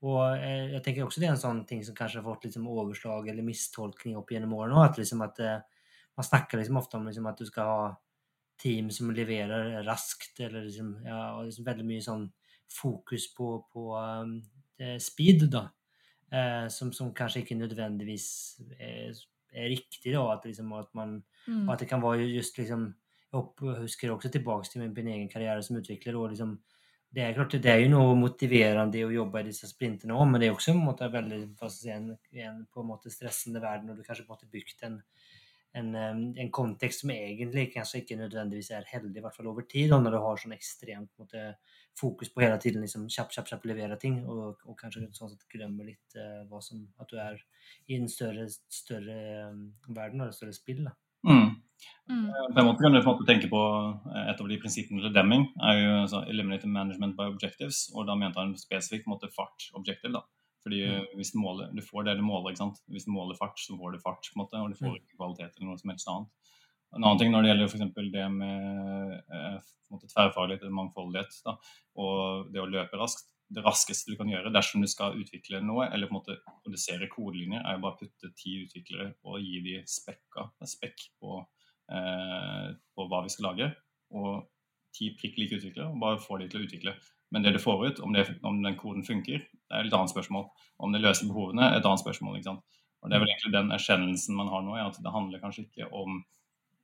Og 0.05 0.37
jeg 0.37 0.81
tenker 0.85 1.05
også 1.05 1.21
det 1.21 1.27
er 1.27 1.33
en 1.33 1.41
sånn 1.41 1.63
ting 1.67 1.81
som 1.83 1.95
kanskje 1.97 2.21
har 2.21 2.27
fått 2.27 2.45
liksom 2.45 2.67
overslag 2.69 3.27
eller 3.31 3.45
mistolkning 3.45 4.17
opp 4.19 4.31
gjennom 4.31 4.53
årene. 4.53 4.83
At, 4.85 4.99
liksom 5.01 5.23
at 5.25 5.41
eh, 5.41 5.63
man 6.15 6.27
snakker 6.27 6.61
liksom 6.61 6.77
ofte 6.77 6.99
om 6.99 7.07
liksom 7.09 7.25
at 7.31 7.41
du 7.41 7.47
skal 7.49 7.71
ha 7.71 7.87
team 8.61 8.89
som 8.93 9.11
leverer 9.13 9.81
raskt, 9.87 10.39
eller 10.39 10.67
liksom, 10.67 10.95
ja, 11.05 11.21
og 11.37 11.47
liksom 11.47 11.67
veldig 11.67 11.87
mye 11.87 12.03
sånn 12.03 12.27
fokus 12.71 13.27
på, 13.35 13.49
på 13.71 13.87
um, 13.95 14.37
eh, 14.81 14.97
speed, 15.01 15.47
da. 15.53 15.67
Eh, 16.31 16.65
som, 16.73 16.91
som 16.95 17.13
kanskje 17.15 17.43
ikke 17.43 17.57
nødvendigvis 17.59 18.27
er, 18.79 19.15
er 19.53 19.71
riktig, 19.71 20.15
da. 20.15 20.25
At, 20.33 20.47
liksom, 20.49 20.73
at 20.79 20.91
man 20.97 21.19
Mm. 21.47 21.69
at 21.69 21.79
det 21.79 21.89
kan 21.89 22.01
være 22.01 22.25
just 22.35 22.57
liksom 22.57 22.95
Jeg 23.33 23.75
husker 23.81 24.11
også 24.11 24.29
tilbake 24.31 24.69
til 24.71 24.81
min, 24.81 24.93
min 24.95 25.07
egen 25.07 25.29
karriere 25.29 25.61
som 25.63 25.75
utvikler. 25.75 26.15
Og 26.15 26.29
liksom, 26.29 26.53
det 27.11 27.23
er 27.23 27.33
klart 27.33 27.51
det 27.51 27.65
er 27.65 27.81
jo 27.83 27.89
noe 27.91 28.13
motiverende 28.15 29.01
å 29.03 29.11
jobbe 29.11 29.41
i 29.41 29.49
disse 29.49 29.67
sprintene 29.67 30.15
òg, 30.15 30.29
men 30.29 30.39
det 30.39 30.47
er 30.47 30.55
også 30.55 30.71
en 30.71 30.79
måte 30.85 31.09
veldig 31.11 31.41
si, 31.67 31.89
en, 31.91 32.13
en 32.31 32.61
på 32.71 32.81
en 32.81 32.87
måte 32.87 33.11
stressende 33.11 33.59
verden, 33.59 33.91
og 33.91 33.97
du 33.97 34.03
kanskje 34.03 34.23
på 34.23 34.31
en 34.31 34.37
måte 34.37 34.51
bygd 34.53 34.85
en, 34.87 35.01
en, 35.79 35.95
en, 36.37 36.51
kontekst 36.55 37.03
som 37.03 37.11
egentlig 37.13 37.67
kanskje 37.73 38.01
ikke 38.01 38.17
nødvendigvis 38.19 38.71
er 38.75 38.87
heldig, 38.89 39.17
i 39.19 39.23
hvert 39.25 39.35
fall 39.35 39.49
over 39.51 39.65
tid, 39.69 39.91
når 39.91 40.15
du 40.15 40.19
har 40.23 40.39
sånn 40.41 40.55
ekstremt 40.55 41.11
måte, 41.19 41.47
fokus 41.99 42.31
på 42.31 42.43
hele 42.43 42.59
tiden 42.63 42.83
liksom 42.83 43.07
kjapp, 43.11 43.33
kjapp, 43.35 43.49
kjapp 43.51 43.67
levere 43.69 43.97
ting, 43.99 44.21
og, 44.27 44.61
og 44.67 44.77
kanskje 44.79 45.05
sånn 45.15 45.31
sett 45.33 45.47
glemmer 45.51 45.87
litt 45.87 46.17
uh, 46.19 46.43
hva 46.49 46.61
som, 46.63 46.83
at 46.99 47.11
du 47.11 47.19
er 47.21 47.39
i 47.87 47.99
en 47.99 48.09
større, 48.11 48.47
større 48.71 49.19
um, 49.51 49.61
verden 49.95 50.23
og 50.23 50.31
et 50.31 50.39
større 50.39 50.55
spill. 50.55 50.83
da. 50.87 50.95
Mm. 51.25 51.55
Mm. 52.09 52.27
På 52.53 52.61
en 52.61 52.67
måte 52.67 52.83
kan 52.83 52.93
du 52.93 53.01
på 53.01 53.09
en 53.09 53.15
måte 53.17 53.27
tenke 53.27 53.47
på 53.51 53.61
Et 54.29 54.41
av 54.41 54.47
de 54.49 54.57
prinsippene 54.61 55.01
til 55.03 55.13
Demming 55.13 55.47
er 55.69 55.79
jo 55.79 55.89
altså, 56.03 56.21
'eliminate 56.23 56.69
management 56.71 57.17
by 57.17 57.27
objectives'. 57.33 57.89
og 57.95 58.07
Da 58.07 58.15
mente 58.15 58.39
han 58.39 58.55
spesifikt 58.57 59.07
måte, 59.07 59.31
fart 59.35 59.69
objective. 59.73 60.13
da. 60.13 60.21
Fordi 60.65 60.81
mm. 60.89 61.11
hvis 61.19 61.31
du, 61.35 61.37
måler, 61.37 61.69
du 61.77 61.81
får 61.85 62.07
det 62.07 62.17
du 62.17 62.23
måler. 62.25 62.51
ikke 62.51 62.63
sant? 62.63 62.81
Hvis 62.89 63.05
du 63.05 63.13
måler 63.13 63.37
fart, 63.37 63.59
så 63.61 63.77
får 63.77 63.93
du 63.93 64.01
fart. 64.01 64.25
på 64.25 64.39
en 64.39 64.41
måte, 64.41 64.61
Og 64.63 64.73
du 64.73 64.79
får 64.79 64.95
mm. 64.95 64.97
ikke 64.97 65.19
kvalitet 65.19 65.53
eller 65.53 65.69
noe 65.69 65.81
som 65.81 65.93
helst 65.93 66.09
annet. 66.09 66.51
En 66.95 67.03
annen 67.03 67.19
ting 67.19 67.31
når 67.33 67.43
det 67.43 67.51
gjelder 67.51 67.71
f.eks. 67.71 68.11
det 68.13 68.25
med 68.31 69.15
eh, 69.35 69.55
tverrfaglighet 70.13 70.63
eller 70.63 70.75
mangfoldighet 70.75 71.39
da, 71.45 71.55
og 72.01 72.51
det 72.53 72.61
å 72.61 72.69
løpe 72.71 72.99
raskt. 73.01 73.31
Det 73.45 73.61
raskeste 73.61 74.09
du 74.09 74.17
kan 74.17 74.29
gjøre 74.31 74.49
dersom 74.49 74.81
du 74.81 74.87
skal 74.89 75.19
utvikle 75.21 75.59
noe 75.61 75.85
eller 75.93 76.09
på 76.09 76.15
en 76.15 76.17
måte 76.17 76.37
produsere 76.63 77.05
kodelinjer, 77.11 77.61
er 77.61 77.75
jo 77.75 77.83
bare 77.83 77.93
å 77.93 77.99
putte 77.99 78.31
ti 78.39 78.55
utviklere 78.63 79.11
og 79.21 79.37
gi 79.43 79.59
de 79.67 79.75
spekka, 79.85 80.47
spekk 80.65 81.03
på, 81.21 81.43
eh, 81.93 82.71
på 82.73 83.05
hva 83.11 83.21
vi 83.21 83.33
skal 83.35 83.51
lage. 83.51 83.67
Og 84.17 84.47
ti 84.97 85.11
prikk 85.19 85.37
like 85.37 85.59
utviklere, 85.59 85.91
og 85.91 86.01
bare 86.01 86.23
få 86.23 86.39
de 86.41 86.49
til 86.49 86.63
å 86.63 86.65
utvikle. 86.65 86.95
Men 87.35 87.43
det 87.43 87.51
du 87.51 87.59
får 87.59 87.81
ut, 87.87 87.97
om, 87.99 88.13
det, 88.15 88.29
om 88.47 88.61
den 88.63 88.77
koden 88.79 89.03
funker, 89.03 89.41
det 89.43 89.75
er 89.75 89.89
et 89.89 89.95
annet 89.97 90.13
spørsmål. 90.13 90.45
Om 90.79 90.93
det 90.95 91.01
løser 91.03 91.27
behovene, 91.27 91.65
er 91.67 91.81
et 91.81 91.87
annet 91.87 91.99
spørsmål. 91.99 92.37
ikke 92.37 92.47
sant? 92.47 92.79
Og 93.03 93.11
Det 93.11 93.17
er 93.17 93.21
vel 93.25 93.31
egentlig 93.33 93.51
den 93.57 93.73
erkjennelsen 93.75 94.37
man 94.39 94.47
har 94.53 94.63
nå, 94.63 94.77
at 94.79 94.95
det 95.03 95.11
handler 95.11 95.41
kanskje 95.43 95.65
ikke 95.65 95.89
om 95.91 96.21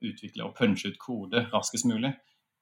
utvikle 0.03 0.49
og 0.49 0.57
punche 0.57 0.91
ut 0.91 0.99
kode 0.99 1.45
raskest 1.53 1.87
mulig. 1.87 2.11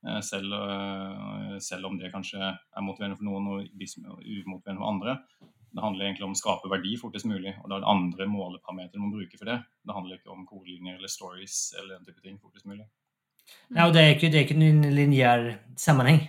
Eh, 0.08 0.20
selv, 0.22 0.54
eh, 0.54 1.58
selv, 1.60 1.90
om 1.90 1.98
det 1.98 2.14
kanskje 2.14 2.40
er 2.40 2.86
motiverende 2.86 3.18
for 3.18 3.26
noen 3.26 3.50
og 3.58 3.66
umotiverende 3.74 4.80
for 4.80 4.92
andre. 4.94 5.18
Det 5.74 5.84
handler 5.84 6.06
egentlig 6.06 6.30
om 6.30 6.38
å 6.38 6.40
skape 6.40 6.70
verdi 6.70 6.96
fortest 6.98 7.26
mulig, 7.26 7.56
og 7.64 7.70
da 7.70 7.78
er 7.78 7.84
det 7.84 7.94
andre 7.98 8.30
måleparametere 8.30 9.02
man 9.02 9.18
bruker 9.18 9.38
for 9.42 9.50
det. 9.50 9.60
Det 9.86 9.98
handler 9.98 10.18
ikke 10.22 10.34
om 10.34 10.46
kodelinjer 10.46 11.02
eller 11.02 11.12
stories 11.12 11.74
eller 11.80 11.98
den 11.98 12.06
type 12.06 12.22
ting 12.22 12.40
fortest 12.40 12.66
mulig. 12.66 12.86
Ja, 13.74 13.88
og 13.88 13.94
det 13.94 14.02
er 14.02 14.16
ikke, 14.16 14.30
det 14.30 14.40
er 14.40 14.46
ikke 14.46 14.62
en 14.62 14.94
lineær 14.94 15.58
sammenheng. 15.78 16.28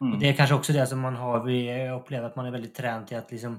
Mm. 0.00 0.12
Og 0.12 0.20
Det 0.20 0.28
er 0.28 0.38
kanskje 0.38 0.58
også 0.58 0.72
det 0.76 0.86
som 0.88 1.00
man 1.02 1.16
har 1.18 1.44
vi 1.44 1.58
opplever 1.90 2.28
at 2.28 2.36
man 2.38 2.46
er 2.46 2.54
veldig 2.54 2.72
trent 2.74 3.12
i 3.12 3.18
at 3.18 3.30
liksom 3.34 3.58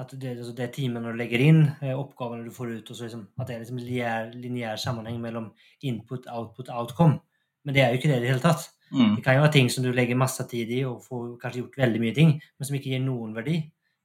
at 0.00 0.12
det, 0.16 0.36
altså 0.38 0.52
det 0.56 0.70
timen 0.72 1.04
du 1.04 1.12
legger 1.12 1.42
inn, 1.44 1.62
eh, 1.82 1.92
oppgavene 1.92 2.46
du 2.46 2.54
får 2.54 2.70
ut, 2.78 2.90
og 2.90 2.96
så 2.96 3.04
liksom, 3.04 3.26
at 3.36 3.48
det 3.48 3.54
er 3.54 3.64
liksom 3.64 3.80
lineær, 3.82 4.30
lineær 4.32 4.78
sammenheng 4.80 5.18
mellom 5.20 5.50
input, 5.86 6.28
output, 6.32 6.70
outcome. 6.72 7.18
Men 7.64 7.76
det 7.76 7.82
er 7.82 7.90
jo 7.90 8.00
ikke 8.00 8.08
det 8.08 8.20
i 8.20 8.22
det 8.24 8.30
hele 8.30 8.44
tatt. 8.44 8.70
Mm. 8.90 9.18
Det 9.18 9.24
kan 9.24 9.36
jo 9.36 9.42
være 9.44 9.54
ting 9.58 9.68
som 9.70 9.84
du 9.84 9.90
legger 9.92 10.18
masse 10.18 10.46
tid 10.50 10.72
i 10.72 10.80
og 10.88 11.02
får 11.04 11.26
kanskje 11.42 11.60
gjort 11.62 11.76
veldig 11.82 12.00
mye 12.02 12.16
ting, 12.16 12.32
men 12.40 12.68
som 12.68 12.78
ikke 12.78 12.94
gir 12.94 13.04
noen 13.04 13.36
verdi. 13.36 13.58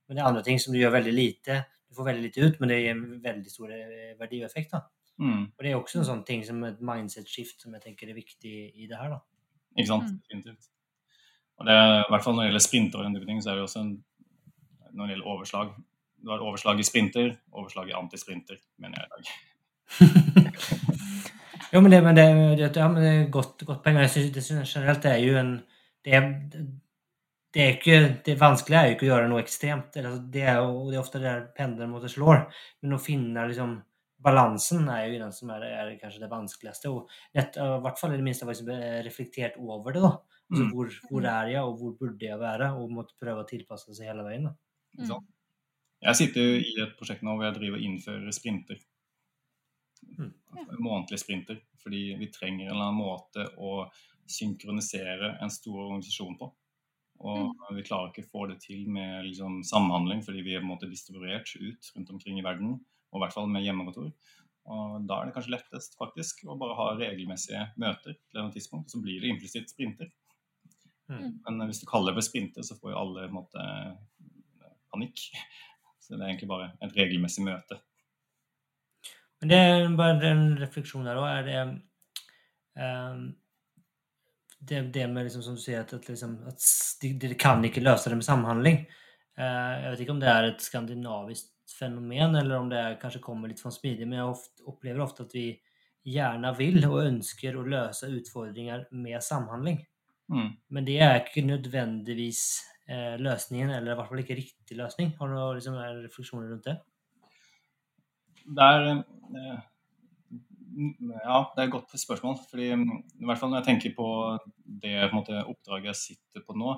Men 0.05 0.17
det 0.17 0.21
er 0.21 0.29
andre 0.29 0.43
ting 0.45 0.59
som 0.61 0.75
du 0.75 0.81
gjør 0.81 0.93
veldig 0.97 1.15
lite. 1.15 1.61
Du 1.89 1.97
får 1.97 2.09
veldig 2.11 2.27
lite 2.27 2.43
ut, 2.43 2.59
men 2.59 2.73
det 2.73 2.81
gir 2.81 2.91
en 2.93 3.07
veldig 3.23 3.53
stor 3.55 3.73
verdi 4.19 4.43
og 4.43 4.49
effekt. 4.49 4.75
da. 4.75 4.83
Mm. 5.17 5.43
Og 5.47 5.63
det 5.63 5.71
er 5.71 5.79
også 5.79 6.01
en 6.01 6.09
sånn 6.11 6.25
ting 6.27 6.43
som 6.45 6.59
et 6.67 6.83
mindset-skift 6.83 7.63
som 7.63 7.73
jeg 7.77 7.87
tenker 7.87 8.11
er 8.11 8.19
viktig 8.19 8.55
i 8.75 8.89
det 8.91 8.99
her. 8.99 9.15
da. 9.15 9.21
Ikke 9.79 9.93
sant. 9.93 10.11
Mm. 10.33 10.57
Og 11.59 11.67
det, 11.67 11.75
I 11.75 12.11
hvert 12.11 12.25
fall 12.25 12.35
når 12.35 12.43
det 12.43 12.49
gjelder 12.49 12.65
sprinter, 12.65 12.99
og 12.99 13.27
den 13.27 13.43
så 13.43 13.51
er 13.51 13.59
det 13.59 13.65
også 13.65 13.83
en, 13.83 13.91
når 14.91 15.05
det 15.05 15.15
gjelder 15.15 15.33
overslag 15.33 15.75
Du 16.25 16.31
har 16.31 16.41
overslag 16.41 16.79
i 16.79 16.87
sprinter, 16.87 17.35
overslag 17.53 17.89
i 17.89 17.95
antisprinter, 17.95 18.57
mener 18.81 18.97
jeg 18.97 19.05
i 19.05 19.13
dag. 19.13 19.27
jo, 21.73 21.81
men 21.81 21.91
det, 21.91 22.03
men 22.03 22.17
det, 22.17 22.25
ja, 22.65 22.87
men 22.89 22.97
det 23.03 23.11
er 23.11 23.29
godt, 23.29 23.61
godt 23.67 23.83
poeng. 23.83 23.99
Jeg 24.01 24.09
synes, 24.09 24.31
det 24.33 24.43
synes 24.43 24.73
generelt 24.73 25.03
det 25.03 25.11
er 25.11 25.21
jo 25.21 25.37
en 25.37 25.53
det 26.05 26.13
er, 26.13 26.25
det 27.55 27.61
er 27.63 27.71
ikke, 27.73 27.99
det 28.25 28.37
vanskelige 28.37 28.79
er 28.79 28.89
jo 28.89 28.95
ikke 28.95 29.05
å 29.07 29.09
gjøre 29.09 29.29
noe 29.31 29.41
ekstremt. 29.41 29.95
Altså, 29.97 30.19
det, 30.33 30.43
er, 30.43 30.59
og 30.61 30.91
det 30.91 30.97
er 30.97 31.01
ofte 31.01 31.21
der 31.23 31.45
pendelen 31.57 31.93
måtte 31.93 32.11
slår. 32.11 32.43
Men 32.83 32.97
å 32.97 33.01
finne 33.01 33.47
liksom, 33.49 33.77
balansen 34.25 34.85
er 34.91 35.07
jo 35.07 35.21
den 35.23 35.33
som 35.33 35.53
er, 35.55 35.65
er 35.71 35.93
kanskje 36.01 36.21
det 36.25 36.29
vanskeligste. 36.31 36.91
Og 36.93 37.09
I 37.33 37.45
hvert 37.85 38.01
fall 38.01 38.13
i 38.13 38.19
det 38.19 38.27
minste 38.27 38.49
reflektert 39.07 39.57
over 39.61 39.95
det. 39.95 40.03
da. 40.05 40.13
Altså, 40.51 40.63
mm. 40.63 40.73
hvor, 40.75 40.91
hvor, 41.09 41.25
er 41.25 41.51
jeg, 41.51 41.61
og 41.61 41.77
hvor 41.79 41.93
burde 41.99 42.25
jeg 42.27 42.39
være? 42.39 42.71
Og 42.77 42.91
måtte 42.93 43.17
prøve 43.21 43.41
å 43.41 43.49
tilpasse 43.49 43.95
seg 43.97 44.11
hele 44.11 44.25
veien. 44.27 44.49
Mm. 44.99 45.15
Jeg 46.05 46.19
sitter 46.19 46.45
jo 46.45 46.59
i 46.61 46.75
et 46.83 46.97
prosjekt 46.99 47.23
nå 47.25 47.33
hvor 47.33 47.47
jeg 47.47 47.57
driver 47.57 47.79
og 47.79 47.87
innfører 47.87 48.35
sprinter. 48.35 48.83
Mm. 50.05 50.33
Månedlige 50.77 51.23
sprinter. 51.23 51.63
Fordi 51.81 52.03
vi 52.19 52.29
trenger 52.33 52.67
en 52.67 52.75
eller 52.75 52.91
annen 52.91 53.01
måte 53.01 53.47
å 53.61 53.87
synkronisere 54.29 55.35
en 55.41 55.53
stor 55.53 55.81
organisasjon 55.87 56.37
på. 56.39 56.49
Og 57.25 57.41
mm. 57.47 57.75
vi 57.77 57.85
klarer 57.87 58.11
ikke 58.11 58.25
å 58.25 58.31
få 58.31 58.47
det 58.51 58.59
til 58.63 58.89
med 58.91 59.27
liksom, 59.29 59.61
samhandling, 59.65 60.23
fordi 60.25 60.43
vi 60.45 60.55
er 60.55 60.63
på 60.63 60.67
en 60.67 60.73
måte 60.73 60.89
distribuert 60.91 61.53
ut 61.55 61.91
rundt 61.95 62.11
omkring 62.13 62.41
i 62.41 62.45
verden. 62.45 62.75
Og 63.13 63.19
i 63.19 63.23
hvert 63.23 63.37
fall 63.37 63.49
med 63.49 63.63
hjemmekontor. 63.65 64.11
Og 64.65 65.05
da 65.05 65.19
er 65.19 65.29
det 65.29 65.35
kanskje 65.35 65.53
lettest 65.53 65.97
faktisk 65.99 66.41
å 66.49 66.57
bare 66.59 66.77
ha 66.77 66.87
regelmessige 66.97 67.67
møter 67.81 68.17
til 68.17 68.41
et 68.41 68.55
tidspunkt, 68.57 68.89
og 68.89 68.95
så 68.95 69.01
blir 69.03 69.21
det 69.21 69.29
implisitt 69.29 69.69
sprinter. 69.69 70.09
Mm. 71.11 71.39
Men 71.45 71.69
hvis 71.69 71.81
du 71.83 71.87
kaller 71.89 72.11
det 72.11 72.19
for 72.21 72.29
sprinter, 72.29 72.65
så 72.65 72.77
får 72.79 72.93
jo 72.93 72.99
alle 73.01 73.27
en 73.27 73.35
måte, 73.35 73.65
panikk. 74.93 75.27
Så 75.99 76.15
det 76.15 76.23
er 76.23 76.31
egentlig 76.31 76.51
bare 76.51 76.71
et 76.85 76.95
regelmessig 76.97 77.45
møte. 77.45 77.79
Men 79.41 79.51
det 79.51 79.57
er 79.61 79.97
bare 79.97 80.29
en 80.31 80.45
refleksjon 80.59 81.07
her 81.09 81.19
òg. 81.19 81.27
Er 81.31 81.47
det, 81.47 81.63
um, 82.79 83.25
det, 84.59 84.83
det 84.95 85.07
med 85.11 85.27
liksom, 85.27 85.43
som 85.45 85.57
du 85.57 85.61
sier, 85.61 85.83
at, 85.83 85.93
at, 85.97 86.07
liksom, 86.09 86.37
at 86.49 86.69
de, 87.01 87.33
kan 87.39 87.65
ikke 87.65 87.83
løse 87.83 88.11
det 88.11 88.19
med 88.21 88.27
samhandling. 88.27 88.85
Uh, 89.35 89.73
jeg 89.81 89.91
vet 89.91 90.05
ikke 90.05 90.15
om 90.15 90.23
det 90.23 90.31
er 90.31 90.49
et 90.49 90.63
skandinavisk 90.63 91.51
fenomen, 91.75 92.37
eller 92.39 92.59
om 92.59 92.69
det 92.71 92.79
er, 92.79 92.99
kanskje 93.01 93.23
kommer 93.23 93.51
litt 93.51 93.61
fra 93.61 93.73
smidig, 93.73 94.07
men 94.07 94.21
jeg 94.21 94.29
ofte, 94.29 94.63
opplever 94.69 95.03
ofte 95.03 95.25
at 95.25 95.33
vi 95.35 95.49
gjerne 96.05 96.51
vil 96.55 96.85
og 96.85 97.01
ønsker 97.01 97.57
å 97.57 97.65
løse 97.65 98.11
utfordringer 98.13 98.85
med 98.93 99.23
samhandling. 99.25 99.81
Mm. 100.31 100.49
Men 100.73 100.87
det 100.87 100.97
er 101.01 101.19
ikke 101.19 101.45
nødvendigvis 101.45 102.41
eh, 102.89 103.15
løsningen, 103.21 103.69
eller 103.69 103.93
i 103.93 103.99
hvert 103.99 104.09
fall 104.09 104.23
ikke 104.23 104.39
riktig 104.39 104.77
løsning. 104.77 105.13
Har 105.19 105.31
du 105.31 105.37
liksom, 105.57 105.77
refleksjoner 106.05 106.51
rundt 106.51 106.67
det? 106.69 106.75
Det 108.45 108.67
er 108.73 108.89
eh, 108.91 109.63
Ja, 110.75 111.39
det 111.55 111.61
er 111.61 111.67
et 111.67 111.71
godt 111.71 111.93
spørsmål. 111.99 112.37
fordi 112.49 112.73
mm, 112.75 112.97
i 113.21 113.25
hvert 113.25 113.39
fall 113.39 113.49
Når 113.49 113.61
jeg 113.61 113.67
tenker 113.69 113.95
på 113.97 114.07
det 114.83 115.09
på 115.09 115.15
måte, 115.15 115.45
oppdraget 115.45 115.91
jeg 115.93 116.01
sitter 116.01 116.45
på 116.45 116.57
nå, 116.57 116.75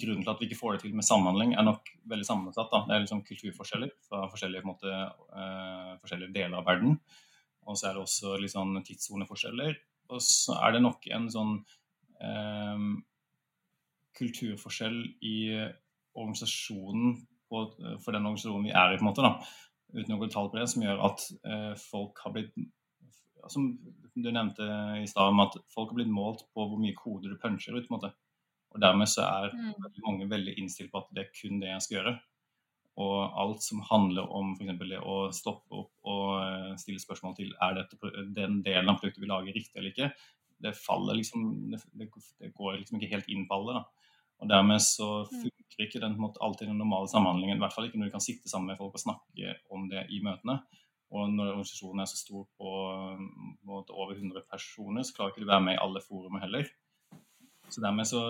grunnen 0.00 0.22
til 0.22 0.30
at 0.30 0.40
vi 0.40 0.46
ikke 0.46 0.60
får 0.60 0.72
det 0.72 0.82
til 0.84 0.94
med 0.94 1.06
samhandling, 1.06 1.54
er 1.54 1.66
nok 1.66 1.88
veldig 2.06 2.26
sammensatt. 2.26 2.70
Da. 2.70 2.84
Det 2.86 2.94
er 2.94 3.02
liksom 3.04 3.24
kulturforskjeller 3.26 3.90
fra 4.06 4.28
forskjellige, 4.30 4.62
måte, 4.62 4.92
uh, 5.34 5.96
forskjellige, 5.98 6.34
deler 6.36 6.60
av 6.60 6.68
verden. 6.68 7.00
Og 7.66 7.78
så 7.78 7.88
er 7.88 7.96
det 7.96 8.04
også 8.04 8.36
sånn 8.52 8.78
tidssoneforskjeller. 8.86 9.74
Og 10.14 10.22
så 10.22 10.54
er 10.62 10.76
det 10.76 10.84
nok 10.84 11.10
en 11.10 11.26
sånn 11.32 11.56
eh, 12.26 12.84
kulturforskjell 14.20 15.00
i 15.26 15.38
organisasjonen 16.18 17.16
på, 17.50 17.64
for 18.04 18.14
den 18.14 18.26
organisasjonen 18.26 18.68
vi 18.68 18.74
er 18.74 18.94
i, 18.94 18.98
på 19.00 19.04
en 19.04 19.10
måte, 19.10 19.26
da, 19.26 19.36
uten 19.96 20.14
å 20.14 20.20
gå 20.20 20.30
tall 20.30 20.50
på 20.50 20.60
det, 20.60 20.68
som 20.70 20.84
gjør 20.84 21.02
at 21.10 21.26
eh, 21.42 21.72
folk 21.90 22.22
har 22.24 22.36
blitt 22.36 22.54
Som 23.48 23.70
du 24.14 24.28
nevnte 24.30 24.66
i 25.00 25.06
stad, 25.08 25.38
at 25.40 25.54
folk 25.72 25.92
har 25.92 25.96
blitt 25.96 26.10
målt 26.12 26.42
på 26.52 26.66
hvor 26.68 26.80
mye 26.80 26.96
kode 26.96 27.30
du 27.30 27.38
puncher 27.40 27.72
ut. 27.72 27.86
på 27.86 27.94
en 27.94 27.96
måte. 27.96 28.10
Og 28.70 28.82
dermed 28.82 29.08
så 29.08 29.24
er 29.24 29.54
mm. 29.54 29.86
mange 30.04 30.28
veldig 30.30 30.58
innstilt 30.60 30.92
på 30.92 31.00
at 31.00 31.08
det 31.16 31.24
er 31.24 31.32
kun 31.34 31.62
det 31.62 31.70
jeg 31.70 31.84
skal 31.86 31.96
gjøre. 31.96 32.12
Og 33.00 33.16
alt 33.42 33.64
som 33.64 33.80
handler 33.88 34.28
om 34.28 34.52
f.eks. 34.58 34.76
det 34.90 35.00
å 35.00 35.16
stoppe 35.32 35.78
opp 35.78 36.10
og 36.12 36.26
eh, 36.42 36.76
stille 36.82 37.00
spørsmål 37.00 37.38
til 37.38 37.54
er 37.64 37.78
dette 37.78 38.12
den 38.36 38.60
delen 38.66 38.92
av 38.92 39.00
produktet 39.00 39.24
vi 39.24 39.30
lager, 39.30 39.56
riktig 39.56 39.80
eller 39.80 39.94
ikke, 39.94 40.10
det 40.62 40.76
faller 40.76 41.16
liksom 41.18 41.70
det, 41.70 41.80
det, 41.92 42.52
går 42.54 42.80
liksom 42.80 42.98
ikke 42.98 43.14
helt 43.14 43.30
inn 43.32 43.46
på 43.48 43.56
alle. 43.56 43.80
da. 43.80 44.10
Og 44.40 44.48
Dermed 44.48 44.82
så 44.84 45.08
mm. 45.22 45.32
funker 45.44 45.84
ikke 45.84 46.02
den 46.02 46.18
måte, 46.20 46.40
alltid 46.44 46.70
den 46.70 46.78
normale 46.80 47.08
samhandlingen. 47.12 47.58
I 47.58 47.64
hvert 47.64 47.74
fall 47.76 47.88
ikke 47.88 48.00
når 48.00 48.10
du 48.10 48.14
kan 48.14 48.24
sitte 48.24 48.48
sammen 48.48 48.72
med 48.72 48.80
folk 48.80 48.96
og 48.96 49.02
snakke 49.02 49.56
om 49.72 49.88
det 49.92 50.06
i 50.12 50.20
møtene. 50.24 50.60
Og 51.10 51.32
når 51.32 51.56
organisasjonen 51.56 52.04
er 52.04 52.08
så 52.08 52.20
stor 52.20 52.46
på, 52.60 52.70
på 53.66 53.80
over 53.90 54.14
100 54.14 54.46
personer, 54.50 55.04
så 55.04 55.16
klarer 55.16 55.34
ikke 55.34 55.44
du 55.44 55.50
være 55.50 55.66
med 55.66 55.76
i 55.76 55.82
alle 55.82 56.02
forumer 56.04 56.44
heller. 56.44 56.70
Så 57.68 57.82
dermed 57.82 58.08
så 58.08 58.22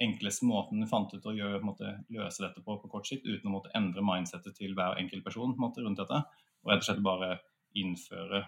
enkleste 0.00 0.46
måten 0.48 0.80
du 0.80 0.88
fant 0.88 1.12
ut 1.12 1.26
å 1.28 1.34
gjøre, 1.36 1.60
måte, 1.66 1.90
løse 2.14 2.44
dette 2.44 2.62
på 2.64 2.78
på 2.80 2.88
kort 2.92 3.08
sikt, 3.08 3.26
uten 3.26 3.50
å 3.50 3.56
måtte 3.58 3.74
endre 3.76 4.04
mindsettet 4.06 4.56
til 4.56 4.72
hver 4.78 4.96
enkelt 5.02 5.26
person 5.26 5.52
måte, 5.60 5.84
rundt 5.84 6.00
dette, 6.00 6.22
og 6.62 6.72
rett 6.72 6.80
og 6.80 6.88
slett 6.88 7.04
bare 7.04 7.34
innføre 7.76 8.46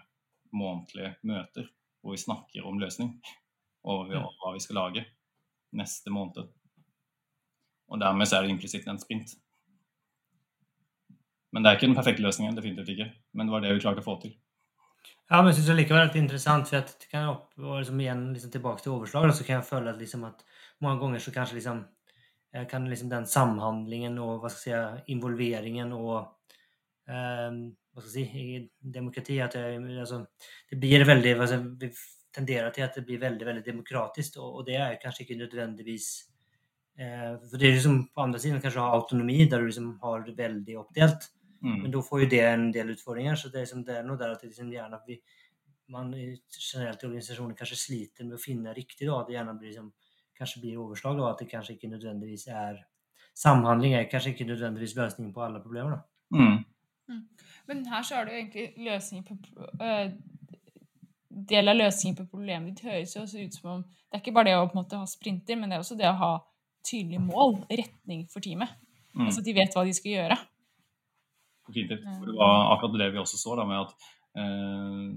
månedlige 0.55 1.13
møter 1.29 1.69
hvor 2.03 2.15
vi 2.15 2.21
snakker 2.21 2.67
om 2.67 2.81
løsning 2.81 3.15
og 3.87 4.11
hva 4.11 4.53
vi 4.53 4.61
skal 4.63 4.79
lage 4.79 5.05
neste 5.75 6.11
måned. 6.13 6.51
Og 7.91 7.99
dermed 7.99 8.29
så 8.29 8.37
er 8.37 8.45
det 8.45 8.53
implisitt 8.53 8.87
en 8.87 8.99
sprint. 9.01 9.33
Men 11.53 11.63
det 11.63 11.69
er 11.69 11.77
ikke 11.77 11.89
den 11.89 11.97
perfekte 11.97 12.25
løsningen, 12.25 12.55
definitivt 12.57 12.93
ikke. 12.95 13.09
Men 13.33 13.47
det 13.47 13.55
var 13.55 13.63
det 13.63 13.73
vi 13.75 13.83
klarte 13.83 14.01
å 14.01 14.05
få 14.05 14.17
til. 14.21 14.33
Ja, 15.29 15.39
men 15.39 15.51
jeg 15.51 15.59
synes 15.59 15.69
det 15.71 15.75
likevel 15.79 16.01
er 16.01 16.09
litt 16.09 16.19
interessant, 16.19 16.69
for 16.69 16.83
det 16.83 17.09
kan 17.11 17.29
opp, 17.31 17.51
og 17.59 17.79
liksom 17.79 17.99
igjen 18.01 18.23
liksom 18.35 18.51
tilbake 18.53 18.83
til 18.83 18.95
overslag, 18.95 19.29
så 19.33 19.45
kan 19.47 19.59
jeg 19.59 19.67
føle 19.67 19.93
at, 19.93 19.99
liksom 20.01 20.25
at 20.27 20.43
mange 20.83 21.01
ganger 21.01 21.23
så 21.23 21.33
kanskje 21.35 21.57
liksom 21.59 21.79
eh, 22.53 22.65
kan 22.69 22.87
liksom 22.89 23.11
den 23.11 23.27
samhandlingen 23.29 24.19
og 24.21 24.43
hva 24.43 24.51
skal 24.51 24.73
jeg 24.73 24.99
si, 24.99 25.13
involveringen 25.15 25.93
og 25.95 26.33
eh, 27.07 27.49
hva 27.93 28.01
skal 28.01 28.19
jeg 28.19 28.29
si, 28.31 28.43
i 28.55 28.91
demokrati 28.97 29.39
at 29.43 29.55
det, 29.57 29.77
altså, 30.01 30.23
det 30.69 30.79
blir 30.81 31.05
hva 31.05 31.47
skal, 31.47 31.65
Vi 31.79 31.91
tenderer 32.33 32.71
til 32.73 32.85
at 32.87 32.95
det 32.97 33.05
blir 33.05 33.21
veldig 33.21 33.45
veldig 33.45 33.65
demokratisk, 33.65 34.39
og, 34.41 34.59
og 34.59 34.65
det 34.65 34.79
er 34.81 34.99
kanskje 35.01 35.23
ikke 35.25 35.37
nødvendigvis 35.43 36.09
eh, 36.97 37.35
For 37.37 37.57
det 37.57 37.69
er 37.69 37.77
liksom 37.77 38.07
på 38.09 38.27
siden 38.37 38.61
kanskje 38.61 38.81
ha 38.81 38.97
autonomi, 38.97 39.45
der 39.45 39.61
du 39.61 39.69
liksom 39.69 39.99
har 40.01 40.25
det 40.25 40.37
veldig 40.37 40.77
oppdelt. 40.81 41.29
Mm. 41.63 41.83
Men 41.83 41.91
da 41.91 42.01
får 42.03 42.23
jo 42.23 42.29
det 42.33 42.41
en 42.43 42.71
del 42.75 42.89
utfordringer. 42.91 43.35
Så 43.35 43.49
det 43.49 43.61
er, 43.61 43.67
liksom, 43.67 43.85
det 43.87 43.97
er 43.97 44.07
noe 44.07 44.19
der 44.19 44.33
at 44.33 44.41
det 44.41 44.49
liksom 44.49 44.71
gjerne 44.73 44.99
vi, 45.07 45.19
man 45.93 46.09
generelt 46.13 47.03
i 47.03 47.07
organisasjoner 47.07 47.59
kanskje 47.59 47.79
sliter 47.79 48.27
med 48.27 48.39
å 48.39 48.41
finne 48.41 48.73
riktig. 48.75 49.07
Da. 49.07 49.21
Det 49.27 49.37
gjerne 49.37 49.55
blir 49.59 49.71
liksom, 49.71 49.93
kanskje 50.37 50.63
blir 50.63 50.81
overslag, 50.81 51.19
da, 51.19 51.29
at 51.31 51.43
det 51.43 51.51
kanskje 51.51 51.77
ikke 51.77 51.93
nødvendigvis 51.93 52.49
er 52.51 52.81
Samhandling 53.33 53.95
er 53.97 54.03
kanskje 54.05 54.35
ikke 54.35 54.45
nødvendigvis 54.45 54.91
løsningen 54.93 55.31
på 55.33 55.41
alle 55.41 55.57
problemer. 55.63 55.95
Da. 55.95 56.37
Mm. 56.37 56.59
Men 57.67 57.83
her 57.91 58.05
så 58.05 58.19
er 58.19 58.25
det 58.25 58.33
jo 58.33 58.39
egentlig 58.41 58.85
løsning 58.85 59.25
på 59.27 59.37
øh, 59.81 60.13
Del 61.33 61.71
av 61.71 61.77
løsningen 61.79 62.17
på 62.19 62.29
problemet 62.29 62.75
ditt 62.75 62.85
høres 62.85 63.15
jo 63.15 63.23
også 63.23 63.41
ut 63.41 63.55
som 63.57 63.69
om 63.71 63.83
Det 63.83 64.19
er 64.19 64.21
ikke 64.21 64.35
bare 64.35 64.51
det 64.51 64.57
å 64.59 64.67
på 64.67 64.77
en 64.77 64.83
måte 64.83 64.99
ha 65.01 65.07
sprinter, 65.09 65.57
men 65.57 65.71
det 65.71 65.79
er 65.79 65.85
også 65.85 65.97
det 65.97 66.09
å 66.09 66.17
ha 66.19 66.33
tydelig 66.85 67.21
mål, 67.23 67.55
retning 67.71 68.27
for 68.29 68.43
teamet. 68.43 68.69
Mm. 69.15 69.27
Altså 69.27 69.41
at 69.41 69.47
de 69.47 69.55
vet 69.57 69.75
hva 69.75 69.85
de 69.87 69.95
skal 69.97 70.11
gjøre. 70.11 70.37
Fint. 71.73 71.93
Det 71.93 72.35
var 72.35 72.73
akkurat 72.75 72.99
det 72.99 73.07
vi 73.15 73.21
også 73.21 73.39
så, 73.39 73.55
da, 73.57 73.65
med 73.65 73.79
at 73.79 74.09
eh, 74.37 75.07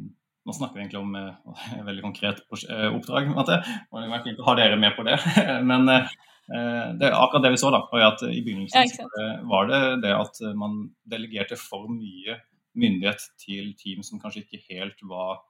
Nå 0.46 0.54
snakker 0.54 0.78
vi 0.78 0.84
egentlig 0.84 1.00
om 1.00 1.16
eh, 1.18 1.54
et 1.80 1.84
veldig 1.88 2.04
konkret 2.06 2.42
eh, 2.46 2.88
oppdrag. 2.94 3.32
At 3.42 3.50
det, 3.50 3.60
det 3.66 4.10
var 4.12 4.24
fint 4.24 4.42
å 4.42 4.46
ha 4.46 4.56
dere 4.60 4.78
med 4.80 4.94
på 4.96 5.04
det. 5.08 5.18
Men 5.70 5.90
eh, 5.90 6.12
det 6.46 7.08
er 7.08 7.16
akkurat 7.16 7.42
det 7.42 7.50
vi 7.56 7.58
så, 7.58 7.72
da. 7.74 7.80
Og 7.90 8.02
at 8.06 8.20
I 8.28 8.38
begynnelsen 8.46 8.86
ja, 8.86 9.06
så 9.06 9.26
var 9.50 9.66
det 9.70 9.80
det 10.04 10.12
at 10.14 10.38
man 10.54 10.84
delegerte 11.10 11.58
for 11.58 11.88
mye 11.90 12.38
myndighet 12.76 13.24
til 13.42 13.72
team 13.80 14.04
som 14.06 14.20
kanskje 14.22 14.44
ikke 14.44 14.62
helt 14.68 15.00
var 15.08 15.40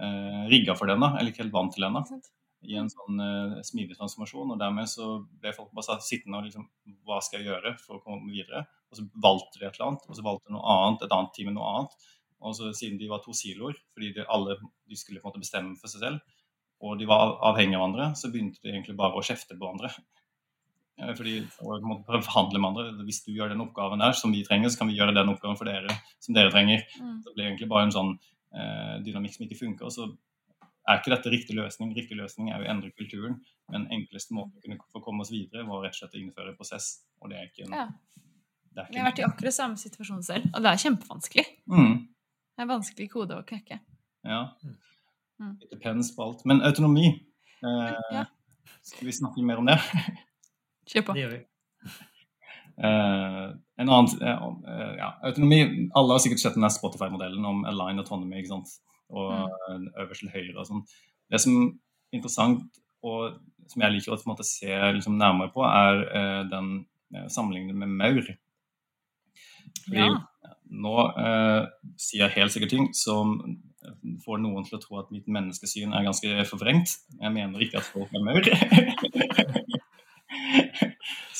eh, 0.00 0.42
rigga 0.50 0.74
for 0.74 0.90
den, 0.90 1.02
da, 1.04 1.12
eller 1.20 1.30
ikke 1.30 1.44
helt 1.44 1.54
vant 1.54 1.76
til 1.76 1.86
den. 1.86 2.00
da 2.00 2.20
i 2.68 2.76
en 2.76 2.90
sånn 2.92 3.20
eh, 3.24 3.60
smidig 3.64 3.96
transformasjon. 3.96 4.52
og 4.52 4.60
Dermed 4.60 4.88
så 4.90 5.10
ble 5.40 5.52
folk 5.56 5.72
bare 5.76 5.86
satt 5.86 6.06
sittende 6.06 6.40
og 6.40 6.48
liksom 6.48 6.66
Hva 7.06 7.20
skal 7.24 7.40
jeg 7.40 7.52
gjøre 7.52 7.74
for 7.80 7.98
å 7.98 8.04
komme 8.04 8.32
videre? 8.32 8.66
Og 8.90 8.98
så 8.98 9.06
valgte 9.22 9.60
de 9.60 9.68
et 9.68 9.78
eller 9.78 9.92
annet, 9.92 10.08
og 10.08 10.18
så 10.18 10.26
valgte 10.26 10.54
noe 10.54 10.76
annet, 10.76 11.06
et 11.06 11.16
annet 11.16 11.32
team 11.36 11.52
noe 11.54 11.72
annet. 11.76 11.96
Og 12.40 12.56
så 12.56 12.72
siden 12.76 12.98
de 13.00 13.08
var 13.10 13.22
to 13.24 13.34
siloer, 13.36 13.78
fordi 13.94 14.14
de 14.16 14.26
alle 14.32 14.56
de 14.60 14.98
skulle 14.98 15.20
på 15.20 15.28
en 15.28 15.32
måte 15.32 15.42
bestemme 15.44 15.76
for 15.80 15.92
seg 15.92 16.04
selv, 16.06 16.38
og 16.80 16.96
de 16.96 17.06
var 17.08 17.36
avhengige 17.50 17.76
av 17.76 17.84
hverandre, 17.84 18.06
så 18.16 18.30
begynte 18.32 18.62
de 18.64 18.72
egentlig 18.72 18.96
bare 18.96 19.20
å 19.20 19.24
kjefte 19.24 19.52
på 19.52 19.60
hverandre. 19.60 19.92
Eh, 21.00 21.14
Fordi, 21.16 21.34
og 21.60 21.66
på 21.70 21.76
en 21.78 21.88
måte 21.88 22.04
prøve 22.08 22.20
å 22.22 22.26
forhandle 22.28 22.60
med 22.60 22.68
andre. 22.70 23.04
Hvis 23.08 23.22
du 23.24 23.32
gjør 23.32 23.48
den 23.54 23.62
oppgaven 23.64 24.02
der 24.02 24.12
som 24.18 24.32
vi 24.32 24.42
trenger, 24.44 24.68
så 24.68 24.78
kan 24.82 24.88
vi 24.90 24.98
gjøre 24.98 25.14
den 25.16 25.28
oppgaven 25.32 25.56
for 25.56 25.64
dere 25.70 25.94
som 26.20 26.34
dere 26.36 26.50
trenger. 26.52 26.82
Mm. 27.00 27.22
Det 27.24 27.34
blir 27.36 27.46
egentlig 27.48 27.68
bare 27.70 27.86
en 27.88 27.94
sånn 27.94 28.10
eh, 28.54 28.98
dynamikk 29.06 29.34
som 29.38 29.46
ikke 29.46 29.58
funker. 29.62 29.88
Og 29.88 29.94
så 29.94 30.08
er 30.88 30.98
ikke 31.00 31.14
dette 31.14 31.32
riktig 31.32 31.56
løsning. 31.56 31.94
Riktig 31.96 32.18
løsning 32.18 32.50
er 32.50 32.60
jo 32.60 32.66
å 32.68 32.70
endre 32.74 32.90
kulturen. 32.92 33.40
Men 33.70 33.86
enkleste 33.94 34.34
måten 34.36 34.58
å 34.58 34.64
kunne 34.64 34.78
få 34.92 35.02
komme 35.04 35.24
oss 35.24 35.30
videre, 35.32 35.64
var 35.68 35.84
rett 35.86 35.94
og 35.96 36.02
slett 36.02 36.16
å 36.18 36.22
innføre 36.24 36.56
prosess. 36.58 36.90
Og 37.22 37.30
det 37.30 37.38
er 37.38 37.48
ikke 37.50 37.66
en, 37.68 37.76
Ja. 37.78 37.86
det 38.74 38.82
er 38.84 38.92
Jeg 38.92 39.02
har 39.02 39.10
vært 39.12 39.18
i 39.22 39.28
akkurat 39.28 39.54
samme 39.54 39.76
situasjon 39.76 40.22
selv, 40.24 40.50
og 40.54 40.62
det 40.62 40.70
er 40.72 40.82
kjempevanskelig. 40.84 41.46
mm, 41.68 41.94
Det 42.56 42.64
er 42.64 42.66
vanskelig 42.66 43.10
kode 43.10 43.36
å 43.38 43.44
knekke. 43.46 43.80
Ja. 44.24 44.40
Mm. 45.40 45.56
It 45.62 45.70
depends 45.70 46.10
på 46.14 46.22
alt. 46.26 46.44
Men 46.44 46.60
autonomi 46.60 47.06
eh, 47.64 47.94
Ja. 48.12 48.24
Skal 48.82 49.06
vi 49.06 49.12
snakke 49.12 49.42
mer 49.44 49.58
om 49.58 49.66
det? 49.66 49.78
Kjør 50.88 51.04
på. 51.06 51.12
Det 51.16 51.22
gjør 51.24 51.34
vi. 51.36 51.40
Uh, 52.80 53.52
en 53.76 53.90
annen, 53.92 54.08
uh, 54.24 54.94
ja, 54.96 55.10
autonomi, 55.28 55.88
Alle 55.94 56.14
har 56.14 56.22
sikkert 56.22 56.40
sett 56.40 56.54
den 56.56 56.70
Spotify-modellen 56.72 57.44
om 57.44 57.64
align 57.68 57.98
autonomy 58.00 58.38
ikke 58.40 58.54
sant? 58.54 58.68
og 59.10 59.50
Mm. 59.68 59.88
øverst 59.98 60.20
til 60.22 60.30
høyre. 60.30 60.58
og 60.60 60.66
sånn. 60.66 60.84
Det 61.30 61.40
som 61.40 61.52
er 62.12 62.16
interessant, 62.16 62.62
og 63.02 63.40
som 63.68 63.82
jeg 63.82 63.92
liker 63.92 64.12
å 64.14 64.26
måte, 64.26 64.44
se 64.44 64.68
liksom, 64.68 65.18
nærmere 65.18 65.50
på, 65.52 65.64
er 65.66 66.04
uh, 66.14 66.44
den 66.48 66.86
sammenligningen 67.28 67.76
med 67.78 67.88
maur. 67.88 68.22
Fordi 69.84 69.98
Ja. 69.98 70.16
nå 70.70 70.94
sier 71.98 72.28
jeg 72.28 72.30
helt 72.36 72.52
sikkert 72.52 72.70
ting 72.70 72.92
som 72.94 73.58
får 74.24 74.38
noen 74.38 74.64
til 74.64 74.78
å 74.78 74.80
tro 74.80 74.98
at 75.00 75.10
mitt 75.10 75.26
menneskesyn 75.26 75.92
er 75.92 76.04
ganske 76.04 76.44
forvrengt. 76.46 76.98
Jeg 77.20 77.32
mener 77.32 77.58
ikke 77.58 77.78
at 77.78 77.90
folk 77.90 78.10
er 78.14 78.22
maur. 78.22 78.42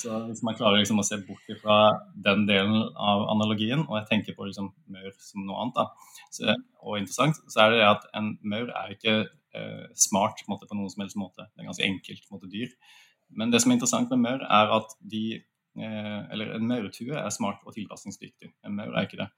Så 0.01 0.17
hvis 0.31 0.41
man 0.47 0.57
klarer 0.57 0.81
liksom 0.81 1.03
å 1.03 1.05
se 1.05 1.19
bort 1.27 1.51
fra 1.61 1.77
den 2.25 2.47
delen 2.49 2.87
av 2.97 3.27
analogien, 3.35 3.83
og 3.85 3.99
jeg 3.99 4.09
tenker 4.09 4.37
på 4.37 4.47
liksom 4.49 4.71
maur 4.93 5.13
som 5.21 5.45
noe 5.45 5.61
annet, 5.61 5.77
da, 5.77 6.15
så, 6.33 6.57
og 6.81 6.97
interessant, 7.01 7.43
så 7.53 7.67
er 7.67 7.75
det 7.75 7.85
at 7.89 8.09
en 8.17 8.33
maur 8.41 8.73
er 8.73 8.95
ikke 8.95 9.17
eh, 9.21 9.85
smart 9.99 10.41
måte, 10.49 10.69
på 10.71 10.79
noen 10.79 10.93
som 10.93 11.05
helst 11.05 11.21
måte. 11.21 11.51
Det 11.53 11.63
er 11.63 11.69
ganske 11.69 11.87
enkelt 11.87 12.25
på 12.25 12.33
en 12.33 12.39
måte, 12.39 12.53
dyr. 12.55 12.73
Men 13.37 13.53
det 13.53 13.61
som 13.63 13.71
er 13.71 13.79
interessant 13.79 14.13
med 14.15 14.25
maur, 14.25 14.43
er 14.47 14.75
at 14.81 14.97
de 15.13 15.25
eh, 15.37 16.21
Eller 16.33 16.57
en 16.57 16.67
maurtue 16.67 17.15
er 17.15 17.31
smart 17.35 17.61
og 17.67 17.77
tilpasningsdyktig. 17.77 18.55
En 18.67 18.77
maur 18.79 18.95
er 18.95 19.07
ikke 19.07 19.21
det. 19.21 19.31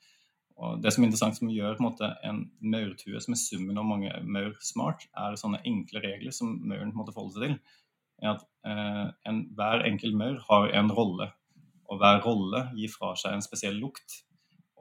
Og 0.63 0.83
det 0.85 0.93
som 0.93 1.03
er 1.03 1.09
interessant 1.09 1.39
som 1.39 1.51
gjør 1.51 1.77
på 1.77 1.83
en, 1.83 1.89
måte, 1.89 2.09
en 2.29 2.43
maurtue 2.61 3.21
som 3.25 3.35
er 3.35 3.41
summen 3.41 3.79
av 3.81 3.89
mange 3.89 4.13
maur 4.23 4.55
smart, 4.65 5.09
er 5.19 5.39
sånne 5.41 5.63
enkle 5.69 6.03
regler 6.05 6.35
som 6.35 6.55
mauren 6.69 6.93
måtte 6.95 7.15
forholde 7.17 7.35
seg 7.35 7.47
til. 7.49 7.79
Er 8.23 8.37
at 8.37 8.45
eh, 8.69 9.07
en, 9.29 9.47
Hver 9.57 9.87
enkelt 9.89 10.19
maur 10.19 10.43
har 10.49 10.69
en 10.79 10.93
rolle, 10.95 11.31
og 11.91 11.99
hver 12.01 12.23
rolle 12.25 12.67
gir 12.77 12.93
fra 12.93 13.15
seg 13.19 13.37
en 13.37 13.45
spesiell 13.45 13.81
lukt. 13.83 14.23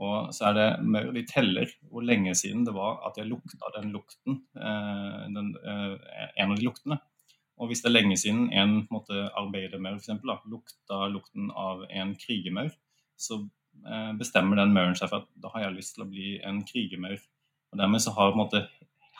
Og 0.02 0.32
så 0.34 0.50
er 0.50 0.58
det 0.58 0.68
maur 0.88 1.12
de 1.14 1.24
teller 1.30 1.70
hvor 1.92 2.06
lenge 2.06 2.34
siden 2.38 2.64
det 2.66 2.74
var 2.74 3.02
at 3.08 3.18
jeg 3.20 3.30
lukta 3.30 3.72
den 3.76 3.92
lukten, 3.94 4.44
eh, 4.58 5.24
den, 5.36 5.56
eh, 5.62 6.28
en 6.42 6.54
av 6.54 6.58
de 6.58 6.66
luktene. 6.66 6.98
Og 7.62 7.70
hvis 7.70 7.84
det 7.84 7.92
er 7.92 7.98
lenge 8.00 8.18
siden 8.18 8.48
en 8.58 8.88
måte, 8.90 9.28
arbeidermaur 9.38 10.00
for 10.00 10.02
eksempel, 10.02 10.34
lukta 10.50 11.04
lukten 11.14 11.52
av 11.54 11.84
en 11.90 12.16
krigermaur, 12.18 12.72
så 13.20 13.44
eh, 13.86 14.14
bestemmer 14.18 14.58
den 14.58 14.74
mauren 14.74 14.98
seg 14.98 15.12
for 15.12 15.22
at 15.22 15.30
da 15.44 15.52
har 15.54 15.68
jeg 15.68 15.78
lyst 15.78 15.98
til 15.98 16.08
å 16.08 16.10
bli 16.10 16.32
en 16.48 16.64
krigermaur. 16.66 17.22
Og 17.72 17.80
dermed 17.84 18.02
så 18.04 18.16
har 18.16 18.32
på 18.32 18.40
en 18.40 18.42
måte 18.42 18.64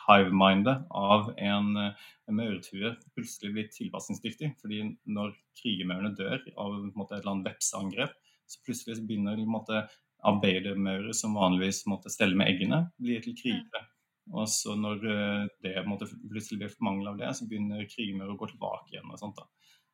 hive-mindet 0.06 0.86
av 0.90 1.30
en, 1.36 1.76
eh, 1.76 1.92
en 2.28 2.36
maurtue 2.36 2.94
plutselig 3.16 3.52
blir 3.52 3.68
tilpasningsdyktig. 3.72 4.54
fordi 4.60 4.96
når 5.06 5.34
krigermaurene 5.60 6.16
dør 6.16 6.40
av 6.56 6.92
måte, 6.94 7.16
et 7.16 7.22
eller 7.22 7.32
annet 7.32 7.52
vepseangrep, 7.52 8.12
så 8.46 8.58
plutselig 8.66 8.98
så 8.98 9.06
begynner 9.06 9.46
måte, 9.46 9.88
arbeidermaurer 10.22 11.12
som 11.12 11.34
vanligvis 11.34 11.82
måtte 11.90 12.10
stelle 12.12 12.36
med 12.38 12.46
eggene, 12.46 12.92
bli 13.00 13.18
til 13.20 13.34
krigere. 13.34 13.86
Og 14.30 14.46
så 14.48 14.76
når 14.78 15.02
eh, 15.10 15.46
det 15.64 15.82
måte, 15.86 16.06
plutselig 16.30 16.60
blir 16.60 16.70
for 16.70 16.86
mangel 16.86 17.08
av 17.12 17.18
det, 17.18 17.32
så 17.34 17.48
begynner 17.50 17.88
krigermaurer 17.90 18.36
å 18.36 18.38
gå 18.38 18.52
tilbake 18.52 18.94
igjen. 18.94 19.10
og 19.10 19.18
sånt 19.18 19.40
da. 19.40 19.48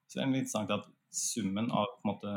Så 0.06 0.18
det 0.18 0.24
er 0.24 0.32
litt 0.32 0.42
interessant 0.44 0.74
at 0.76 0.88
summen 1.14 1.70
av 1.72 1.88
på 1.94 2.04
en 2.04 2.10
måte, 2.12 2.34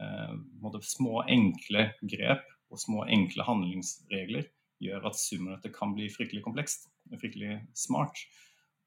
eh, 0.00 0.32
på 0.32 0.60
en 0.60 0.64
måte 0.64 0.84
små, 0.88 1.20
enkle 1.28 1.90
grep 2.14 2.46
og 2.72 2.80
små, 2.80 3.04
enkle 3.12 3.44
handlingsregler 3.44 4.48
gjør 4.82 5.08
at 5.10 5.18
summen 5.18 5.52
av 5.52 5.58
dette 5.58 5.74
kan 5.74 5.94
bli 5.96 6.06
fryktelig 6.12 6.44
komplekst 6.44 6.88
fryktelig 7.16 7.60
smart. 7.74 8.18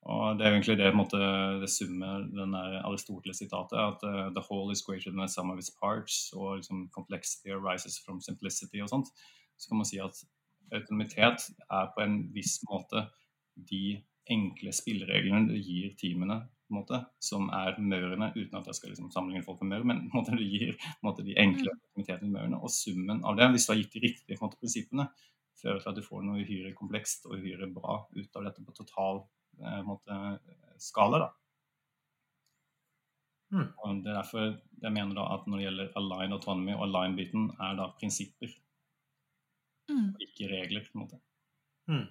Og 0.01 0.37
Det 0.37 0.45
er 0.45 0.49
jo 0.49 0.57
egentlig 0.57 0.77
det, 0.77 0.93
måte, 0.97 1.17
det 1.61 1.69
summet 1.69 2.31
den 2.33 2.55
Aristoteles-sitatet, 2.57 3.77
at 3.77 4.05
uh, 4.05 4.29
the 4.33 4.41
whole 4.49 4.71
is 4.73 4.81
greater 4.81 5.11
than 5.11 5.21
the 5.21 5.27
sum 5.27 5.51
of 5.51 5.59
its 5.59 5.69
parts, 5.69 6.33
og 6.33 6.57
liksom 6.57 6.89
complexity 6.89 7.53
arises 7.53 7.99
from 8.05 8.21
simplicity 8.21 8.81
og 8.81 8.89
sånt. 8.89 9.11
Så 9.57 9.69
kan 9.69 9.77
man 9.77 9.85
si 9.85 9.99
at 10.01 10.17
autonomitet 10.73 11.51
er 11.69 11.91
på 11.93 12.01
en 12.01 12.17
viss 12.33 12.61
måte 12.69 13.05
de 13.69 14.01
enkle 14.31 14.73
spillereglene 14.73 15.51
du 15.51 15.57
gir 15.59 15.93
teamene, 16.01 16.39
på 16.65 16.73
en 16.73 16.79
måte, 16.79 16.97
som 17.19 17.49
er 17.53 17.75
maurene, 17.77 18.31
uten 18.31 18.57
at 18.57 18.69
jeg 18.69 18.77
skal 18.77 18.93
liksom 18.93 19.11
sammenligne 19.11 19.45
folk 19.45 19.61
med 19.61 19.73
maur, 19.73 19.85
men 19.85 20.05
på 20.07 20.15
en 20.15 20.21
måte, 20.23 20.37
du 20.39 20.45
gir 20.45 20.77
på 20.79 20.87
en 20.87 21.09
måte, 21.09 21.25
de 21.27 21.35
enkle 21.37 21.67
autonomitetene 21.75 22.29
i 22.29 22.35
maurene. 22.37 22.61
Og 22.63 22.73
summen 22.73 23.21
av 23.27 23.37
det, 23.37 23.49
hvis 23.53 23.67
du 23.67 23.73
har 23.73 23.81
gitt 23.83 23.97
de 23.97 24.03
riktige 24.07 24.41
måte, 24.41 24.57
prinsippene, 24.57 25.09
fører 25.61 25.79
til 25.83 25.89
at 25.91 25.95
du 25.95 26.01
får 26.05 26.23
noe 26.25 26.41
uhyre 26.43 26.73
komplekst 26.77 27.25
og 27.29 27.37
uhyre 27.39 27.67
bra 27.73 27.99
ut 28.15 28.35
av 28.35 28.43
dette 28.47 28.63
på 28.65 28.73
total 28.77 29.23
eh, 29.61 29.81
måte, 29.87 30.39
skala. 30.81 31.19
da. 31.19 31.29
Mm. 33.51 33.67
Og 33.83 34.03
Det 34.03 34.09
er 34.11 34.15
derfor 34.21 34.45
jeg 34.81 34.93
mener 34.95 35.15
da 35.15 35.25
at 35.35 35.45
når 35.47 35.57
det 35.59 35.65
gjelder 35.67 35.91
align 35.99 36.31
autonomy 36.37 36.73
og 36.77 36.85
align-biten, 36.87 37.49
er 37.59 37.75
da 37.75 37.89
prinsipper, 37.99 38.57
Mm. 39.89 40.15
ikke 40.23 40.47
regler. 40.47 40.81
på 40.85 40.95
en 40.95 41.01
måte. 41.01 41.17
Mm. 41.89 42.07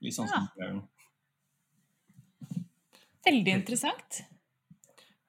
Litt 0.00 0.14
sånn 0.14 0.28
som 0.28 0.48
ja. 0.56 0.70
Veldig 3.26 3.52
interessant. 3.52 4.22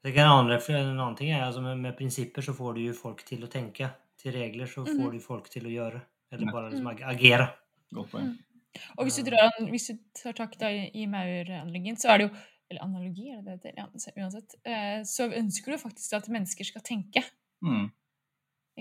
Det 0.03 0.13
kan 0.13 0.27
andre, 0.29 0.59
for 0.61 0.73
en 0.77 0.93
annen 0.99 1.15
ting 1.17 1.31
er 1.33 1.43
altså 1.43 1.61
med, 1.63 1.77
med 1.81 1.97
prinsipper 1.97 2.41
så 2.45 2.53
får 2.55 2.75
du 2.77 2.81
jo 2.85 2.93
folk 2.93 3.23
til 3.25 3.43
å 3.43 3.49
tenke. 3.51 3.89
Til 4.21 4.31
regler 4.35 4.65
så 4.67 4.85
får 4.85 4.93
Mhm. 5.09 5.11
du 5.11 5.19
folk 5.19 5.49
til 5.49 5.65
å 5.65 5.73
gjøre. 5.73 6.01
Eller 6.35 6.45
Mm. 6.49 6.53
bare 6.53 6.69
liksom 6.71 6.87
agere. 7.15 7.47
Godt 7.95 8.11
poeng. 8.11 8.33
Og 8.97 9.07
hvis 9.07 9.15
du, 9.15 9.23
drar, 9.29 9.53
hvis 9.71 9.87
du 9.87 9.97
tar 10.19 10.33
tak 10.35 10.57
da 10.59 10.67
i, 10.67 10.89
i 10.99 11.05
maur-analogien, 11.07 11.95
så 11.95 12.11
er 12.11 12.17
det 12.17 12.29
jo 12.29 12.35
Eller 12.65 12.81
analogi, 12.81 13.27
er 13.29 13.43
det 13.45 13.59
det 13.61 13.71
heter? 13.71 13.73
Ja, 13.77 13.85
så 14.01 14.11
uansett. 14.17 14.55
Eh, 14.65 15.03
så 15.05 15.27
ønsker 15.29 15.71
du 15.71 15.77
faktisk 15.77 16.15
at 16.17 16.25
mennesker 16.33 16.65
skal 16.65 16.81
tenke. 16.81 17.21
Mm. 17.61 17.91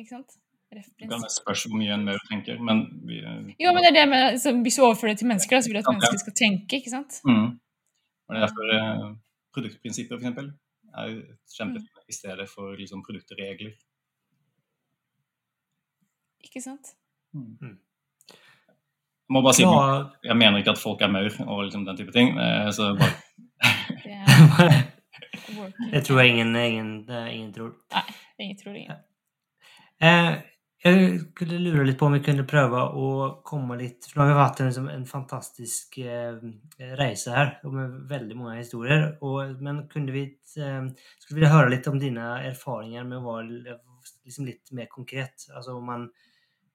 Ikke 0.01 0.09
sant? 0.09 0.39
Det 0.73 1.09
kan 1.11 1.21
spørs 1.31 1.67
hvor 1.69 1.77
mye 1.79 1.93
en 1.93 2.07
maur 2.09 2.19
tenker, 2.31 2.57
men 2.59 2.81
vi, 3.07 3.21
Jo, 3.61 3.75
men 3.77 3.85
det 3.85 3.91
er 3.93 3.99
det 4.01 4.07
med, 4.09 4.39
så 4.41 4.55
hvis 4.57 4.79
du 4.81 4.83
overfører 4.87 5.13
det 5.13 5.19
til 5.21 5.29
mennesker, 5.29 5.57
da, 5.57 5.61
så 5.61 5.69
vil 5.69 5.77
du 5.77 5.83
at 5.85 5.93
mennesker 5.93 6.23
skal 6.25 6.35
tenke, 6.41 6.81
ikke 6.81 6.91
sant? 6.91 7.21
mm. 7.29 7.51
Og 8.25 8.35
det 8.35 8.41
er 8.41 8.47
derfor 8.47 8.73
eh, 8.79 9.05
produktprinsipper, 9.55 10.17
for 10.17 10.25
eksempel, 10.25 10.49
er 10.97 11.13
kjempet 11.59 11.85
mm. 11.85 12.09
i 12.09 12.17
stedet 12.17 12.49
for 12.49 12.73
liksom, 12.81 13.05
produktregler. 13.05 13.77
Ikke 16.49 16.65
sant? 16.65 16.95
Mm. 17.35 17.77
Jeg 19.25 19.33
må 19.35 19.41
bare 19.43 19.57
si, 19.57 19.65
jeg 19.65 20.37
mener 20.37 20.61
ikke 20.61 20.75
at 20.75 20.83
folk 20.83 21.01
er 21.03 21.13
maur 21.13 21.31
og 21.47 21.63
liksom 21.65 21.87
den 21.89 21.97
type 21.99 22.13
ting. 22.15 22.35
eh, 22.39 22.71
Så 22.77 22.93
bare, 22.99 23.15
Det 24.05 24.83
det 25.93 26.03
tror 26.05 26.21
jeg 26.21 26.35
ingen, 26.35 26.57
ingen, 26.57 26.97
ingen 27.11 27.53
tror. 27.55 27.73
Ingen 28.39 28.59
tror 28.59 28.75
ingen. 28.77 29.01
Eh, 30.03 30.35
jeg 30.85 31.21
skulle 31.31 31.59
lure 31.65 31.87
litt 31.89 31.97
på 31.97 32.11
om 32.11 32.13
vi 32.19 32.21
kunne 32.21 32.45
prøve 32.45 32.77
å 32.77 33.07
komme 33.47 33.79
litt 33.81 34.05
For 34.05 34.21
nå 34.21 34.27
har 34.27 34.35
vi 34.35 34.43
hatt 34.43 34.59
en, 34.61 34.69
liksom, 34.69 34.89
en 34.93 35.07
fantastisk 35.09 35.97
eh, 36.03 36.37
reise 37.01 37.33
her 37.33 37.55
med 37.73 37.95
veldig 38.11 38.37
mange 38.37 38.59
historier. 38.59 39.07
Og, 39.25 39.57
men 39.65 39.87
kunne 39.89 40.13
vi 40.13 40.27
skulle 40.45 41.41
vi 41.41 41.49
høre 41.49 41.73
litt 41.73 41.89
om 41.89 41.97
dine 42.03 42.35
erfaringer 42.51 43.09
med 43.09 43.23
å 43.23 43.25
være 43.31 43.79
liksom 44.27 44.51
litt 44.51 44.75
mer 44.77 44.91
konkret? 44.93 45.49
Altså 45.55 45.79
om 45.79 45.89
man, 45.89 46.11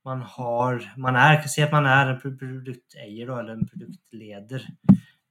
man 0.08 0.22
har 0.36 0.84
man 0.98 1.18
er, 1.20 1.42
Si 1.48 1.64
at 1.64 1.74
man 1.76 1.88
er 1.90 2.14
en 2.14 2.22
produkteier 2.22 3.32
eller 3.32 3.56
en 3.56 3.66
produktleder. 3.68 4.66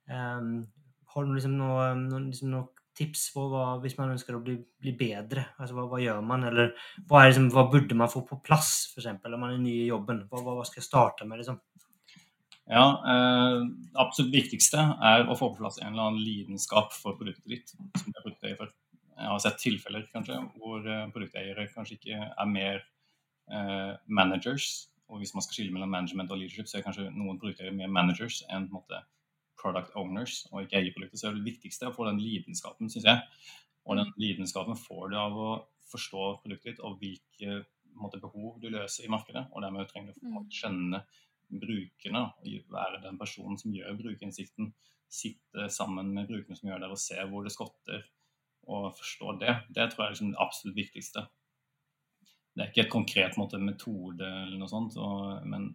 Um, 0.08 0.66
har 1.14 1.24
du 1.24 1.32
liksom 1.34 1.56
noen 1.58 2.04
noe, 2.08 2.26
liksom 2.28 2.52
noe 2.52 2.68
tips 2.98 3.28
på 3.34 3.44
hva, 3.52 3.64
hvis 3.82 3.96
man 3.98 4.12
ønsker 4.14 4.36
å 4.36 4.42
bli, 4.42 4.56
bli 4.82 4.92
bedre? 4.98 5.46
Altså 5.58 5.76
hva, 5.76 5.86
hva 5.90 6.00
gjør 6.02 6.22
man? 6.26 6.46
Eller 6.50 6.72
hva, 7.06 7.22
er 7.22 7.30
liksom, 7.30 7.50
hva 7.54 7.68
burde 7.70 7.96
man 7.98 8.10
få 8.12 8.24
på 8.26 8.40
plass, 8.44 8.72
f.eks. 8.92 9.08
Om 9.14 9.38
man 9.38 9.54
er 9.54 9.62
ny 9.62 9.74
i 9.84 9.90
jobben? 9.90 10.24
Hva, 10.30 10.42
hva, 10.42 10.66
skal 10.66 10.82
jeg 10.82 10.88
starte 10.88 11.28
med? 11.28 11.42
liksom? 11.42 11.60
ja, 12.68 12.84
eh, 13.12 13.62
det 13.64 14.02
absolutt 14.02 14.34
viktigste 14.34 14.82
er 15.10 15.24
å 15.24 15.36
få 15.38 15.54
på 15.54 15.62
plass 15.62 15.78
en 15.80 15.94
eller 15.94 16.10
annen 16.10 16.20
lidenskap 16.20 16.92
for 16.92 17.16
produktet 17.16 17.48
ditt. 17.48 17.72
som 17.72 18.12
du 18.12 18.18
er 18.18 18.24
produkteier 18.24 18.58
for. 18.58 18.74
Jeg 19.18 19.32
har 19.32 19.40
sett 19.42 19.62
tilfeller 19.62 20.04
kanskje, 20.12 20.36
hvor 20.60 20.84
eh, 20.84 21.08
produkteiere 21.14 21.68
kanskje 21.72 21.96
ikke 21.96 22.18
er 22.28 22.50
mer 22.50 22.84
managers. 24.06 24.88
Og 25.08 25.22
hvis 25.22 25.32
man 25.34 25.42
skal 25.42 25.54
skille 25.56 25.72
mellom 25.72 25.88
management 25.88 26.30
og 26.30 26.38
leadership, 26.38 26.68
så 26.68 26.78
er 26.78 26.84
kanskje 26.84 27.06
noen 27.14 27.38
brukere 27.40 27.72
mer 27.72 27.88
managers 27.88 28.42
enn 28.52 28.68
måte, 28.72 29.00
product 29.58 29.94
owners 29.98 30.42
og 30.52 30.62
ikke 30.62 30.76
eier 30.78 30.92
produktet. 30.94 31.18
Så 31.22 31.30
er 31.30 31.38
det 31.38 31.46
viktigste 31.48 31.88
å 31.88 31.94
få 31.96 32.04
den 32.06 32.20
lidenskapen, 32.22 32.90
syns 32.92 33.08
jeg. 33.08 33.22
Og 33.88 33.96
den 33.96 34.12
lidenskapen 34.20 34.76
får 34.76 35.10
du 35.10 35.16
av 35.18 35.38
å 35.40 35.48
forstå 35.88 36.26
produktet 36.42 36.74
ditt 36.74 36.84
og 36.84 37.00
hvilke 37.00 37.62
måte, 37.98 38.20
behov 38.20 38.60
du 38.62 38.68
løser 38.70 39.06
i 39.06 39.10
markedet. 39.10 39.46
Og 39.52 39.64
dermed 39.64 39.88
trenger 39.88 40.12
du 40.12 40.28
å 40.28 40.42
Mm. 40.44 40.50
skjønne 40.52 41.00
brukerne, 41.48 42.22
og 42.36 42.44
være 42.70 43.02
den 43.02 43.18
personen 43.18 43.58
som 43.58 43.72
gjør 43.72 43.96
brukerinnsikten. 43.96 44.74
Sitte 45.08 45.70
sammen 45.72 46.12
med 46.14 46.28
brukerne 46.28 46.56
som 46.56 46.68
gjør 46.68 46.80
det, 46.84 46.90
og 46.90 46.98
se 46.98 47.16
hvor 47.16 47.42
det 47.42 47.52
skotter, 47.52 48.04
og 48.68 48.92
forstå 48.94 49.38
det. 49.40 49.54
Det 49.72 49.90
tror 49.90 50.04
jeg 50.04 50.06
er 50.06 50.12
liksom 50.12 50.30
det 50.34 50.42
absolutt 50.44 50.76
viktigste. 50.76 51.26
Det 52.58 52.64
er 52.64 52.72
ikke 52.72 52.82
et 52.88 52.90
konkret 52.90 53.36
måte, 53.38 53.60
metode 53.62 54.26
eller 54.26 54.58
noe 54.58 54.70
sånt, 54.70 54.96
og, 54.98 55.44
men 55.46 55.68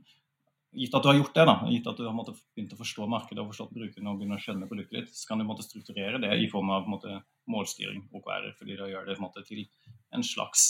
gitt 0.75 0.95
at 0.97 1.05
du 1.05 1.07
har 1.07 1.15
gjort 1.15 1.37
det, 1.37 1.45
da, 1.47 1.53
gitt 1.69 1.87
at 1.87 1.99
du 2.01 2.07
har 2.07 2.15
måtte, 2.17 2.33
begynt 2.57 2.73
å 2.75 2.79
forstå 2.81 3.07
markedet 3.07 3.39
og 3.39 3.53
forstått 3.53 3.75
brukerne 3.77 4.11
og 4.11 4.19
begynner 4.19 4.41
å 4.41 4.43
skjønne 4.43 4.67
produktet 4.67 4.97
ditt, 4.97 5.13
så 5.15 5.29
kan 5.29 5.39
du 5.39 5.45
måtte, 5.47 5.63
strukturere 5.63 6.19
det 6.19 6.33
i 6.41 6.49
form 6.51 6.73
av 6.75 6.89
måte, 6.91 7.21
målstyring, 7.47 8.03
OKR, 8.19 8.49
fordi 8.59 8.75
da 8.81 8.89
gjør 8.89 9.07
det 9.07 9.19
måte, 9.21 9.45
til 9.47 9.63
en 10.11 10.25
slags 10.27 10.65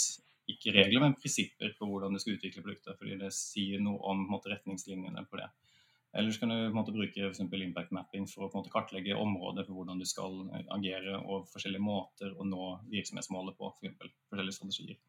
ikke 0.54 0.76
regler, 0.76 1.02
men 1.02 1.18
prinsipper 1.18 1.74
på 1.80 1.88
hvordan 1.88 2.14
du 2.14 2.22
skal 2.22 2.38
utvikle 2.38 2.62
produktet, 2.62 2.98
fordi 3.00 3.18
det 3.22 3.32
sier 3.34 3.82
noe 3.82 4.02
om 4.12 4.26
måte, 4.30 4.52
retningslinjene 4.54 5.26
på 5.32 5.40
det. 5.42 5.50
Ellers 6.14 6.38
kan 6.38 6.52
du 6.52 6.70
måte, 6.76 6.94
bruke 6.94 7.32
for 7.34 7.64
impact 7.66 7.94
mapping 7.96 8.28
for 8.30 8.46
å 8.46 8.52
måte, 8.54 8.70
kartlegge 8.74 9.18
områder 9.18 9.66
for 9.66 9.80
hvordan 9.80 9.98
du 9.98 10.06
skal 10.06 10.44
eh, 10.54 10.68
agere, 10.76 11.18
og 11.24 11.48
forskjellige 11.50 11.82
måter 11.82 12.36
å 12.38 12.46
nå 12.46 12.68
virksomhetsmålet 12.92 13.58
på, 13.58 13.72
eksempel, 13.80 14.12
forskjellige 14.30 14.60
strategier. 14.60 15.00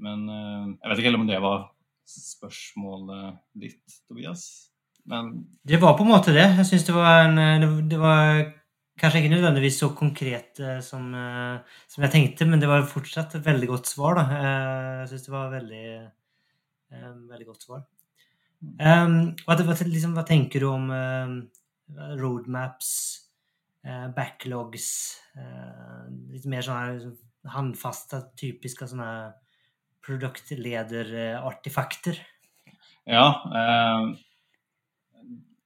Men 0.00 0.24
eh, 0.28 0.64
jeg 0.80 0.90
vet 0.90 1.02
ikke 1.02 1.10
helt 1.10 1.20
om 1.20 1.28
det 1.28 1.42
var 1.44 1.68
spørsmålet 2.10 3.38
ditt, 3.62 4.00
Tobias. 4.08 4.46
Men 5.10 5.32
Det 5.64 5.80
var 5.80 5.96
på 5.98 6.04
en 6.06 6.12
måte 6.12 6.34
det. 6.34 6.46
Jeg 6.58 6.68
syns 6.68 6.88
det 6.88 6.96
var 6.96 7.26
en 7.26 7.38
eh, 7.40 7.68
det, 7.90 8.00
var 8.00 8.42
kanskje 9.00 9.22
ikke 9.22 9.34
nødvendigvis 9.36 9.78
så 9.82 9.92
konkret 9.96 10.60
eh, 10.60 10.80
som, 10.84 11.12
som 11.88 12.04
jeg 12.04 12.14
tenkte, 12.14 12.48
men 12.48 12.60
det 12.62 12.68
var 12.70 12.88
fortsatt 12.88 13.38
et 13.38 13.46
veldig 13.46 13.70
godt 13.70 13.92
svar. 13.92 14.20
da. 14.20 14.42
Jeg 15.02 15.12
syns 15.12 15.28
det 15.28 15.34
var 15.36 15.54
veldig, 15.54 15.86
eh, 16.92 17.10
veldig 17.32 17.48
godt 17.52 17.68
svar. 17.68 17.88
Um, 18.60 19.32
hva, 19.46 19.56
liksom, 19.56 20.12
hva 20.12 20.22
tenker 20.28 20.60
du 20.60 20.66
om 20.68 20.90
uh, 20.92 21.30
roadmaps, 22.20 22.90
uh, 23.88 24.10
backlogs 24.12 24.90
uh, 25.32 26.04
Litt 26.28 26.44
mer 26.44 26.66
sånne 26.66 26.90
handfaste, 26.90 27.48
håndfaste, 27.54 28.20
typiske 28.36 28.90
sånne 28.90 29.08
produktlederartifakter? 30.06 32.16
ja 33.06 33.26
Uh, 33.50 34.14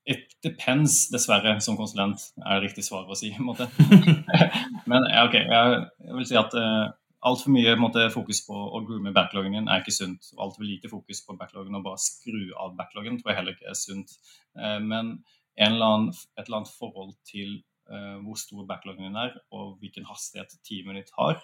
It 0.05 0.35
depends, 0.45 1.07
dessverre, 1.09 1.55
som 1.65 1.79
konsulent, 1.81 2.21
er 2.45 2.59
det 2.59 2.67
riktig 2.67 2.83
svar 2.85 3.09
å 3.09 3.17
si. 3.17 3.31
Men 4.91 5.07
ok, 5.23 5.37
jeg, 5.39 5.79
vil 6.19 6.27
si 6.29 6.37
at 6.37 6.53
uh, 6.61 6.91
altfor 7.25 7.55
mye 7.55 7.73
måte, 7.81 8.05
fokus 8.13 8.43
på 8.45 8.53
å 8.53 8.83
groome 8.85 9.15
backloggen 9.17 9.57
din 9.57 9.71
er 9.73 9.81
ikke 9.81 9.97
sunt. 9.97 10.29
og 10.37 10.49
Altfor 10.49 10.69
lite 10.69 10.91
fokus 10.93 11.23
på 11.25 11.39
backloggen 11.41 11.79
og 11.79 11.87
bare 11.87 12.03
skru 12.05 12.51
av 12.61 12.77
backloggen 12.77 13.17
tror 13.21 13.33
jeg 13.33 13.41
heller 13.41 13.57
ikke 13.57 13.71
er 13.73 13.81
sunt. 13.81 14.13
Uh, 14.61 14.77
men 14.85 15.15
en 15.57 15.71
eller 15.71 15.89
annen, 15.89 16.21
et 16.37 16.45
eller 16.45 16.61
annet 16.61 16.77
forhold 16.77 17.17
til 17.31 17.57
uh, 17.89 18.21
hvor 18.27 18.37
stor 18.45 18.69
backloggen 18.69 19.09
din 19.09 19.21
er, 19.25 19.41
og 19.57 19.79
hvilken 19.81 20.05
hastighet 20.11 20.53
teamet 20.69 21.01
ditt 21.01 21.17
har, 21.17 21.41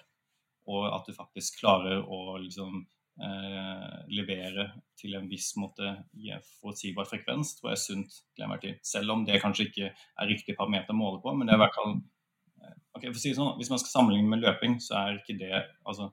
og 0.71 0.89
at 0.95 1.09
du 1.09 1.17
faktisk 1.17 1.61
klarer 1.63 2.05
å 2.05 2.39
liksom, 2.41 2.85
eh, 3.27 3.99
levere 4.15 4.69
til 5.01 5.17
en 5.19 5.29
viss 5.31 5.53
måte 5.61 5.97
i 6.15 6.31
en 6.35 6.47
forutsigbar 6.61 7.09
frekvens, 7.11 7.57
tror 7.59 7.73
jeg 7.73 7.79
er 7.79 7.85
sunt 7.85 8.21
til 8.37 8.47
enhver 8.47 8.63
tid. 8.63 8.81
Selv 8.87 9.17
om 9.17 9.27
det 9.27 9.43
kanskje 9.43 9.69
ikke 9.69 9.91
er 9.91 10.31
riktig 10.31 10.57
parameter 10.59 10.95
å 10.95 11.01
måle 11.01 11.21
på, 11.25 11.35
men 11.35 11.49
det 11.49 11.57
er 11.57 11.61
i 11.61 11.65
hvert 11.65 11.79
fall 11.81 11.95
eh, 11.97 12.79
ok, 12.97 13.05
for 13.11 13.19
å 13.19 13.25
si 13.25 13.35
det 13.35 13.41
sånn, 13.41 13.57
Hvis 13.61 13.73
man 13.73 13.83
skal 13.83 13.95
sammenligne 13.97 14.33
med 14.33 14.45
løping, 14.47 14.81
så 14.85 14.99
er 15.03 15.21
ikke 15.21 15.39
det 15.41 15.53
altså, 15.85 16.13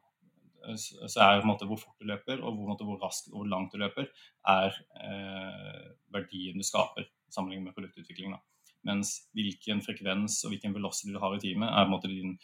så 0.75 1.21
er 1.23 1.45
måte 1.47 1.67
hvor 1.69 1.79
fort 1.79 2.01
du 2.01 2.07
løper 2.09 2.41
og 2.41 2.57
hvor, 2.57 2.73
hvor 2.83 2.99
raskt 2.99 3.29
og 3.31 3.41
hvor 3.41 3.49
langt 3.51 3.71
du 3.71 3.79
løper, 3.81 4.09
er 4.49 4.75
eh, 4.99 5.85
verdien 6.13 6.59
du 6.59 6.65
skaper 6.65 7.07
sammenlignet 7.31 7.69
med 7.69 7.77
produktutvikling. 7.77 8.35
Da. 8.35 8.41
Mens 8.85 9.29
hvilken 9.33 9.81
frekvens 9.81 10.43
og 10.45 10.53
hvilken 10.53 10.73
velocity 10.73 11.13
du 11.13 11.19
har 11.19 11.35
i 11.35 11.39
teamet, 11.39 11.69
er 11.69 11.85
på 11.85 11.89
en 11.89 11.95
måte 11.95 12.11
din, 12.11 12.37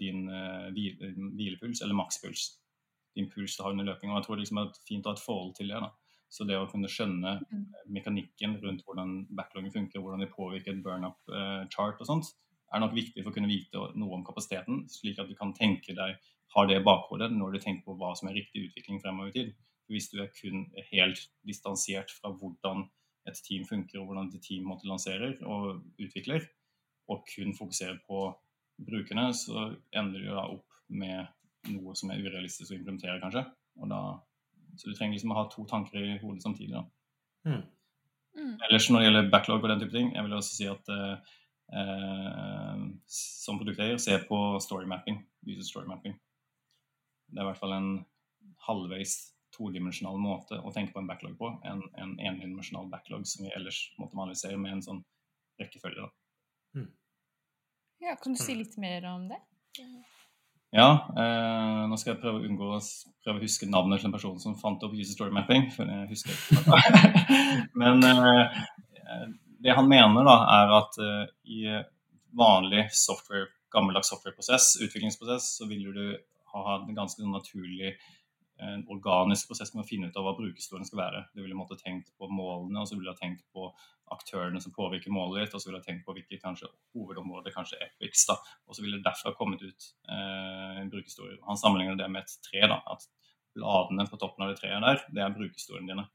din 0.00 0.28
eh, 0.28 0.70
hvilepuls 0.72 1.82
eller 1.82 1.94
makspuls. 1.94 2.60
Din 3.14 3.28
puls 3.30 3.56
du 3.56 3.62
har 3.62 3.70
under 3.70 3.84
løping. 3.84 4.10
Og 4.10 4.18
jeg 4.18 4.26
tror 4.26 4.34
det 4.36 4.46
liksom 4.46 4.58
er 4.58 4.72
fint 4.88 5.06
å 5.06 5.12
ha 5.12 5.14
et 5.14 5.26
forhold 5.26 5.54
til 5.54 5.68
det. 5.68 5.82
Da. 5.84 5.90
Så 6.34 6.46
det 6.48 6.56
å 6.58 6.70
kunne 6.70 6.88
skjønne 6.90 7.40
Mm. 7.52 7.66
mekanikken 7.94 8.56
rundt 8.62 8.82
hvordan 8.84 9.26
backloggen 9.36 9.72
funker, 9.72 10.00
hvordan 10.00 10.20
det 10.20 10.32
påvirker 10.32 10.72
et 10.72 10.82
burn-up-chart 10.82 12.00
og 12.00 12.06
sånt, 12.06 12.32
er 12.74 12.80
nok 12.80 12.94
viktig 12.94 13.22
for 13.22 13.30
å 13.30 13.34
kunne 13.34 13.50
vite 13.50 13.78
noe 13.94 14.16
om 14.16 14.24
kapasiteten, 14.24 14.88
slik 14.90 15.18
at 15.18 15.28
du 15.28 15.34
kan 15.38 15.52
tenke 15.54 15.94
deg, 15.94 16.16
har 16.56 16.66
det 16.66 16.80
i 16.80 16.84
bakhodet 16.84 17.30
når 17.30 17.52
du 17.52 17.58
tenker 17.58 17.84
på 17.84 17.96
hva 17.98 18.16
som 18.16 18.28
er 18.28 18.34
riktig 18.34 18.68
utvikling 18.68 19.00
fremover 19.02 19.28
i 19.28 19.32
tid. 19.32 19.54
Hvis 19.90 20.10
du 20.10 20.20
er 20.22 20.30
kun 20.34 20.66
helt 20.90 21.20
distansert 21.46 22.10
fra 22.10 22.32
hvordan 22.32 22.88
et 23.28 23.40
team 23.46 23.64
funker, 23.68 24.00
og 24.00 24.08
hvordan 24.08 24.30
et 24.32 24.44
team 24.44 24.66
måtte 24.68 24.88
lanserer 24.88 25.38
og 25.48 25.82
utvikler, 26.00 26.44
og 27.08 27.24
kun 27.28 27.54
fokuserer 27.56 27.98
på 28.08 28.26
brukerne, 28.84 29.28
så 29.36 29.70
ender 29.94 30.20
du 30.20 30.30
da 30.32 30.46
opp 30.48 30.78
med 30.88 31.26
noe 31.72 31.94
som 31.96 32.10
er 32.12 32.20
urealistisk 32.20 32.72
å 32.72 32.78
implementere, 32.78 33.20
kanskje. 33.22 33.44
Og 33.80 33.90
da, 33.90 34.00
så 34.76 34.90
du 34.90 34.96
trenger 34.96 35.16
liksom 35.16 35.32
å 35.34 35.38
ha 35.38 35.46
to 35.52 35.64
tanker 35.70 36.00
i 36.00 36.18
hodet 36.22 36.44
samtidig. 36.44 36.74
da. 36.74 36.84
Mm. 37.48 37.62
Mm. 38.34 38.54
Ellers 38.66 38.88
når 38.90 39.00
det 39.00 39.08
gjelder 39.08 39.30
backlog 39.32 39.64
og 39.64 39.70
den 39.72 39.84
type 39.84 39.94
ting, 39.94 40.10
jeg 40.14 40.26
vil 40.26 40.36
også 40.36 40.56
si 40.56 40.68
at 40.68 40.90
eh, 40.92 41.34
eh, 41.80 42.82
som 43.16 43.60
produkteier, 43.60 44.00
se 44.02 44.18
på 44.28 44.40
story 44.64 44.88
mapping. 44.90 45.22
User 45.46 45.66
story 45.66 45.88
mapping. 45.90 46.16
Det 47.30 47.40
er 47.40 47.46
i 47.46 47.50
hvert 47.50 47.60
fall 47.62 47.76
en 47.76 47.92
halvveis 48.66 49.16
todimensjonal 49.54 50.18
måte 50.20 50.58
å 50.60 50.72
tenke 50.74 50.94
på 50.94 51.02
en 51.02 51.08
backlog 51.08 51.38
på 51.38 51.50
enn 51.64 51.82
en 52.02 52.16
endimensjonal 52.18 52.90
backlog 52.92 53.26
som 53.30 53.46
vi 53.46 53.54
ellers 53.56 53.86
måtte 54.00 54.18
vanligvis 54.18 54.58
med 54.58 54.76
en 54.76 54.84
sånn 54.84 55.00
rekkefølge. 55.62 56.04
Da. 56.04 56.84
Ja, 58.04 58.16
kan 58.20 58.34
du 58.34 58.42
si 58.42 58.56
litt 58.58 58.76
mer 58.80 59.06
om 59.14 59.28
det? 59.30 59.38
Ja, 60.74 60.88
eh, 61.16 61.80
nå 61.86 61.96
skal 62.00 62.14
jeg 62.14 62.20
prøve 62.24 62.40
å 62.40 62.46
unngå 62.48 62.72
å 62.74 62.80
prøve 63.22 63.38
å 63.38 63.44
huske 63.44 63.68
navnet 63.70 64.02
til 64.02 64.10
en 64.10 64.16
person 64.16 64.40
som 64.42 64.56
fant 64.58 64.82
opp 64.82 64.96
user 64.96 65.14
story 65.14 65.30
mapping, 65.34 65.68
for 65.70 65.86
jeg 65.86 66.08
husker. 66.10 66.34
Men 67.80 68.02
eh, 68.02 68.58
det 69.62 69.76
han 69.78 69.88
mener, 69.88 70.26
da, 70.26 70.34
er 70.56 70.74
at 70.80 70.98
eh, 70.98 71.22
i 71.46 71.60
vanlig 72.34 72.88
software, 72.90 73.52
gammeldags 73.74 74.10
softwareprosess, 74.10 74.74
utviklingsprosess, 74.82 75.52
så 75.60 75.70
vil 75.70 75.86
du 75.94 76.04
ha 76.54 76.76
en 76.80 76.98
ganske 76.98 77.22
sånn 77.22 77.34
naturlig 77.34 77.94
en 78.62 78.84
organisk 78.92 79.48
prosess 79.50 79.72
med 79.74 79.82
å 79.82 79.88
finne 79.88 80.08
ut 80.10 80.16
av 80.18 80.26
hva 80.26 80.34
brukerhistorien 80.38 80.86
skal 80.86 81.00
være. 81.00 81.22
Du 81.34 81.42
ville 81.42 81.56
måtte 81.58 81.78
tenkt 81.80 82.12
på 82.18 82.28
målene, 82.30 82.82
og 82.82 82.88
så 82.88 82.98
ville 82.98 83.10
du 83.10 83.18
tenkt 83.18 83.42
på 83.54 83.66
aktørene 84.14 84.60
som 84.62 84.74
påvirker 84.76 85.14
målet 85.14 85.44
ditt, 85.44 85.56
og 85.56 85.62
så 85.62 85.70
ville 85.70 85.80
du 85.82 85.88
tenkt 85.88 86.04
på 86.06 86.14
hvilke 86.14 86.38
kanskje 86.42 86.70
hovedområder, 86.94 87.54
kanskje 87.54 87.80
Epics, 87.82 88.26
da, 88.30 88.38
og 88.68 88.76
så 88.76 88.84
ville 88.84 89.00
det 89.00 89.06
derfra 89.08 89.34
kommet 89.38 89.64
ut 89.64 89.88
eh, 90.06 90.80
en 90.82 90.92
brukerhistorie. 90.92 91.40
Han 91.48 91.58
sammenligner 91.58 91.98
det 91.98 92.10
med 92.12 92.22
et 92.22 92.36
tre, 92.46 92.62
da, 92.70 92.78
at 92.94 93.08
bladene 93.54 94.06
på 94.10 94.20
toppen 94.20 94.46
av 94.46 94.52
det 94.52 94.60
treet 94.60 94.86
der, 94.86 95.02
det 95.14 95.24
er 95.24 95.34
brukerhistoriene 95.34 95.90
dine. 95.90 96.06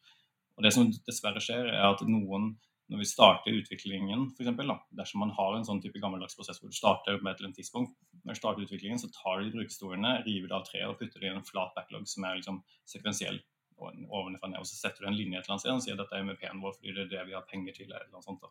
Og 0.60 0.66
Det 0.66 0.74
som 0.76 0.90
dessverre 1.08 1.44
skjer, 1.44 1.72
er 1.72 1.86
at 1.88 2.04
noen 2.08 2.54
når 2.90 3.04
vi 3.04 3.06
starter 3.06 3.54
utviklingen, 3.54 4.26
da, 4.40 4.76
dersom 4.98 5.22
man 5.22 5.32
har 5.38 5.56
en 5.56 5.66
sånn 5.68 5.82
type 5.84 6.02
gammeldags 6.02 6.38
prosess 6.38 6.58
hvor 6.62 6.72
du 6.72 6.76
starter 6.78 7.20
med 7.22 7.32
et 7.32 7.40
eller 7.40 7.52
annet 7.52 7.60
tidspunkt, 7.62 7.94
når 8.24 8.34
du 8.34 8.40
starter 8.40 8.66
utviklingen, 8.66 9.02
så 9.02 9.12
tar 9.14 9.44
de 9.44 9.52
brukerstolene, 9.54 10.16
river 10.26 10.50
det 10.50 10.58
av 10.58 10.66
treet 10.66 10.90
og 10.90 10.98
putter 10.98 11.22
det 11.22 11.30
i 11.30 11.34
en 11.36 11.46
flat 11.46 11.76
backlog 11.78 12.08
som 12.10 12.26
er 12.26 12.40
liksom 12.40 12.64
sekvensiell 12.90 13.38
ovenfra 13.80 14.50
ned. 14.50 14.60
Og 14.60 14.68
så 14.68 14.80
setter 14.80 15.06
du 15.06 15.12
en 15.12 15.18
linje 15.18 15.38
et 15.38 15.46
eller 15.46 15.56
annet 15.56 15.66
sted 15.66 15.76
og 15.76 15.86
sier 15.86 15.96
at 15.96 16.04
dette 16.04 16.18
er 16.18 16.26
MVP-en 16.26 16.64
vår 16.64 16.76
fordi 16.80 16.96
det 16.96 17.06
er 17.06 17.12
det 17.14 17.26
vi 17.30 17.38
har 17.38 17.46
penger 17.48 17.78
til. 17.78 17.92
eller 17.92 18.10
noe 18.12 18.26
sånt. 18.26 18.42
da. 18.42 18.50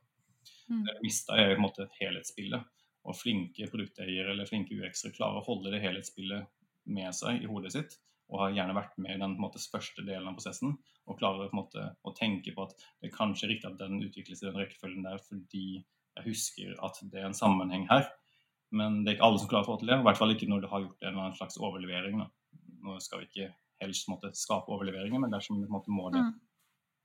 Mm. 0.68 0.84
Mista 1.02 1.36
er 1.36 1.54
på 1.54 1.58
en 1.58 1.66
måte 1.66 1.88
helhetsspillet. 1.98 2.74
Og 3.08 3.16
flinke 3.16 3.68
produkteiere 3.72 4.32
eller 4.34 4.48
flinke 4.48 4.76
UX-ere 4.76 5.14
klarer 5.16 5.40
å 5.40 5.46
holde 5.46 5.72
det 5.74 5.82
helhetsspillet 5.82 6.46
med 6.88 7.14
seg 7.16 7.42
i 7.42 7.50
hodet 7.50 7.74
sitt 7.74 7.98
og 8.28 8.42
har 8.42 8.54
gjerne 8.56 8.76
vært 8.76 8.96
med 9.00 9.16
i 9.16 9.20
den 9.22 9.36
måte, 9.40 9.60
første 9.72 10.04
delen 10.04 10.28
av 10.28 10.36
prosessen 10.36 10.74
og 11.08 11.18
klarer 11.20 11.52
måte, 11.56 11.84
å 12.04 12.12
tenke 12.16 12.52
på 12.54 12.66
at 12.66 12.74
det 12.76 13.08
er 13.08 13.14
kanskje 13.14 13.48
riktig 13.52 13.70
at 13.70 13.78
den 13.80 14.02
utvikles 14.04 14.42
i 14.42 14.48
den 14.48 14.58
rekkefølgen 14.60 15.06
der 15.06 15.22
fordi 15.24 15.68
jeg 15.78 16.26
husker 16.26 16.74
at 16.84 16.98
det 17.12 17.22
er 17.22 17.28
en 17.28 17.36
sammenheng 17.36 17.86
her. 17.88 18.08
Men 18.74 19.00
det 19.00 19.12
er 19.12 19.16
ikke 19.16 19.28
alle 19.30 19.40
som 19.40 19.48
klarer 19.50 19.64
å 19.64 19.70
få 19.70 19.78
til 19.80 19.92
det, 19.92 20.00
i 20.00 20.04
hvert 20.04 20.18
fall 20.18 20.34
ikke 20.34 20.48
når 20.50 20.64
du 20.64 20.68
har 20.72 20.82
gjort 20.84 21.04
en 21.04 21.10
eller 21.12 21.24
annen 21.24 21.38
slags 21.38 21.56
overlevering. 21.62 22.18
Da. 22.20 22.26
Nå 22.84 22.98
skal 23.00 23.22
vi 23.22 23.28
ikke 23.30 23.52
helst 23.80 24.10
måte, 24.10 24.32
skape 24.36 24.74
overleveringer, 24.74 25.22
men 25.22 25.32
dersom 25.32 25.62
vi 25.62 25.70
må 25.70 26.10
det. 26.12 26.24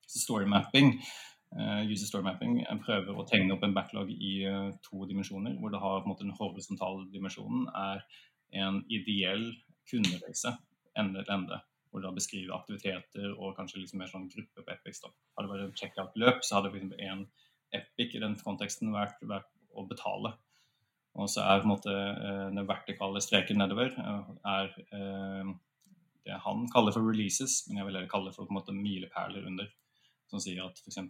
Så 0.10 0.20
story 0.26 0.50
mapping, 0.50 0.98
uh, 1.56 1.86
user 1.88 2.10
story 2.10 2.26
mapping 2.26 2.58
prøver 2.84 3.16
å 3.16 3.24
tegne 3.30 3.56
opp 3.56 3.64
en 3.64 3.78
backlog 3.78 4.12
i 4.12 4.34
uh, 4.50 4.74
to 4.84 5.06
dimensjoner, 5.08 5.56
hvor 5.62 5.72
det 5.72 5.80
har 5.80 6.02
på 6.02 6.10
en 6.10 6.12
måte, 6.12 6.28
den 6.28 6.36
horisontale 6.36 7.08
dimensjonen 7.14 7.70
er 7.72 8.04
en 8.60 8.82
ideell 8.92 9.48
kundereise 9.90 10.58
ende 11.00 11.24
til 11.24 11.36
ende. 11.36 11.60
Hvor 11.90 12.02
du 12.02 12.08
da 12.08 12.14
beskriver 12.16 12.56
aktiviteter 12.56 13.34
og 13.34 13.54
kanskje 13.58 13.84
liksom 13.84 14.00
mer 14.02 14.10
sånn 14.10 14.30
gruppe 14.32 14.64
på 14.66 14.74
Epic. 14.74 15.02
Da. 15.04 15.12
Hadde 15.38 15.50
det 15.50 15.54
vært 15.54 15.66
en 15.68 15.76
checkout-løp, 15.82 16.40
så 16.42 16.58
hadde 16.58 16.72
f.eks. 16.74 16.96
én 16.98 17.28
Epic 17.74 18.16
i 18.16 18.22
den 18.24 18.34
konteksten 18.42 18.94
vært, 18.94 19.22
vært, 19.30 19.50
å 19.74 19.86
betale. 19.90 20.36
Og 21.18 21.30
så 21.30 21.44
er 21.46 21.62
på 21.62 21.68
en 21.68 21.72
måte 21.72 21.94
eh, 21.94 22.48
den 22.54 22.66
vertikale 22.70 23.22
streken 23.22 23.58
nedover 23.62 23.94
eh, 23.94 24.34
er 24.50 24.72
eh, 24.98 25.54
det 26.26 26.40
han 26.46 26.68
kaller 26.74 26.96
for 26.96 27.06
releases, 27.06 27.64
men 27.68 27.80
jeg 27.80 27.88
vil 27.88 27.98
heller 27.98 28.12
kalle 28.12 28.30
det 28.30 28.38
for 28.38 28.48
på 28.48 28.54
en 28.54 28.60
måte 28.60 28.76
milepæler 28.78 29.46
under. 29.50 29.70
Som 30.30 30.42
sier 30.42 30.64
at 30.66 30.80
f.eks. 30.82 31.02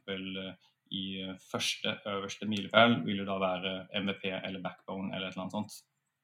i 0.95 1.05
første 1.47 1.97
øverste 2.09 2.47
milepæl 2.49 3.01
vil 3.05 3.21
det 3.21 3.27
da 3.29 3.38
være 3.39 3.73
MVP 4.03 4.25
eller 4.34 4.63
backbone 4.63 5.13
eller 5.13 5.29
et 5.29 5.36
eller 5.36 5.45
annet 5.45 5.57
sånt. 5.59 5.77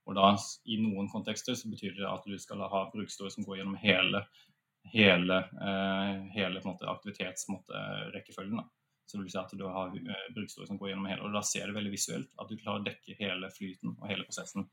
Og 0.10 0.16
da, 0.18 0.32
I 0.66 0.80
noen 0.82 1.10
kontekster 1.12 1.54
så 1.58 1.70
betyr 1.70 1.94
det 2.00 2.08
at 2.10 2.26
du 2.26 2.34
skal 2.42 2.64
ha 2.66 2.88
brukerhistorie 2.90 3.34
som 3.36 3.46
går 3.46 3.60
gjennom 3.60 3.78
hele, 3.78 4.24
hele, 4.90 5.38
eh, 5.62 6.16
hele 6.34 6.64
aktivitetsrekkefølgen. 6.66 8.64
Så 9.06 9.18
det 9.18 9.24
vil 9.24 9.32
si 9.34 9.40
at 9.42 9.54
du 9.58 9.66
har 9.70 9.94
eh, 9.94 10.42
som 10.56 10.78
går 10.78 10.92
gjennom 10.92 11.08
hele, 11.10 11.24
og 11.26 11.34
Da 11.34 11.42
ser 11.46 11.70
det 11.70 11.78
veldig 11.78 11.94
visuelt 11.94 12.34
at 12.42 12.50
du 12.50 12.58
klarer 12.58 12.82
å 12.82 12.88
dekke 12.90 13.18
hele 13.22 13.50
flyten 13.54 13.96
og 13.96 14.10
hele 14.10 14.26
prosessen. 14.26 14.68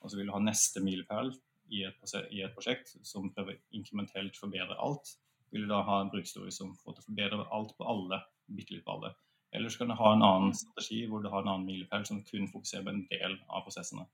Og 0.00 0.10
så 0.10 0.16
vil 0.20 0.28
du 0.28 0.36
ha 0.36 0.40
neste 0.44 0.84
milepæl 0.84 1.32
i, 1.72 1.84
i, 1.84 2.42
et 2.44 2.54
prosjekt 2.56 2.94
som 3.02 3.32
prøver 3.32 3.60
inkrementelt 3.72 4.36
forbedre 4.36 4.76
alt. 4.76 5.16
Vil 5.52 5.64
du 5.64 5.72
da 5.72 5.82
ha 5.86 6.00
en 6.02 6.12
brukerhistorie 6.12 6.52
som 6.52 6.76
får 6.82 6.96
til 6.98 7.04
å 7.04 7.08
forbedre 7.08 7.48
alt 7.56 7.72
på 7.78 7.88
alle, 7.88 8.20
bitte 8.52 8.76
litt 8.76 8.84
på 8.84 8.98
alle. 8.98 9.14
Eller 9.54 9.70
så 9.70 9.80
kan 9.80 9.92
du 9.92 9.96
ha 9.96 10.12
en 10.12 10.26
annen 10.26 10.52
strategi 10.58 11.04
hvor 11.08 11.22
du 11.22 11.30
har 11.30 11.44
en 11.44 11.52
annen 11.54 11.68
milepæl 11.68 12.04
som 12.08 12.24
kun 12.26 12.50
fokuserer 12.50 12.84
på 12.84 12.92
en 12.92 13.04
del 13.12 13.38
av 13.48 13.64
prosessene. 13.64 14.04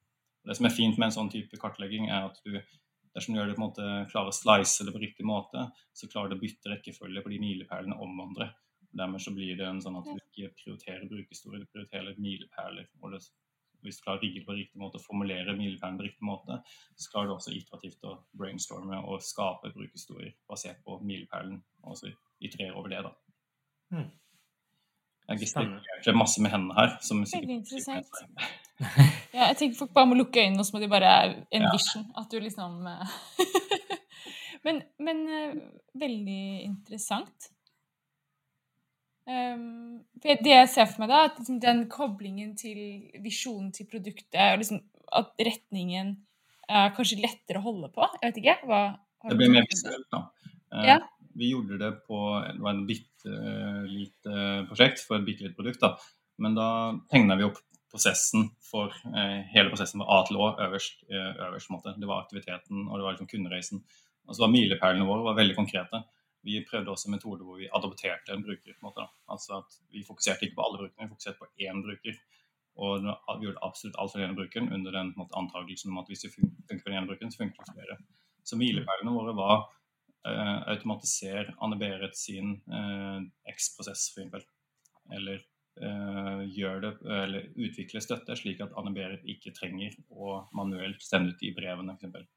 Det 0.47 0.57
som 0.57 0.66
er 0.66 0.74
fint 0.74 0.97
med 0.99 1.11
en 1.11 1.16
sånn 1.18 1.32
type 1.32 1.59
kartlegging, 1.61 2.09
er 2.09 2.30
at 2.30 2.38
du 2.45 2.55
dersom 3.14 3.34
du 3.34 3.41
gjør 3.41 3.51
det 3.51 3.57
på 3.59 3.62
en 3.62 3.66
måte, 3.66 3.86
klarer 4.12 4.30
å 4.30 4.36
slice 4.36 4.86
det 4.86 4.95
på 4.95 5.03
riktig 5.03 5.26
måte, 5.26 5.66
så 5.97 6.09
klarer 6.11 6.30
du 6.30 6.38
å 6.38 6.43
bytte 6.43 6.70
rekkefølge 6.72 7.24
på 7.24 7.32
de 7.32 7.41
milepælene 7.43 7.99
om 7.99 8.14
hverandre. 8.14 8.51
Dermed 9.01 9.22
så 9.22 9.32
blir 9.34 9.59
det 9.59 9.66
en 9.66 9.82
sånn 9.82 9.99
at 10.01 10.09
du 10.09 10.16
ikke 10.16 10.55
prioriterer 10.59 11.07
brukerhistorie, 11.11 11.62
du 11.62 11.70
prioriterer 11.70 12.18
milepæler. 12.18 12.88
og 13.03 13.14
det, 13.14 13.22
Hvis 13.82 13.99
du 13.99 14.05
klarer 14.05 14.18
å 14.18 14.22
rigge 14.22 14.41
det 14.41 14.47
på 14.47 14.57
riktig 14.57 14.80
måte 14.80 14.99
og 14.99 15.05
formulere 15.05 15.57
milepælene 15.57 15.99
på 15.99 16.07
riktig 16.09 16.26
måte, 16.26 16.59
så 16.97 17.12
klarer 17.12 17.30
du 17.30 17.34
også 17.34 17.55
iterativt 17.57 18.03
å 18.05 18.16
brainstorme 18.36 18.99
og 19.07 19.22
skape 19.24 19.72
brukerhistorier 19.74 20.34
basert 20.49 20.82
på 20.84 20.99
milepælen, 21.03 21.62
og 21.82 21.97
så 21.97 22.12
itrerer 22.41 22.76
over 22.76 22.93
det. 22.93 23.03
da. 23.07 23.14
Hmm. 23.91 24.11
Jeg 25.31 25.45
gestikulerte 25.45 26.14
masse 26.18 26.43
med 26.43 26.51
hendene 26.51 26.74
her. 26.74 26.97
som 27.07 27.22
Veldig 27.22 27.57
interessant. 27.61 28.22
ja, 29.37 29.51
jeg 29.51 29.59
tenker 29.61 29.78
folk 29.78 29.93
bare 29.95 30.11
må 30.11 30.18
lukke 30.18 30.43
øynene, 30.43 30.62
og 30.62 30.66
så 30.66 30.74
må 30.74 30.83
de 30.83 30.91
bare 30.91 31.12
envision 31.55 32.03
ja. 32.09 32.22
at 32.22 32.33
du 32.33 32.41
liksom 32.43 32.89
eh, 32.91 33.14
men, 34.66 34.83
men, 34.99 35.22
eh, 35.28 35.53
veldig 36.01 36.43
interessant. 36.66 37.51
Um, 39.31 40.01
det 40.24 40.41
jeg 40.43 40.68
ser 40.72 40.89
for 40.91 41.05
meg, 41.05 41.12
da, 41.12 41.20
at 41.28 41.39
liksom 41.39 41.61
den 41.62 41.85
koblingen 41.93 42.57
til 42.59 42.81
visjonen 43.22 43.70
til 43.76 43.87
produktet, 43.87 44.41
og 44.41 44.59
liksom 44.64 44.83
at 45.20 45.31
retningen 45.39 46.16
er 46.70 46.91
kanskje 46.97 47.20
lettere 47.22 47.59
å 47.59 47.64
holde 47.64 47.89
på 47.95 48.07
Jeg 48.16 48.28
vet 48.28 48.43
ikke. 48.43 48.59
Hva, 48.70 48.83
det 49.28 49.39
blir 49.39 49.53
mer 49.53 49.66
visuelt, 49.70 50.07
da. 50.11 50.24
Uh, 50.74 50.85
ja. 50.87 50.99
Vi 51.41 51.51
gjorde 51.55 51.78
det 51.80 51.91
på 52.05 52.20
det 52.45 52.61
var 52.61 52.74
en 52.74 52.86
bitte 52.88 53.32
uh, 53.32 53.84
lite 53.88 54.64
prosjekt 54.68 55.03
for 55.07 55.16
et 55.16 55.26
bitte 55.26 55.47
lite 55.47 55.57
produkt. 55.57 55.80
da. 55.80 55.95
Men 56.41 56.57
da 56.57 56.68
tegna 57.12 57.36
vi 57.41 57.49
opp 57.49 57.61
prosessen 57.91 58.47
for 58.62 58.93
eh, 59.11 59.41
hele 59.51 59.70
prosessen 59.72 59.99
fra 59.99 60.14
A 60.14 60.26
til 60.28 60.38
Å 60.38 60.53
øverst. 60.66 61.03
Uh, 61.11 61.32
øverst 61.49 61.72
måte. 61.74 61.97
Det 61.99 62.09
var 62.09 62.22
aktiviteten 62.22 62.86
og 62.86 62.95
det 62.95 63.05
var 63.05 63.16
liksom 63.16 63.30
kundereisen. 63.32 63.82
Og 64.28 64.36
så 64.36 64.45
var 64.45 64.53
milepælene 64.53 65.09
våre 65.09 65.26
var 65.26 65.38
veldig 65.41 65.57
konkrete. 65.59 66.03
Vi 66.47 66.61
prøvde 66.68 66.93
også 66.93 67.11
metoder 67.12 67.45
hvor 67.45 67.59
vi 67.61 67.68
adopterte 67.68 68.32
en 68.32 68.45
bruker. 68.47 68.76
på 68.76 68.78
en 68.78 68.88
måte. 68.88 69.03
Da. 69.03 69.24
Altså 69.34 69.59
at 69.59 69.80
Vi 69.91 70.05
fokuserte 70.07 70.47
ikke 70.47 70.61
på 70.61 70.68
alle 70.68 70.84
brukerne, 70.84 71.09
vi 71.09 71.14
fokuserte 71.16 71.41
på 71.41 71.51
én 71.66 71.82
bruker. 71.84 72.20
Og 72.80 73.03
vi 73.03 73.49
gjorde 73.49 73.64
absolutt 73.66 73.99
alt 73.99 74.12
for 74.12 74.20
den 74.20 74.30
ene 74.30 74.38
brukeren 74.38 74.72
under 74.72 74.95
den 74.95 75.12
antakelsen 75.18 75.91
om 75.91 75.99
at 76.01 76.09
hvis 76.09 76.24
det 76.24 76.32
funker 76.36 76.80
for 76.80 76.88
den 76.93 76.99
ene 77.01 77.11
brukeren, 77.11 77.32
så 77.32 77.43
funker 77.43 77.59
det 77.59 77.66
for 77.66 77.76
flere. 77.80 77.99
Så 78.45 78.57
milepælene 78.57 79.16
våre 79.18 79.34
var 79.36 79.66
automatisere 80.28 81.54
Anne 81.64 81.78
Berit 81.80 82.16
sin 82.18 82.58
uh, 82.68 83.20
X-prosess, 83.48 84.10
f.eks. 84.14 84.44
Eller 85.16 85.40
uh, 85.80 86.42
gjør 86.44 86.82
det, 86.84 86.90
eller 87.22 87.48
utvikle 87.56 88.02
støtte 88.04 88.36
slik 88.36 88.60
at 88.64 88.74
Anne 88.78 88.92
Berit 88.96 89.24
ikke 89.24 89.54
trenger 89.56 89.96
å 90.10 90.42
manuelt 90.56 91.00
sende 91.04 91.32
ut 91.32 91.40
de 91.40 91.54
brevene, 91.56 91.96
f.eks. 91.96 92.28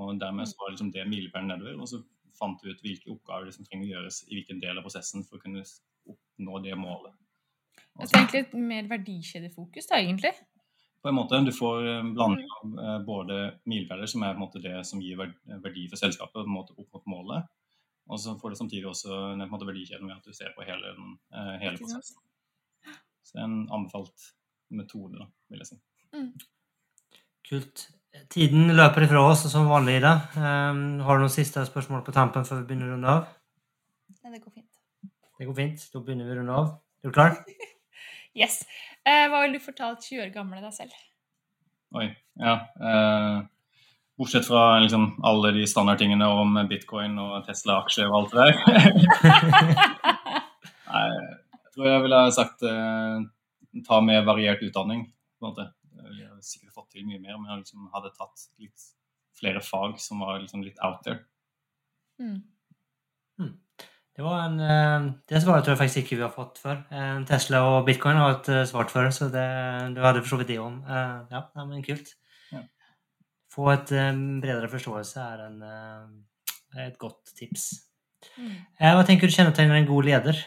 Og 0.00 0.20
dermed 0.22 0.48
så 0.48 0.58
var 0.60 0.72
liksom 0.72 0.92
det 0.94 1.06
milepælen 1.10 1.50
nedover. 1.50 1.80
Og 1.82 1.90
så 1.90 2.00
fant 2.38 2.60
vi 2.64 2.72
ut 2.72 2.84
hvilke 2.84 3.10
oppgaver 3.12 3.50
som 3.54 3.66
trenger 3.66 3.88
å 3.88 3.90
gjøres 3.90 4.22
i 4.28 4.36
hvilken 4.38 4.60
del 4.62 4.78
av 4.78 4.86
prosessen 4.86 5.26
for 5.26 5.40
å 5.40 5.44
kunne 5.44 5.64
oppnå 6.08 6.62
det 6.64 6.76
målet. 6.78 7.16
Det 8.00 8.06
er 8.06 8.20
egentlig 8.20 8.40
et 8.44 8.54
mer 8.70 8.86
verdikjedefokus, 8.88 9.88
da, 9.90 9.98
egentlig? 10.00 10.32
På 11.02 11.08
en 11.08 11.16
måte. 11.16 11.40
Du 11.46 11.52
får 11.52 11.86
en 11.94 12.12
blanding 12.14 12.48
av 12.58 12.80
eh, 12.84 12.98
både 13.06 13.38
milepæler, 13.70 14.10
som 14.10 14.24
er 14.26 14.38
måte, 14.38 14.62
det 14.64 14.82
som 14.88 15.02
gir 15.02 15.20
verdi 15.20 15.86
for 15.90 16.00
selskapet 16.00 16.50
måte, 16.50 16.76
opp 16.76 16.98
mot 16.98 17.10
målet, 17.14 17.48
og 18.10 18.20
så 18.20 18.34
får 18.40 18.52
du 18.52 18.58
samtidig 18.58 18.88
også 18.90 19.14
en 19.34 19.46
måte, 19.50 19.68
verdikjeden 19.68 20.10
ved 20.10 20.18
at 20.18 20.26
du 20.26 20.34
ser 20.36 20.52
på 20.56 20.66
hele, 20.66 20.94
den, 20.96 21.16
eh, 21.34 21.56
hele 21.62 21.78
prosessen. 21.78 22.18
Så 23.22 23.36
det 23.36 23.44
er 23.44 23.48
en 23.48 23.62
anbefalt 23.70 24.30
metode, 24.74 25.20
da, 25.20 25.28
vil 25.52 25.62
jeg 25.62 25.72
si. 25.72 25.80
Mm. 26.16 26.30
Kult. 27.50 27.86
Tiden 28.30 28.72
løper 28.74 29.06
ifra 29.06 29.22
oss 29.22 29.44
som 29.52 29.70
vanlig, 29.70 30.00
Ida. 30.00 30.16
Um, 30.34 30.98
har 31.06 31.18
du 31.18 31.24
noen 31.24 31.32
siste 31.32 31.62
spørsmål 31.66 32.02
på 32.06 32.14
tampen 32.14 32.46
før 32.46 32.62
vi 32.62 32.70
begynner 32.70 32.90
å 32.90 32.96
runde 32.96 33.14
av? 33.14 33.28
Nei, 34.24 34.32
det 34.34 34.42
går 34.42 34.54
fint. 34.56 34.80
Det 35.38 35.46
går 35.48 35.58
fint. 35.60 35.84
Da 35.92 36.02
begynner 36.02 36.26
vi 36.26 36.34
å 36.34 36.40
runde 36.40 36.56
av. 36.58 36.72
Er 37.00 37.12
du 37.12 37.14
klar? 37.14 37.38
yes. 38.38 38.60
Eh, 39.04 39.26
hva 39.30 39.42
ville 39.42 39.58
du 39.58 39.64
fortalt 39.64 40.04
20 40.04 40.26
år 40.26 40.34
gamle 40.34 40.60
deg 40.62 40.74
selv? 40.76 40.94
Oi, 41.96 42.06
ja. 42.38 42.54
Eh, 42.78 43.40
bortsett 44.20 44.46
fra 44.46 44.78
liksom, 44.84 45.08
alle 45.26 45.52
de 45.56 45.66
standardtingene 45.66 46.28
om 46.42 46.60
bitcoin 46.70 47.18
og 47.22 47.40
Tesla-aksjer 47.48 48.10
og 48.10 48.18
alt 48.20 48.36
det 48.36 48.46
der. 48.46 48.54
Nei, 50.90 51.02
jeg 51.08 51.74
tror 51.74 51.90
jeg 51.90 52.04
ville 52.04 52.22
sagt 52.36 52.64
eh, 52.66 53.18
ta 53.86 54.00
med 54.04 54.24
variert 54.28 54.62
utdanning. 54.66 55.06
på 55.38 55.46
en 55.46 55.52
måte. 55.52 55.68
Jeg 55.96 56.08
ville 56.08 56.44
sikkert 56.44 56.74
fått 56.76 56.90
til 56.94 57.06
mye 57.06 57.20
mer, 57.20 57.36
om 57.38 57.46
jeg 57.48 57.62
liksom 57.62 57.90
hadde 57.94 58.14
tatt 58.16 58.48
litt 58.62 58.88
flere 59.40 59.62
fag 59.64 59.98
som 60.02 60.20
var 60.20 60.40
liksom 60.42 60.64
litt 60.66 60.80
out 60.84 61.02
there. 61.06 61.24
Mm. 62.20 62.42
Det 64.16 64.24
var 64.26 64.40
en 64.44 64.60
eh, 64.60 65.12
Det 65.30 65.40
svaret 65.42 65.64
tror 65.64 65.76
jeg 65.76 65.80
faktisk 65.80 66.00
ikke 66.02 66.16
vi 66.18 66.26
har 66.26 66.32
fått 66.34 66.58
før. 66.60 66.80
Eh, 66.90 67.20
Tesla 67.28 67.62
og 67.68 67.84
bitcoin 67.86 68.18
har 68.20 68.38
et 68.38 68.50
eh, 68.52 68.64
svart 68.68 68.90
før, 68.92 69.10
så 69.14 69.30
det, 69.32 69.44
du 69.96 70.02
hadde 70.04 70.22
for 70.24 70.34
så 70.34 70.40
vidt 70.40 70.52
det 70.54 70.58
om. 70.62 70.80
Eh, 70.84 71.36
Ja, 71.36 71.44
men 71.62 71.84
kult. 71.86 72.14
Ja. 72.52 72.64
Få 73.54 73.70
et 73.72 73.90
bredere 73.90 74.68
forståelse 74.70 75.20
er 75.20 75.46
en, 75.46 75.62
et 76.78 76.98
godt 76.98 77.32
tips. 77.38 77.70
Mm. 78.36 78.56
Eh, 78.80 78.94
Hva 78.94 79.04
tenker 79.06 79.30
du 79.30 79.34
kjennetegner 79.34 79.78
en 79.78 79.88
god 79.88 80.08
leder? 80.08 80.40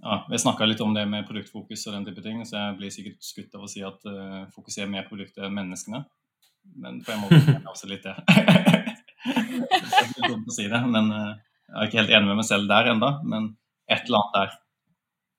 Ja, 0.00 0.24
Vi 0.30 0.38
snakka 0.38 0.64
litt 0.64 0.80
om 0.80 0.94
det 0.94 1.04
med 1.08 1.26
produktfokus 1.28 1.86
og 1.88 1.96
den 1.96 2.06
type 2.08 2.22
ting, 2.24 2.40
så 2.48 2.56
jeg 2.56 2.76
blir 2.78 2.94
sikkert 2.94 3.24
skutt 3.24 3.56
av 3.58 3.66
å 3.66 3.68
si 3.68 3.82
at 3.84 4.06
uh, 4.08 4.46
fokuser 4.54 4.88
mer 4.88 5.04
på 5.04 5.12
produktet 5.16 5.44
enn 5.44 5.56
menneskene. 5.58 6.04
Men 6.80 7.02
på 7.04 7.12
en 7.12 7.20
måte 7.24 7.40
er 7.42 7.58
det 7.58 7.68
også 7.68 7.90
litt 7.90 8.06
det. 8.06 8.14
det 8.24 9.76
er 9.76 10.08
litt 10.08 10.24
dumt 10.24 10.48
å 10.48 10.56
si 10.56 10.68
det, 10.72 10.80
men 10.88 11.12
eh, 11.16 11.34
jeg 11.70 11.78
er 11.80 11.88
ikke 11.88 12.00
helt 12.02 12.14
enig 12.16 12.28
med 12.28 12.40
meg 12.40 12.46
selv 12.48 12.68
der 12.68 12.90
enda, 12.90 13.10
Men 13.22 13.56
et 13.90 14.06
eller 14.06 14.18
annet 14.20 14.36
der. 14.38 14.56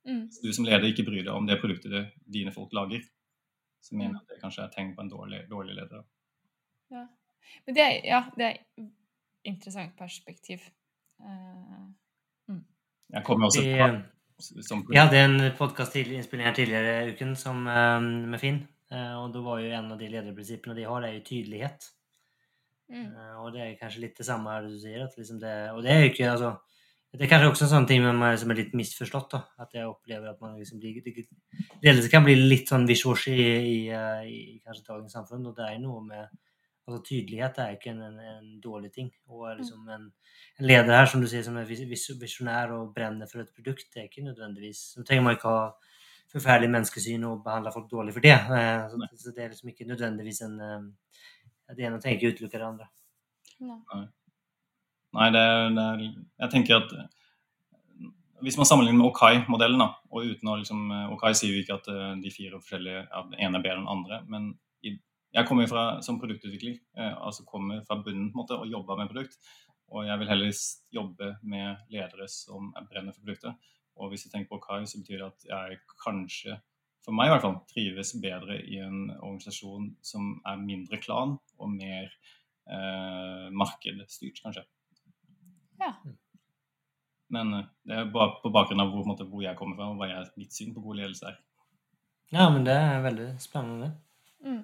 Mm. 0.08 0.22
Så 0.34 0.42
du 0.44 0.54
som 0.56 0.66
leder 0.66 0.88
ikke 0.90 1.06
bryr 1.06 1.24
deg 1.24 1.34
om 1.34 1.48
det 1.48 1.60
produktet 1.62 1.92
det 1.92 2.06
dine 2.26 2.52
folk 2.52 2.74
lager, 2.74 3.04
så 3.82 3.96
mener 3.96 4.16
jeg 4.16 4.22
at 4.22 4.34
det 4.34 4.42
kanskje 4.42 4.64
er 4.64 4.74
tegn 4.74 4.96
på 4.96 5.04
en 5.04 5.12
dårlig, 5.12 5.44
dårlig 5.50 5.76
leder. 5.78 6.04
Ja. 6.92 7.06
Men 7.66 7.76
det 7.76 7.84
er, 7.84 7.96
ja, 8.06 8.22
det 8.38 8.48
er 8.48 8.88
interessant 9.46 9.96
perspektiv. 9.98 10.66
Eh, 11.22 12.58
Jeg 13.12 13.24
kommer 13.28 13.50
også 13.50 13.64
eh, 13.68 13.96
som 14.40 14.86
Vi 14.90 14.98
hadde 14.98 15.20
en 15.20 15.40
podkast 15.58 15.96
innspilling 16.00 16.48
her 16.48 16.56
tidligere 16.56 16.94
i 17.06 17.16
uken 17.16 17.36
som, 17.36 17.66
eh, 17.68 18.00
med 18.02 18.40
Finn. 18.40 18.62
eh, 18.92 19.16
Og 19.20 19.34
da 19.34 19.42
var 19.42 19.60
jo 19.60 19.72
en 19.72 19.92
av 19.92 20.00
de 20.00 20.10
lederprinsippene 20.10 20.76
de 20.76 20.88
har, 20.88 21.04
er 21.04 21.18
jo 21.20 21.26
tydelighet. 21.28 21.92
Mm. 22.92 23.08
Eh, 23.16 23.38
Og 23.42 23.54
det 23.56 23.62
er 23.66 23.78
kanskje 23.80 24.04
litt 24.04 24.18
det 24.20 24.26
samme 24.28 24.52
her 24.54 24.68
du 24.68 24.78
sier. 24.80 25.08
Liksom 25.18 25.40
det, 25.42 25.56
og 25.72 25.82
det 25.86 25.92
er 25.96 26.04
jo 26.06 26.12
ikke 26.12 26.30
altså, 26.32 26.52
Det 27.14 27.26
er 27.26 27.32
kanskje 27.34 27.50
også 27.52 27.66
en 27.66 27.72
sånn 27.74 27.88
ting 27.90 28.04
med 28.04 28.16
meg 28.16 28.38
som 28.40 28.52
er 28.54 28.56
litt 28.62 28.74
misforstått. 28.78 29.32
da, 29.34 29.42
At 29.60 29.74
jeg 29.76 29.88
opplever 29.88 30.30
at 30.32 30.40
man 30.42 30.54
liksom 30.60 30.80
blir 30.80 31.02
Ledelse 31.84 32.10
kan 32.12 32.24
bli 32.24 32.36
litt 32.36 32.70
sånn 32.72 32.88
wish-wash 32.88 33.28
i, 33.34 33.42
i, 33.42 33.90
eh, 33.90 34.24
i 34.30 34.62
kanskje 34.64 34.86
dagens 34.88 35.12
samfunn. 35.18 35.48
Og 35.50 35.56
det 35.58 35.66
er 35.68 35.80
noe 35.84 36.02
med 36.06 36.30
altså 36.88 37.04
Tydelighet 37.06 37.60
er 37.62 37.76
ikke 37.76 37.92
en, 37.92 38.02
en, 38.02 38.20
en 38.20 38.48
dårlig 38.64 38.92
ting. 38.96 39.12
Og 39.28 39.58
liksom 39.60 39.88
en, 39.90 40.08
en 40.60 40.66
leder 40.68 40.96
her 40.98 41.06
som 41.12 41.22
du 41.22 41.28
sier, 41.28 41.44
som 41.44 41.58
er 41.60 41.68
vis- 41.70 41.84
vis- 41.88 42.16
visjonær 42.20 42.72
og 42.78 42.94
brenner 42.96 43.28
for 43.28 43.44
et 43.44 43.52
produkt, 43.56 43.88
det 43.94 44.02
er 44.02 44.08
ikke 44.10 44.24
nødvendigvis 44.26 44.82
Så 44.96 45.04
trenger 45.04 45.24
man 45.28 45.36
ikke 45.38 45.52
ha 45.52 45.72
forferdelig 46.32 46.72
menneskesyn 46.72 47.24
og 47.28 47.44
behandle 47.44 47.72
folk 47.76 47.90
dårlig 47.92 48.14
for 48.16 48.24
det. 48.24 48.38
Eh, 48.40 48.88
Så, 48.88 49.08
så 49.20 49.34
det 49.36 49.44
er 49.44 49.50
liksom 49.52 49.70
ikke 49.70 49.88
nødvendigvis 49.92 50.42
en 50.48 50.60
Det 51.78 51.86
ene 51.88 52.00
trenger 52.02 52.20
ikke 52.20 52.36
utelukke 52.36 52.60
det 52.62 52.68
andre. 52.68 52.88
Nei. 53.62 54.06
Nei, 55.18 55.28
det, 55.36 55.42
er- 55.44 55.74
det 55.76 55.86
er 55.88 56.04
Jeg 56.46 56.50
tenker 56.54 56.78
at 56.82 56.94
hvis 58.42 58.58
man 58.58 58.66
sammenligner 58.66 58.98
med 59.04 59.12
Okai-modellen, 59.12 59.82
og 60.10 60.24
uten 60.26 60.50
å 60.50 60.56
liksom 60.58 60.88
Okai 61.14 61.34
sier 61.38 61.52
jo 61.54 61.62
ikke 61.62 61.76
at 61.78 61.90
eh, 61.94 62.14
de 62.24 62.32
fire 62.34 62.58
forskjellige 62.58 63.04
at 63.14 63.28
den 63.30 63.38
ene 63.46 63.60
er 63.60 63.66
bedre 63.68 63.78
enn 63.78 63.84
den 63.86 63.92
andre, 63.94 64.18
men 64.34 64.48
i, 64.82 64.96
jeg 65.38 65.46
kommer 65.46 65.70
fra 65.70 65.84
som 66.02 66.18
produktutvikling, 66.22 66.80
eh, 66.98 67.12
altså 67.22 67.46
kommer 67.46 67.84
fra 67.86 68.00
bunnen 68.02 68.32
på 68.32 68.40
en 68.40 68.42
måte 68.42 68.58
og 68.58 68.66
jobber 68.72 68.98
med 68.98 69.12
produkt. 69.14 69.38
Og 69.92 70.08
jeg 70.08 70.18
vil 70.24 70.32
heller 70.32 70.58
jobbe 70.96 71.30
med 71.54 71.86
ledere 71.94 72.26
som 72.32 72.72
er 72.80 72.88
brenner 72.90 73.14
for 73.14 73.22
produktet. 73.28 73.70
Og 74.00 74.10
hvis 74.10 74.26
jeg 74.26 74.32
tenker 74.34 74.50
på 74.56 74.58
Okai, 74.58 74.86
så 74.90 75.02
betyr 75.04 75.20
det 75.22 75.28
at 75.30 75.48
jeg 75.52 75.80
kanskje, 76.02 76.58
for 77.06 77.14
meg 77.14 77.28
i 77.30 77.34
hvert 77.36 77.46
fall, 77.46 77.60
trives 77.70 78.16
bedre 78.24 78.58
i 78.64 78.80
en 78.82 79.12
organisasjon 79.20 79.92
som 80.02 80.34
er 80.48 80.58
mindre 80.66 80.98
klan 81.04 81.38
og 81.62 81.72
mer 81.74 82.10
eh, 82.68 83.48
markedstyrt, 83.56 84.42
kanskje. 84.44 84.66
Ja. 85.82 85.94
Men 87.32 87.54
eh, 87.58 87.70
det 87.88 87.98
er 87.98 88.12
bare 88.14 88.38
på 88.42 88.52
bakgrunn 88.54 88.84
av 88.84 88.92
hvor, 88.92 89.06
på 89.06 89.14
måte, 89.14 89.30
hvor 89.30 89.46
jeg 89.46 89.58
kommer 89.60 89.80
fra, 89.80 89.90
og 89.92 90.02
hva 90.02 90.10
jeg, 90.12 90.28
mitt 90.42 90.56
syn 90.56 90.76
på 90.76 90.84
god 90.84 91.02
ledelse 91.02 91.32
er. 91.32 91.40
Ja, 92.32 92.48
men 92.52 92.64
det 92.68 92.76
er 92.78 93.04
veldig 93.04 93.32
spennende. 93.44 93.92
Mm. 94.46 94.62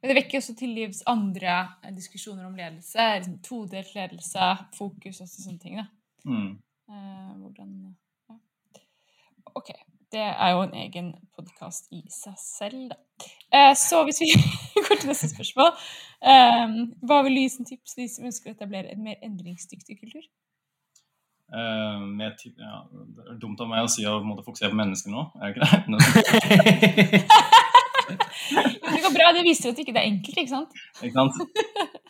Men 0.00 0.10
det 0.10 0.16
vekker 0.18 0.40
også 0.40 0.54
til 0.58 0.72
livs 0.76 1.02
andre 1.10 1.58
eh, 1.82 1.92
diskusjoner 1.96 2.46
om 2.48 2.56
ledelse. 2.58 3.10
liksom 3.18 3.38
Todelt 3.46 3.92
ledelse, 3.94 4.52
fokus 4.76 5.20
og 5.22 5.30
sånne 5.30 5.62
ting. 5.62 5.80
Da. 5.80 5.86
Mm. 6.26 6.56
Eh, 6.90 7.30
hvordan 7.42 7.76
ja. 8.30 8.38
OK. 9.54 9.72
Det 10.16 10.24
er 10.24 10.50
jo 10.54 10.62
en 10.64 10.74
egen 10.80 11.08
podkast 11.36 11.90
i 11.92 11.98
seg 12.08 12.36
selv, 12.40 12.86
da. 12.88 12.96
Eh, 13.52 13.74
så 13.76 13.98
hvis 14.08 14.22
vi 14.22 14.30
går 14.86 15.00
til 15.02 15.10
neste 15.10 15.28
spørsmål 15.28 15.68
eh, 16.32 16.72
Hva 17.08 17.18
vil 17.24 17.36
du 17.36 17.40
gi 17.42 17.50
som 17.52 17.68
tips 17.68 17.94
til 17.94 18.04
de 18.04 18.08
som 18.14 18.28
ønsker 18.28 18.50
å 18.50 18.54
etablere 18.56 18.94
en 18.94 19.02
mer 19.04 19.20
endringsdyktig 19.26 19.98
kultur? 20.00 20.24
Eh, 21.52 22.00
med, 22.16 22.46
ja, 22.48 22.80
det 22.88 23.28
er 23.28 23.38
dumt 23.42 23.60
av 23.60 23.68
meg 23.74 23.84
å 23.84 23.92
si 23.92 24.08
å 24.08 24.16
måtte 24.24 24.46
fokusere 24.46 24.72
på 24.72 24.80
mennesker 24.80 25.12
nå, 25.12 25.26
er 25.36 25.52
det 25.52 25.52
ikke 25.52 25.68
det? 25.68 27.22
Det 28.06 29.00
går 29.02 29.14
bra. 29.16 29.32
Det 29.34 29.42
viser 29.42 29.66
jo 29.66 29.72
at 29.74 29.80
ikke 29.82 29.92
er 29.96 30.04
enkelt, 30.06 30.36
ikke 30.38 30.52
sant? 30.52 30.76
Ikke 31.04 31.16
sant? 31.18 31.34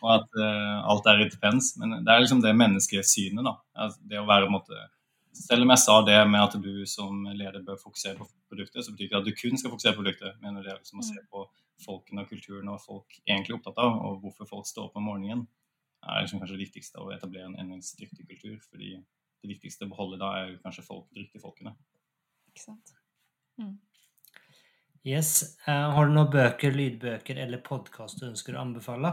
Og 0.04 0.10
at 0.12 0.34
uh, 0.36 0.90
alt 0.92 1.06
er 1.08 1.22
i 1.24 1.28
depends. 1.32 1.70
Men 1.80 2.02
det 2.04 2.12
er 2.12 2.20
liksom 2.20 2.42
det 2.44 2.52
menneskesynet, 2.52 3.40
da. 3.46 3.54
Altså, 3.72 4.02
det 4.10 4.20
å 4.20 4.26
være 4.28 4.44
på 4.44 4.50
en 4.52 4.56
måte 4.58 4.82
Selv 5.36 5.66
om 5.66 5.72
jeg 5.74 5.82
sa 5.82 5.96
det 6.06 6.18
med 6.30 6.40
at 6.42 6.56
du 6.62 6.86
som 6.88 7.26
leder 7.28 7.64
bør 7.66 7.78
fokusere 7.80 8.16
på 8.18 8.28
produktet, 8.48 8.84
så 8.84 8.92
betyr 8.92 9.08
ikke 9.08 9.20
at 9.20 9.28
du 9.28 9.34
kun 9.36 9.60
skal 9.60 9.72
fokusere 9.74 9.96
på 9.96 10.02
produktet. 10.02 10.38
Men 10.42 10.58
det 10.60 10.70
er 10.70 10.80
liksom 10.80 11.02
å 11.02 11.06
se 11.06 11.20
på 11.30 11.44
folkene 11.84 12.24
og 12.24 12.30
kulturen 12.32 12.70
og 12.72 12.80
folk 12.80 13.18
egentlig 13.26 13.52
er 13.52 13.58
opptatt 13.58 13.82
av, 13.82 13.98
og 14.08 14.22
hvorfor 14.24 14.48
folk 14.48 14.68
står 14.68 14.88
opp 14.88 14.96
om 14.96 15.08
morgenen, 15.10 15.44
er 16.06 16.24
liksom 16.24 16.40
kanskje 16.40 16.56
det 16.56 16.64
viktigste 16.64 17.02
å 17.02 17.10
etablere 17.12 17.50
en 17.50 17.58
endringsdyktig 17.60 18.26
kultur. 18.30 18.56
fordi 18.70 18.96
det 19.42 19.52
viktigste 19.52 19.86
å 19.86 19.92
beholde 19.92 20.18
da 20.20 20.32
er 20.38 20.48
jo 20.50 20.60
kanskje 20.64 20.86
folk, 20.86 21.06
de 21.12 21.22
riktige 21.22 21.42
folkene. 21.42 21.74
Ikke 22.50 22.64
sant? 22.64 22.94
Yes. 25.06 25.58
Eh, 25.68 25.88
har 25.94 26.08
du 26.08 26.14
noen 26.16 26.32
bøker, 26.32 26.74
lydbøker 26.74 27.38
eller 27.44 27.62
podkast 27.62 28.22
du 28.22 28.30
ønsker 28.30 28.56
å 28.56 28.64
anbefale? 28.64 29.12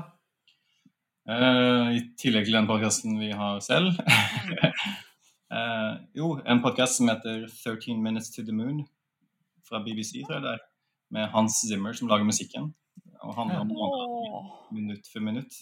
Eh, 1.30 1.90
I 2.00 2.02
tillegg 2.20 2.48
til 2.50 2.58
den 2.58 2.70
podkasten 2.70 3.20
vi 3.22 3.30
har 3.36 3.62
selv. 3.64 4.00
eh, 5.54 5.96
jo, 6.18 6.34
en 6.46 6.62
podkast 6.64 7.00
som 7.00 7.10
heter 7.12 7.46
13 7.48 8.02
Minutes 8.04 8.32
to 8.36 8.46
the 8.46 8.56
Moon 8.56 8.84
fra 9.68 9.82
BBC, 9.84 10.24
tror 10.26 10.40
jeg 10.40 10.46
det 10.46 10.54
er. 10.58 10.64
Med 11.14 11.30
Hans 11.34 11.60
Zimmer 11.62 11.94
som 11.94 12.10
lager 12.10 12.26
musikken. 12.26 12.72
Og 13.24 13.36
handler 13.38 13.62
om 13.64 13.72
oh. 13.72 14.50
Minutt 14.74 15.08
for 15.12 15.24
minutt. 15.24 15.54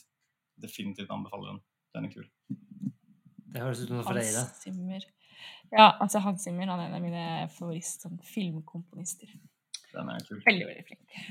Definitivt 0.62 1.12
anbefaler 1.12 1.52
den. 1.52 1.60
Den 1.96 2.08
er 2.08 2.14
kul. 2.14 2.28
Det 3.52 3.62
høres 3.62 3.82
ut 3.84 3.90
som 3.90 4.00
noe 4.00 4.06
for 4.08 4.18
deg, 4.18 4.32
Zimmer. 4.62 5.06
Ja, 5.72 5.88
altså 6.04 6.22
Hans 6.24 6.46
Zimmer 6.46 6.70
han 6.72 6.80
er 6.80 6.90
en 6.90 6.98
av 6.98 7.04
mine 7.04 7.26
favoritt 7.54 7.88
sånn. 7.88 8.18
Den 9.92 10.12
er 10.14 10.26
kul. 10.28 10.40
Veldig, 10.48 10.68
veldig 10.70 10.86
flink. 10.88 11.22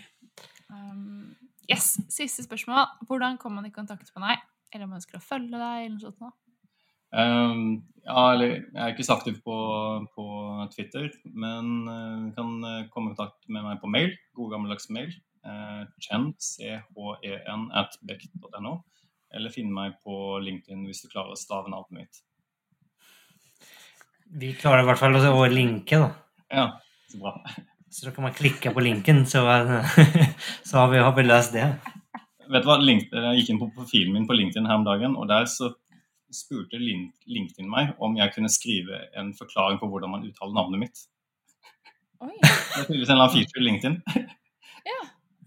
Um, 0.71 1.33
yes, 1.71 1.97
Siste 2.13 2.45
spørsmål. 2.47 2.85
Hvordan 3.09 3.41
kommer 3.41 3.63
man 3.63 3.71
i 3.71 3.75
kontakt 3.75 4.13
med 4.17 4.29
deg? 4.29 4.47
Eller 4.71 4.87
om 4.87 4.95
man 4.95 5.01
ønsker 5.01 5.19
å 5.19 5.25
følge 5.25 5.57
deg? 5.57 5.87
eller 5.87 5.97
noe 5.97 6.05
sånt 6.05 6.23
nå? 6.23 6.31
Um, 7.11 7.83
ja, 8.07 8.23
eller 8.33 8.53
jeg 8.55 8.81
er 8.81 8.93
ikke 8.95 9.07
så 9.07 9.17
aktiv 9.19 9.41
på, 9.45 9.57
på 10.15 10.27
Twitter, 10.75 11.11
men 11.25 11.73
uh, 11.89 12.31
kan 12.37 12.53
uh, 12.65 12.87
komme 12.95 13.11
i 13.11 13.17
kontakt 13.17 13.49
med 13.49 13.67
meg 13.67 13.81
på 13.83 13.91
mail. 13.91 14.15
God 14.39 14.55
gammeldags 14.55 14.91
mail. 14.95 15.13
Uh, 15.47 15.85
chen, 16.03 16.31
c-h-e-n, 16.41 17.69
at 17.77 17.97
beck.no. 18.07 18.81
Eller 19.35 19.55
finne 19.55 19.75
meg 19.75 19.99
på 20.05 20.41
LinkedIn 20.43 20.87
hvis 20.89 21.05
du 21.05 21.11
klarer 21.13 21.35
å 21.35 21.39
stave 21.39 21.71
navnet 21.71 22.03
mitt. 22.03 22.23
Vi 24.41 24.55
klarer 24.59 24.85
i 24.85 24.89
hvert 24.89 25.01
fall 25.01 25.19
å 25.19 25.35
å 25.35 25.47
linke, 25.51 25.99
da. 25.99 26.11
Ja, 26.51 26.67
så 27.11 27.19
bra. 27.23 27.37
Så 27.91 28.07
da 28.07 28.13
kan 28.15 28.23
man 28.29 28.35
klikke 28.35 28.71
på 28.75 28.83
linken, 28.85 29.25
så, 29.27 29.43
så 30.69 30.79
har, 30.79 30.91
vi, 30.93 31.01
har 31.03 31.15
vi 31.17 31.27
løst 31.27 31.55
det. 31.57 31.67
Vet 32.51 32.63
du 32.63 32.69
hva, 32.69 32.77
Link- 32.83 33.11
Jeg 33.11 33.41
gikk 33.41 33.51
inn 33.53 33.63
på 33.63 33.71
profilen 33.75 34.15
min 34.15 34.27
på 34.27 34.37
LinkedIn 34.39 34.67
her 34.71 34.79
om 34.79 34.87
dagen, 34.87 35.17
og 35.19 35.27
der 35.31 35.47
så 35.51 35.73
spurte 36.35 36.79
LinkedIn 36.81 37.69
meg 37.71 37.95
om 38.03 38.17
jeg 38.19 38.33
kunne 38.35 38.51
skrive 38.53 39.01
en 39.19 39.33
forklaring 39.37 39.81
på 39.81 39.89
hvordan 39.91 40.13
man 40.15 40.27
uttaler 40.27 40.57
navnet 40.57 40.85
mitt. 40.85 41.03
Oi. 42.21 42.35
Det 42.43 42.51
er 42.51 42.87
tydeligvis 42.87 43.11
en 43.11 43.17
eller 43.17 43.27
annen 43.27 43.37
feature 43.39 43.63
i 43.63 43.69
LinkedIn. 43.71 44.03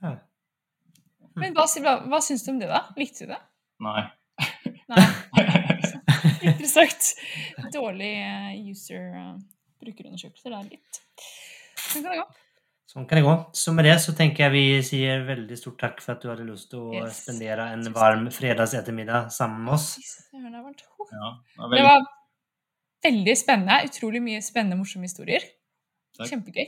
Ja. 0.04 0.12
Men 1.40 1.56
hva, 1.58 1.64
hva, 2.06 2.20
syns 2.22 2.44
du 2.46 2.52
om 2.52 2.60
det, 2.62 2.68
da? 2.70 2.84
Likte 3.00 3.26
du 3.26 3.32
det? 3.32 3.40
Nei. 3.82 4.04
Nei. 4.92 5.06
Interessant. 6.52 7.08
Dårlig 7.74 8.12
eh, 8.20 8.52
user 8.70 9.08
eh, 9.18 9.32
brukerundersøkelse 9.82 10.54
der, 10.54 10.68
litt. 10.70 11.02
Sånn 11.80 12.06
kan 12.06 12.14
det 12.14 12.20
gå. 12.20 12.28
Sånn 12.90 13.06
kan 13.10 13.18
det 13.18 13.24
gå. 13.26 13.34
Så 13.58 13.74
med 13.74 13.86
det 13.88 13.96
så 14.04 14.14
tenker 14.16 14.44
jeg 14.46 14.54
vi 14.54 14.64
sier 14.86 15.24
veldig 15.26 15.56
stort 15.58 15.80
takk 15.82 16.02
for 16.04 16.14
at 16.14 16.22
du 16.22 16.28
hadde 16.30 16.46
lyst 16.46 16.70
til 16.70 16.80
å 16.84 16.94
Yes. 17.00 17.24
spendere 17.24 17.70
en 17.74 17.84
varm 17.96 18.28
fredagsettermiddag 18.30 19.32
sammen 19.34 19.64
med 19.66 19.74
oss. 19.74 19.96
Det 20.32 20.42
var, 20.44 20.52
Ja, 20.52 21.30
det 21.58 21.58
var 21.58 21.70
Det 21.78 21.84
var 21.84 22.06
veldig 23.04 23.36
spennende. 23.38 23.80
Utrolig 23.88 24.22
mye 24.22 24.42
spennende, 24.44 24.78
morsomme 24.78 25.08
historier. 25.10 25.42
Takk. 26.18 26.30
Kjempegøy. 26.30 26.68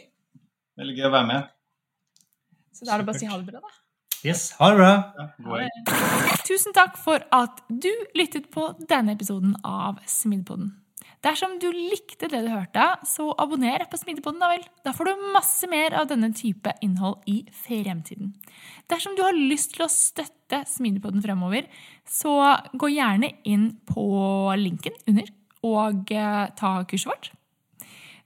Veldig 0.80 0.98
gøy 0.98 1.06
å 1.08 1.12
være 1.12 1.28
med. 1.28 1.50
Så 2.74 2.86
da 2.86 2.94
er 2.96 2.98
det 2.98 3.06
bare 3.08 3.16
å 3.16 3.20
si 3.20 3.26
ha 3.30 3.38
det 3.38 3.46
bra, 3.52 3.60
da. 3.62 3.68
Yes, 4.26 4.52
ha 4.58 4.70
det 4.72 4.78
bra! 4.78 5.14
Ja. 5.20 5.70
Tusen 6.48 6.74
takk 6.74 6.98
for 6.98 7.20
at 7.32 7.62
du 7.70 7.92
lyttet 8.18 8.50
på 8.52 8.66
denne 8.90 9.14
episoden 9.14 9.56
av 9.64 10.00
Smidpodden. 10.10 10.72
Dersom 11.26 11.56
du 11.58 11.72
likte 11.74 12.28
det 12.30 12.44
du 12.46 12.52
hørte, 12.52 12.84
så 13.10 13.32
abonner 13.42 13.82
på 13.90 13.98
Smidigpodden, 13.98 14.44
da 14.44 14.52
vel. 14.52 14.66
Da 14.86 14.94
får 14.94 15.10
du 15.10 15.24
masse 15.34 15.70
mer 15.72 15.96
av 15.98 16.10
denne 16.12 16.30
type 16.38 16.70
innhold 16.86 17.24
i 17.32 17.40
fremtiden. 17.66 18.36
Dersom 18.92 19.16
du 19.18 19.24
har 19.26 19.34
lyst 19.34 19.74
til 19.74 19.88
å 19.88 19.90
støtte 19.90 20.62
Smidigpodden 20.70 21.24
fremover, 21.26 21.66
så 22.06 22.36
gå 22.78 22.92
gjerne 22.94 23.32
inn 23.50 23.72
på 23.90 24.06
linken 24.62 24.94
under 25.10 25.34
og 25.66 26.14
eh, 26.14 26.44
ta 26.60 26.76
kurset 26.86 27.10
vårt. 27.10 27.32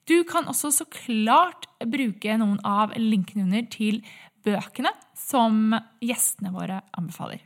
Du 0.09 0.17
kan 0.27 0.49
også 0.51 0.71
så 0.73 0.87
klart 0.91 1.69
bruke 1.87 2.35
noen 2.41 2.59
av 2.67 2.97
linkene 2.97 3.45
under 3.45 3.67
til 3.71 4.01
bøkene 4.43 4.91
som 5.15 5.77
gjestene 6.03 6.51
våre 6.55 6.81
anbefaler. 6.97 7.45